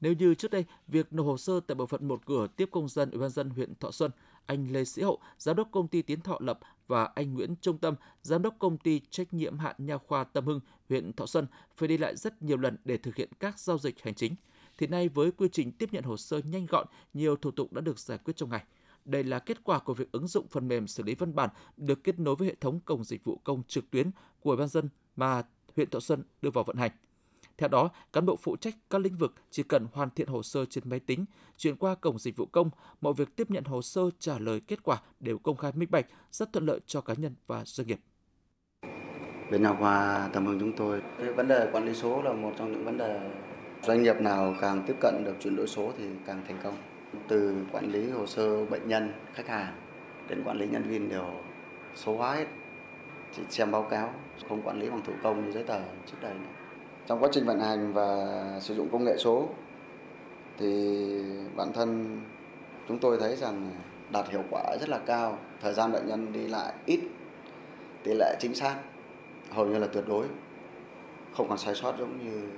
Nếu 0.00 0.12
như 0.12 0.34
trước 0.34 0.50
đây, 0.50 0.64
việc 0.88 1.12
nộp 1.12 1.26
hồ 1.26 1.36
sơ 1.36 1.60
tại 1.60 1.74
bộ 1.74 1.86
phận 1.86 2.08
một 2.08 2.26
cửa 2.26 2.46
tiếp 2.56 2.68
công 2.72 2.88
dân 2.88 3.10
Ủy 3.10 3.20
ban 3.20 3.30
dân 3.30 3.50
huyện 3.50 3.74
Thọ 3.74 3.90
Xuân, 3.90 4.10
anh 4.46 4.72
Lê 4.72 4.84
Sĩ 4.84 5.02
Hậu, 5.02 5.18
giám 5.38 5.56
đốc 5.56 5.68
công 5.70 5.88
ty 5.88 6.02
Tiến 6.02 6.20
Thọ 6.20 6.36
Lập 6.40 6.60
và 6.86 7.04
anh 7.04 7.34
Nguyễn 7.34 7.54
Trung 7.60 7.78
Tâm, 7.78 7.94
giám 8.22 8.42
đốc 8.42 8.54
công 8.58 8.78
ty 8.78 9.00
trách 9.10 9.34
nhiệm 9.34 9.58
hạn 9.58 9.76
nha 9.78 9.98
khoa 9.98 10.24
Tâm 10.24 10.46
Hưng, 10.46 10.60
huyện 10.88 11.12
Thọ 11.12 11.26
Xuân 11.26 11.46
phải 11.76 11.88
đi 11.88 11.98
lại 11.98 12.16
rất 12.16 12.42
nhiều 12.42 12.56
lần 12.56 12.76
để 12.84 12.96
thực 12.96 13.16
hiện 13.16 13.28
các 13.40 13.58
giao 13.58 13.78
dịch 13.78 14.02
hành 14.02 14.14
chính. 14.14 14.34
Thì 14.78 14.86
nay 14.86 15.08
với 15.08 15.30
quy 15.30 15.48
trình 15.52 15.72
tiếp 15.72 15.92
nhận 15.92 16.04
hồ 16.04 16.16
sơ 16.16 16.38
nhanh 16.38 16.66
gọn, 16.66 16.86
nhiều 17.14 17.36
thủ 17.36 17.50
tục 17.50 17.72
đã 17.72 17.80
được 17.80 17.98
giải 17.98 18.18
quyết 18.18 18.36
trong 18.36 18.50
ngày. 18.50 18.64
Đây 19.04 19.24
là 19.24 19.38
kết 19.38 19.64
quả 19.64 19.78
của 19.78 19.94
việc 19.94 20.12
ứng 20.12 20.26
dụng 20.26 20.48
phần 20.48 20.68
mềm 20.68 20.86
xử 20.86 21.02
lý 21.02 21.14
văn 21.14 21.34
bản 21.34 21.50
được 21.76 22.04
kết 22.04 22.18
nối 22.18 22.36
với 22.36 22.48
hệ 22.48 22.54
thống 22.54 22.80
cổng 22.80 23.04
dịch 23.04 23.24
vụ 23.24 23.40
công 23.44 23.62
trực 23.68 23.90
tuyến 23.90 24.10
của 24.40 24.56
ban 24.56 24.68
dân 24.68 24.88
mà 25.16 25.42
huyện 25.76 25.90
Thọ 25.90 26.00
Xuân 26.00 26.22
đưa 26.42 26.50
vào 26.50 26.64
vận 26.64 26.76
hành. 26.76 26.90
Theo 27.56 27.68
đó, 27.68 27.90
cán 28.12 28.26
bộ 28.26 28.36
phụ 28.36 28.56
trách 28.56 28.74
các 28.90 29.00
lĩnh 29.00 29.16
vực 29.16 29.34
chỉ 29.50 29.62
cần 29.62 29.86
hoàn 29.92 30.10
thiện 30.10 30.28
hồ 30.28 30.42
sơ 30.42 30.64
trên 30.64 30.84
máy 30.86 31.00
tính, 31.00 31.24
chuyển 31.56 31.76
qua 31.76 31.94
cổng 31.94 32.18
dịch 32.18 32.36
vụ 32.36 32.46
công, 32.46 32.70
mọi 33.00 33.12
việc 33.12 33.36
tiếp 33.36 33.50
nhận 33.50 33.64
hồ 33.64 33.82
sơ 33.82 34.02
trả 34.18 34.38
lời 34.38 34.60
kết 34.60 34.82
quả 34.82 35.02
đều 35.20 35.38
công 35.38 35.56
khai 35.56 35.72
minh 35.74 35.88
bạch, 35.90 36.06
rất 36.32 36.52
thuận 36.52 36.66
lợi 36.66 36.80
cho 36.86 37.00
cá 37.00 37.14
nhân 37.14 37.34
và 37.46 37.64
doanh 37.64 37.86
nghiệp. 37.86 37.98
Bên 39.50 39.62
nhà 39.62 39.76
khoa 39.78 40.28
Tâm 40.32 40.46
Hưng 40.46 40.60
chúng 40.60 40.76
tôi, 40.76 41.02
cái 41.18 41.32
vấn 41.32 41.48
đề 41.48 41.70
quản 41.72 41.86
lý 41.86 41.94
số 41.94 42.22
là 42.22 42.32
một 42.32 42.52
trong 42.58 42.72
những 42.72 42.84
vấn 42.84 42.98
đề 42.98 43.30
doanh 43.82 44.02
nghiệp 44.02 44.16
nào 44.20 44.54
càng 44.60 44.84
tiếp 44.86 44.94
cận 45.00 45.24
được 45.24 45.34
chuyển 45.40 45.56
đổi 45.56 45.66
số 45.66 45.92
thì 45.98 46.04
càng 46.26 46.44
thành 46.46 46.58
công. 46.62 46.89
Từ 47.28 47.54
quản 47.72 47.92
lý 47.92 48.10
hồ 48.10 48.26
sơ 48.26 48.64
bệnh 48.64 48.88
nhân, 48.88 49.12
khách 49.34 49.48
hàng 49.48 49.74
đến 50.28 50.42
quản 50.44 50.56
lý 50.56 50.66
nhân 50.66 50.82
viên 50.82 51.08
đều 51.08 51.24
số 51.94 52.16
hóa 52.16 52.34
hết. 52.34 52.46
Chỉ 53.36 53.42
xem 53.48 53.70
báo 53.70 53.82
cáo, 53.82 54.14
không 54.48 54.62
quản 54.62 54.80
lý 54.80 54.90
bằng 54.90 55.02
thủ 55.06 55.12
công 55.22 55.44
như 55.44 55.52
giấy 55.52 55.62
tờ 55.62 55.80
trước 56.06 56.16
đây 56.20 56.34
nữa. 56.34 56.50
Trong 57.06 57.22
quá 57.22 57.28
trình 57.32 57.46
vận 57.46 57.60
hành 57.60 57.92
và 57.92 58.36
sử 58.60 58.74
dụng 58.74 58.88
công 58.92 59.04
nghệ 59.04 59.16
số 59.18 59.48
thì 60.58 61.22
bản 61.56 61.72
thân 61.72 62.20
chúng 62.88 62.98
tôi 62.98 63.16
thấy 63.20 63.36
rằng 63.36 63.70
đạt 64.12 64.28
hiệu 64.28 64.42
quả 64.50 64.76
rất 64.80 64.88
là 64.88 64.98
cao. 65.06 65.38
Thời 65.60 65.74
gian 65.74 65.92
bệnh 65.92 66.06
nhân 66.06 66.32
đi 66.32 66.48
lại 66.48 66.72
ít 66.86 67.00
tỷ 68.02 68.14
lệ 68.14 68.36
chính 68.40 68.54
xác 68.54 68.76
hầu 69.50 69.66
như 69.66 69.78
là 69.78 69.86
tuyệt 69.92 70.04
đối 70.08 70.26
không 71.36 71.48
còn 71.48 71.58
sai 71.58 71.74
sót 71.74 71.94
giống 71.98 72.24
như 72.24 72.48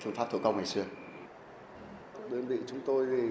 phương 0.00 0.14
pháp 0.14 0.30
thủ 0.30 0.38
công 0.42 0.56
ngày 0.56 0.66
xưa. 0.66 0.84
Đơn 2.30 2.46
vị 2.46 2.58
chúng 2.66 2.80
tôi 2.86 3.06
thì 3.10 3.28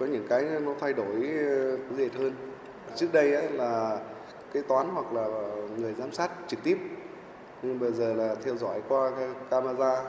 có 0.00 0.06
những 0.06 0.26
cái 0.28 0.44
nó 0.62 0.74
thay 0.80 0.92
đổi 0.92 1.28
ờ, 1.38 1.76
dễ 1.96 2.08
hơn. 2.18 2.32
Trước 2.96 3.12
đây 3.12 3.34
ấy 3.34 3.50
là 3.50 3.98
kế 4.52 4.62
toán 4.62 4.88
hoặc 4.88 5.12
là 5.12 5.26
người 5.76 5.94
giám 5.94 6.12
sát 6.12 6.30
trực 6.48 6.62
tiếp. 6.62 6.78
Nhưng 7.62 7.78
bây 7.78 7.92
giờ 7.92 8.14
là 8.14 8.34
theo 8.44 8.56
dõi 8.56 8.82
qua 8.88 9.10
camera 9.50 10.02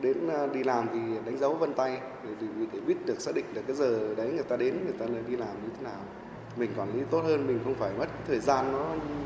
đến 0.00 0.28
ờ, 0.28 0.46
đi 0.46 0.64
làm 0.64 0.88
thì 0.92 0.98
đánh 1.26 1.38
dấu 1.38 1.54
vân 1.54 1.74
tay 1.74 2.00
để, 2.24 2.46
để, 2.72 2.80
biết 2.80 3.06
được 3.06 3.20
xác 3.20 3.34
định 3.34 3.44
được 3.54 3.60
cái 3.66 3.76
giờ 3.76 4.14
đấy 4.14 4.30
người 4.32 4.44
ta 4.44 4.56
đến 4.56 4.84
người 4.84 4.94
ta 4.98 5.06
đi 5.28 5.36
làm 5.36 5.54
như 5.62 5.68
thế 5.78 5.84
nào. 5.84 6.00
Mình 6.56 6.70
quản 6.76 6.92
lý 6.94 7.04
tốt 7.10 7.20
hơn 7.24 7.46
mình 7.46 7.60
không 7.64 7.74
phải 7.74 7.90
mất 7.98 8.06
thời 8.26 8.38
gian 8.38 8.72
nó 8.72 8.78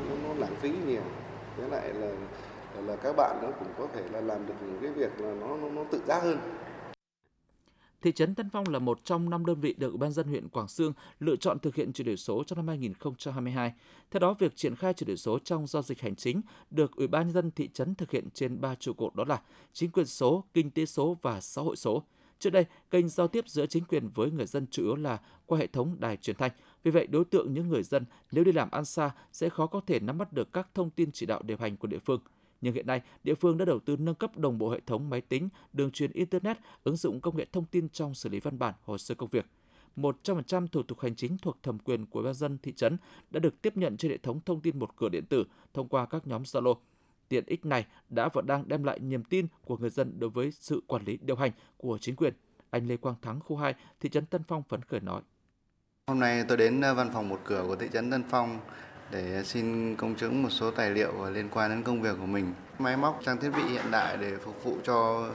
nó, 0.09 0.15
nó 0.27 0.33
lãng 0.37 0.55
phí 0.61 0.71
nhiều. 0.87 1.01
Với 1.57 1.69
lại 1.69 1.93
là 1.93 2.07
là 2.87 2.95
các 2.95 3.15
bạn 3.17 3.39
nó 3.41 3.47
cũng 3.59 3.67
có 3.77 3.87
thể 3.93 4.01
là 4.11 4.21
làm 4.21 4.47
được 4.47 4.53
những 4.61 4.77
cái 4.81 4.91
việc 4.91 5.21
là 5.21 5.33
nó 5.41 5.47
nó, 5.47 5.69
nó 5.69 5.83
tự 5.91 5.99
giác 6.07 6.23
hơn. 6.23 6.37
Thị 8.01 8.11
trấn 8.11 8.35
Tân 8.35 8.49
Phong 8.49 8.65
là 8.69 8.79
một 8.79 9.05
trong 9.05 9.29
năm 9.29 9.45
đơn 9.45 9.59
vị 9.59 9.75
được 9.77 9.89
Ủy 9.89 9.97
ban 9.97 10.11
dân 10.11 10.27
huyện 10.27 10.49
Quảng 10.49 10.67
Sương 10.67 10.93
lựa 11.19 11.35
chọn 11.35 11.59
thực 11.59 11.75
hiện 11.75 11.93
chuyển 11.93 12.07
đổi 12.07 12.17
số 12.17 12.43
trong 12.43 12.57
năm 12.57 12.67
2022. 12.67 13.73
Theo 14.11 14.19
đó, 14.19 14.35
việc 14.39 14.55
triển 14.55 14.75
khai 14.75 14.93
chuyển 14.93 15.07
đổi 15.07 15.17
số 15.17 15.39
trong 15.39 15.67
giao 15.67 15.81
dịch 15.81 16.01
hành 16.01 16.15
chính 16.15 16.41
được 16.71 16.95
Ủy 16.95 17.07
ban 17.07 17.31
dân 17.31 17.51
thị 17.51 17.69
trấn 17.73 17.95
thực 17.95 18.11
hiện 18.11 18.29
trên 18.33 18.61
ba 18.61 18.75
trụ 18.75 18.93
cột 18.93 19.15
đó 19.15 19.23
là 19.27 19.41
chính 19.73 19.91
quyền 19.91 20.05
số, 20.05 20.43
kinh 20.53 20.71
tế 20.71 20.85
số 20.85 21.17
và 21.21 21.41
xã 21.41 21.61
hội 21.61 21.75
số. 21.75 22.03
Trước 22.39 22.49
đây, 22.49 22.65
kênh 22.91 23.09
giao 23.09 23.27
tiếp 23.27 23.47
giữa 23.47 23.65
chính 23.65 23.83
quyền 23.83 24.09
với 24.09 24.31
người 24.31 24.45
dân 24.45 24.67
chủ 24.71 24.83
yếu 24.83 24.95
là 24.95 25.19
qua 25.45 25.59
hệ 25.59 25.67
thống 25.67 25.95
đài 25.99 26.17
truyền 26.17 26.35
thanh. 26.35 26.51
Vì 26.83 26.91
vậy, 26.91 27.07
đối 27.07 27.25
tượng 27.25 27.53
những 27.53 27.69
người 27.69 27.83
dân 27.83 28.05
nếu 28.31 28.43
đi 28.43 28.51
làm 28.51 28.71
ăn 28.71 28.85
xa 28.85 29.11
sẽ 29.31 29.49
khó 29.49 29.67
có 29.67 29.81
thể 29.87 29.99
nắm 29.99 30.17
bắt 30.17 30.33
được 30.33 30.53
các 30.53 30.67
thông 30.73 30.89
tin 30.89 31.11
chỉ 31.11 31.25
đạo 31.25 31.41
điều 31.43 31.57
hành 31.57 31.77
của 31.77 31.87
địa 31.87 31.99
phương 31.99 32.19
nhưng 32.61 32.73
hiện 32.73 32.87
nay 32.87 33.01
địa 33.23 33.35
phương 33.35 33.57
đã 33.57 33.65
đầu 33.65 33.79
tư 33.79 33.95
nâng 33.99 34.15
cấp 34.15 34.37
đồng 34.37 34.57
bộ 34.57 34.69
hệ 34.69 34.79
thống 34.85 35.09
máy 35.09 35.21
tính, 35.21 35.49
đường 35.73 35.91
truyền 35.91 36.11
internet, 36.11 36.57
ứng 36.83 36.95
dụng 36.95 37.21
công 37.21 37.37
nghệ 37.37 37.45
thông 37.51 37.65
tin 37.65 37.89
trong 37.89 38.13
xử 38.13 38.29
lý 38.29 38.39
văn 38.39 38.59
bản, 38.59 38.73
hồ 38.83 38.97
sơ 38.97 39.15
công 39.15 39.29
việc. 39.29 39.45
100% 39.97 40.67
thủ 40.67 40.83
tục 40.83 40.99
hành 40.99 41.15
chính 41.15 41.37
thuộc 41.37 41.57
thẩm 41.63 41.79
quyền 41.79 42.05
của 42.05 42.21
ban 42.21 42.33
dân 42.33 42.57
thị 42.57 42.73
trấn 42.73 42.97
đã 43.29 43.39
được 43.39 43.61
tiếp 43.61 43.77
nhận 43.77 43.97
trên 43.97 44.11
hệ 44.11 44.17
thống 44.17 44.39
thông 44.45 44.61
tin 44.61 44.79
một 44.79 44.95
cửa 44.95 45.09
điện 45.09 45.25
tử 45.25 45.43
thông 45.73 45.87
qua 45.87 46.05
các 46.05 46.27
nhóm 46.27 46.43
Zalo. 46.43 46.75
Tiện 47.29 47.43
ích 47.47 47.65
này 47.65 47.85
đã 48.09 48.29
và 48.33 48.41
đang 48.41 48.67
đem 48.67 48.83
lại 48.83 48.99
niềm 48.99 49.23
tin 49.23 49.47
của 49.65 49.77
người 49.77 49.89
dân 49.89 50.19
đối 50.19 50.29
với 50.29 50.51
sự 50.51 50.81
quản 50.87 51.05
lý 51.05 51.17
điều 51.21 51.35
hành 51.35 51.51
của 51.77 51.97
chính 51.97 52.15
quyền. 52.15 52.33
Anh 52.69 52.87
Lê 52.87 52.97
Quang 52.97 53.15
Thắng, 53.21 53.39
khu 53.39 53.57
2, 53.57 53.75
thị 53.99 54.09
trấn 54.09 54.25
Tân 54.25 54.43
Phong 54.43 54.63
phấn 54.63 54.81
khởi 54.81 54.99
nói. 54.99 55.21
Hôm 56.07 56.19
nay 56.19 56.43
tôi 56.47 56.57
đến 56.57 56.81
ờ, 56.81 56.93
văn 56.93 57.09
phòng 57.13 57.29
một 57.29 57.39
cửa 57.43 57.63
của 57.67 57.75
thị 57.75 57.87
trấn 57.93 58.11
Tân 58.11 58.23
Phong 58.29 58.59
để 59.11 59.43
xin 59.43 59.95
công 59.95 60.15
chứng 60.15 60.43
một 60.43 60.49
số 60.49 60.71
tài 60.71 60.89
liệu 60.89 61.11
liên 61.33 61.49
quan 61.49 61.71
đến 61.71 61.83
công 61.83 62.01
việc 62.01 62.15
của 62.19 62.25
mình. 62.25 62.53
Máy 62.79 62.97
móc, 62.97 63.21
trang 63.25 63.39
thiết 63.39 63.49
bị 63.49 63.63
hiện 63.63 63.91
đại 63.91 64.17
để 64.17 64.37
phục 64.37 64.63
vụ 64.63 64.77
cho 64.83 65.29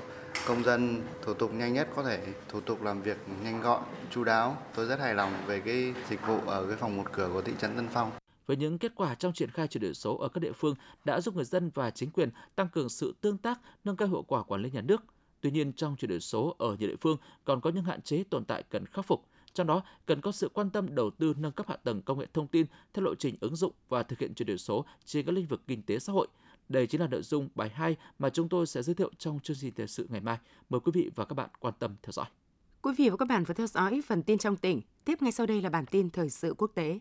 công 0.47 0.65
dân 0.65 1.03
thủ 1.23 1.35
tục 1.35 1.55
nhanh 1.55 1.75
nhất 1.75 1.89
có 1.97 2.03
thể, 2.03 2.21
thủ 2.49 2.61
tục 2.61 2.83
làm 2.83 3.03
việc 3.03 3.17
nhanh 3.45 3.61
gọn, 3.61 3.83
chu 4.11 4.25
đáo. 4.25 4.57
Tôi 4.75 4.87
rất 4.87 5.01
hài 5.01 5.15
lòng 5.15 5.33
về 5.47 5.61
cái 5.61 5.95
dịch 6.09 6.27
vụ 6.27 6.39
ở 6.47 6.67
cái 6.67 6.77
phòng 6.77 6.97
một 6.97 7.05
cửa 7.13 7.31
của 7.33 7.43
thị 7.43 7.53
trấn 7.59 7.77
Tân 7.77 7.89
Phong. 7.93 8.11
Với 8.47 8.57
những 8.57 8.79
kết 8.79 8.93
quả 8.95 9.15
trong 9.15 9.33
triển 9.33 9.51
khai 9.51 9.69
chuyển 9.69 9.83
đổi 9.83 9.95
số 9.95 10.17
ở 10.17 10.29
các 10.29 10.41
địa 10.41 10.53
phương 10.53 10.75
đã 11.05 11.21
giúp 11.21 11.37
người 11.37 11.45
dân 11.45 11.71
và 11.75 11.91
chính 11.91 12.11
quyền 12.11 12.31
tăng 12.57 12.69
cường 12.69 12.89
sự 12.89 13.15
tương 13.21 13.39
tác, 13.39 13.61
nâng 13.85 13.97
cao 13.97 14.09
hiệu 14.09 14.23
quả 14.23 14.43
quản 14.43 14.63
lý 14.63 14.71
nhà 14.71 14.81
nước. 14.81 15.05
Tuy 15.41 15.51
nhiên, 15.51 15.73
trong 15.73 15.97
chuyển 15.97 16.09
đổi 16.09 16.21
số 16.21 16.57
ở 16.59 16.77
nhiều 16.79 16.89
địa 16.89 16.97
phương 17.01 17.17
còn 17.45 17.61
có 17.61 17.71
những 17.71 17.85
hạn 17.85 18.03
chế 18.03 18.25
tồn 18.31 18.45
tại 18.45 18.63
cần 18.71 18.87
khắc 18.87 19.05
phục– 19.05 19.25
trong 19.57 19.67
đó, 19.67 19.83
cần 20.07 20.21
có 20.21 20.33
sự 20.33 20.49
quan 20.49 20.71
tâm 20.71 20.95
đầu 20.95 21.11
tư 21.11 21.35
nâng 21.39 21.53
cấp 21.53 21.67
hạ 21.69 21.77
tầng 21.77 22.03
công 22.03 22.19
nghệ 22.19 22.27
thông 22.35 22.47
tin 22.47 22.67
theo 22.95 23.05
lộ 23.05 23.15
trình 23.15 23.37
ứng 23.41 23.57
dụng 23.57 23.73
và 23.89 24.03
thực 24.03 24.19
hiện 24.19 24.35
chuyển 24.35 24.47
đổi 24.47 24.59
số 24.59 24.85
trên 25.05 25.27
các 25.27 25.33
lĩnh 25.33 25.47
vực 25.47 25.63
kinh 25.67 25.83
tế 25.83 25.99
xã 25.99 26.13
hội. 26.13 26.27
Đây 26.69 26.87
chính 26.87 27.01
là 27.01 27.07
nội 27.07 27.23
dung 27.23 27.49
bài 27.55 27.69
2 27.69 27.97
mà 28.19 28.31
chúng 28.31 28.49
tôi 28.49 28.67
sẽ 28.67 28.83
giới 28.83 28.95
thiệu 28.95 29.11
trong 29.19 29.41
chương 29.41 29.57
trình 29.61 29.75
thời 29.75 29.87
sự 29.87 30.07
ngày 30.11 30.21
mai. 30.21 30.39
Mời 30.71 30.81
quý 30.81 30.93
vị 30.95 31.11
và 31.15 31.25
các 31.25 31.35
bạn 31.35 31.51
quan 31.61 31.75
tâm 31.79 31.97
theo 32.03 32.13
dõi. 32.13 32.27
Quý 32.83 32.93
vị 32.99 33.09
và 33.09 33.17
các 33.17 33.29
bạn 33.29 33.45
vừa 33.45 33.55
theo 33.55 33.67
dõi 33.67 34.01
phần 34.07 34.23
tin 34.23 34.39
trong 34.39 34.57
tỉnh. 34.57 34.81
Tiếp 35.05 35.23
ngay 35.23 35.33
sau 35.33 35.47
đây 35.47 35.63
là 35.63 35.71
bản 35.71 35.87
tin 35.87 36.11
thời 36.11 36.31
sự 36.31 36.55
quốc 36.59 36.71
tế. 36.75 36.99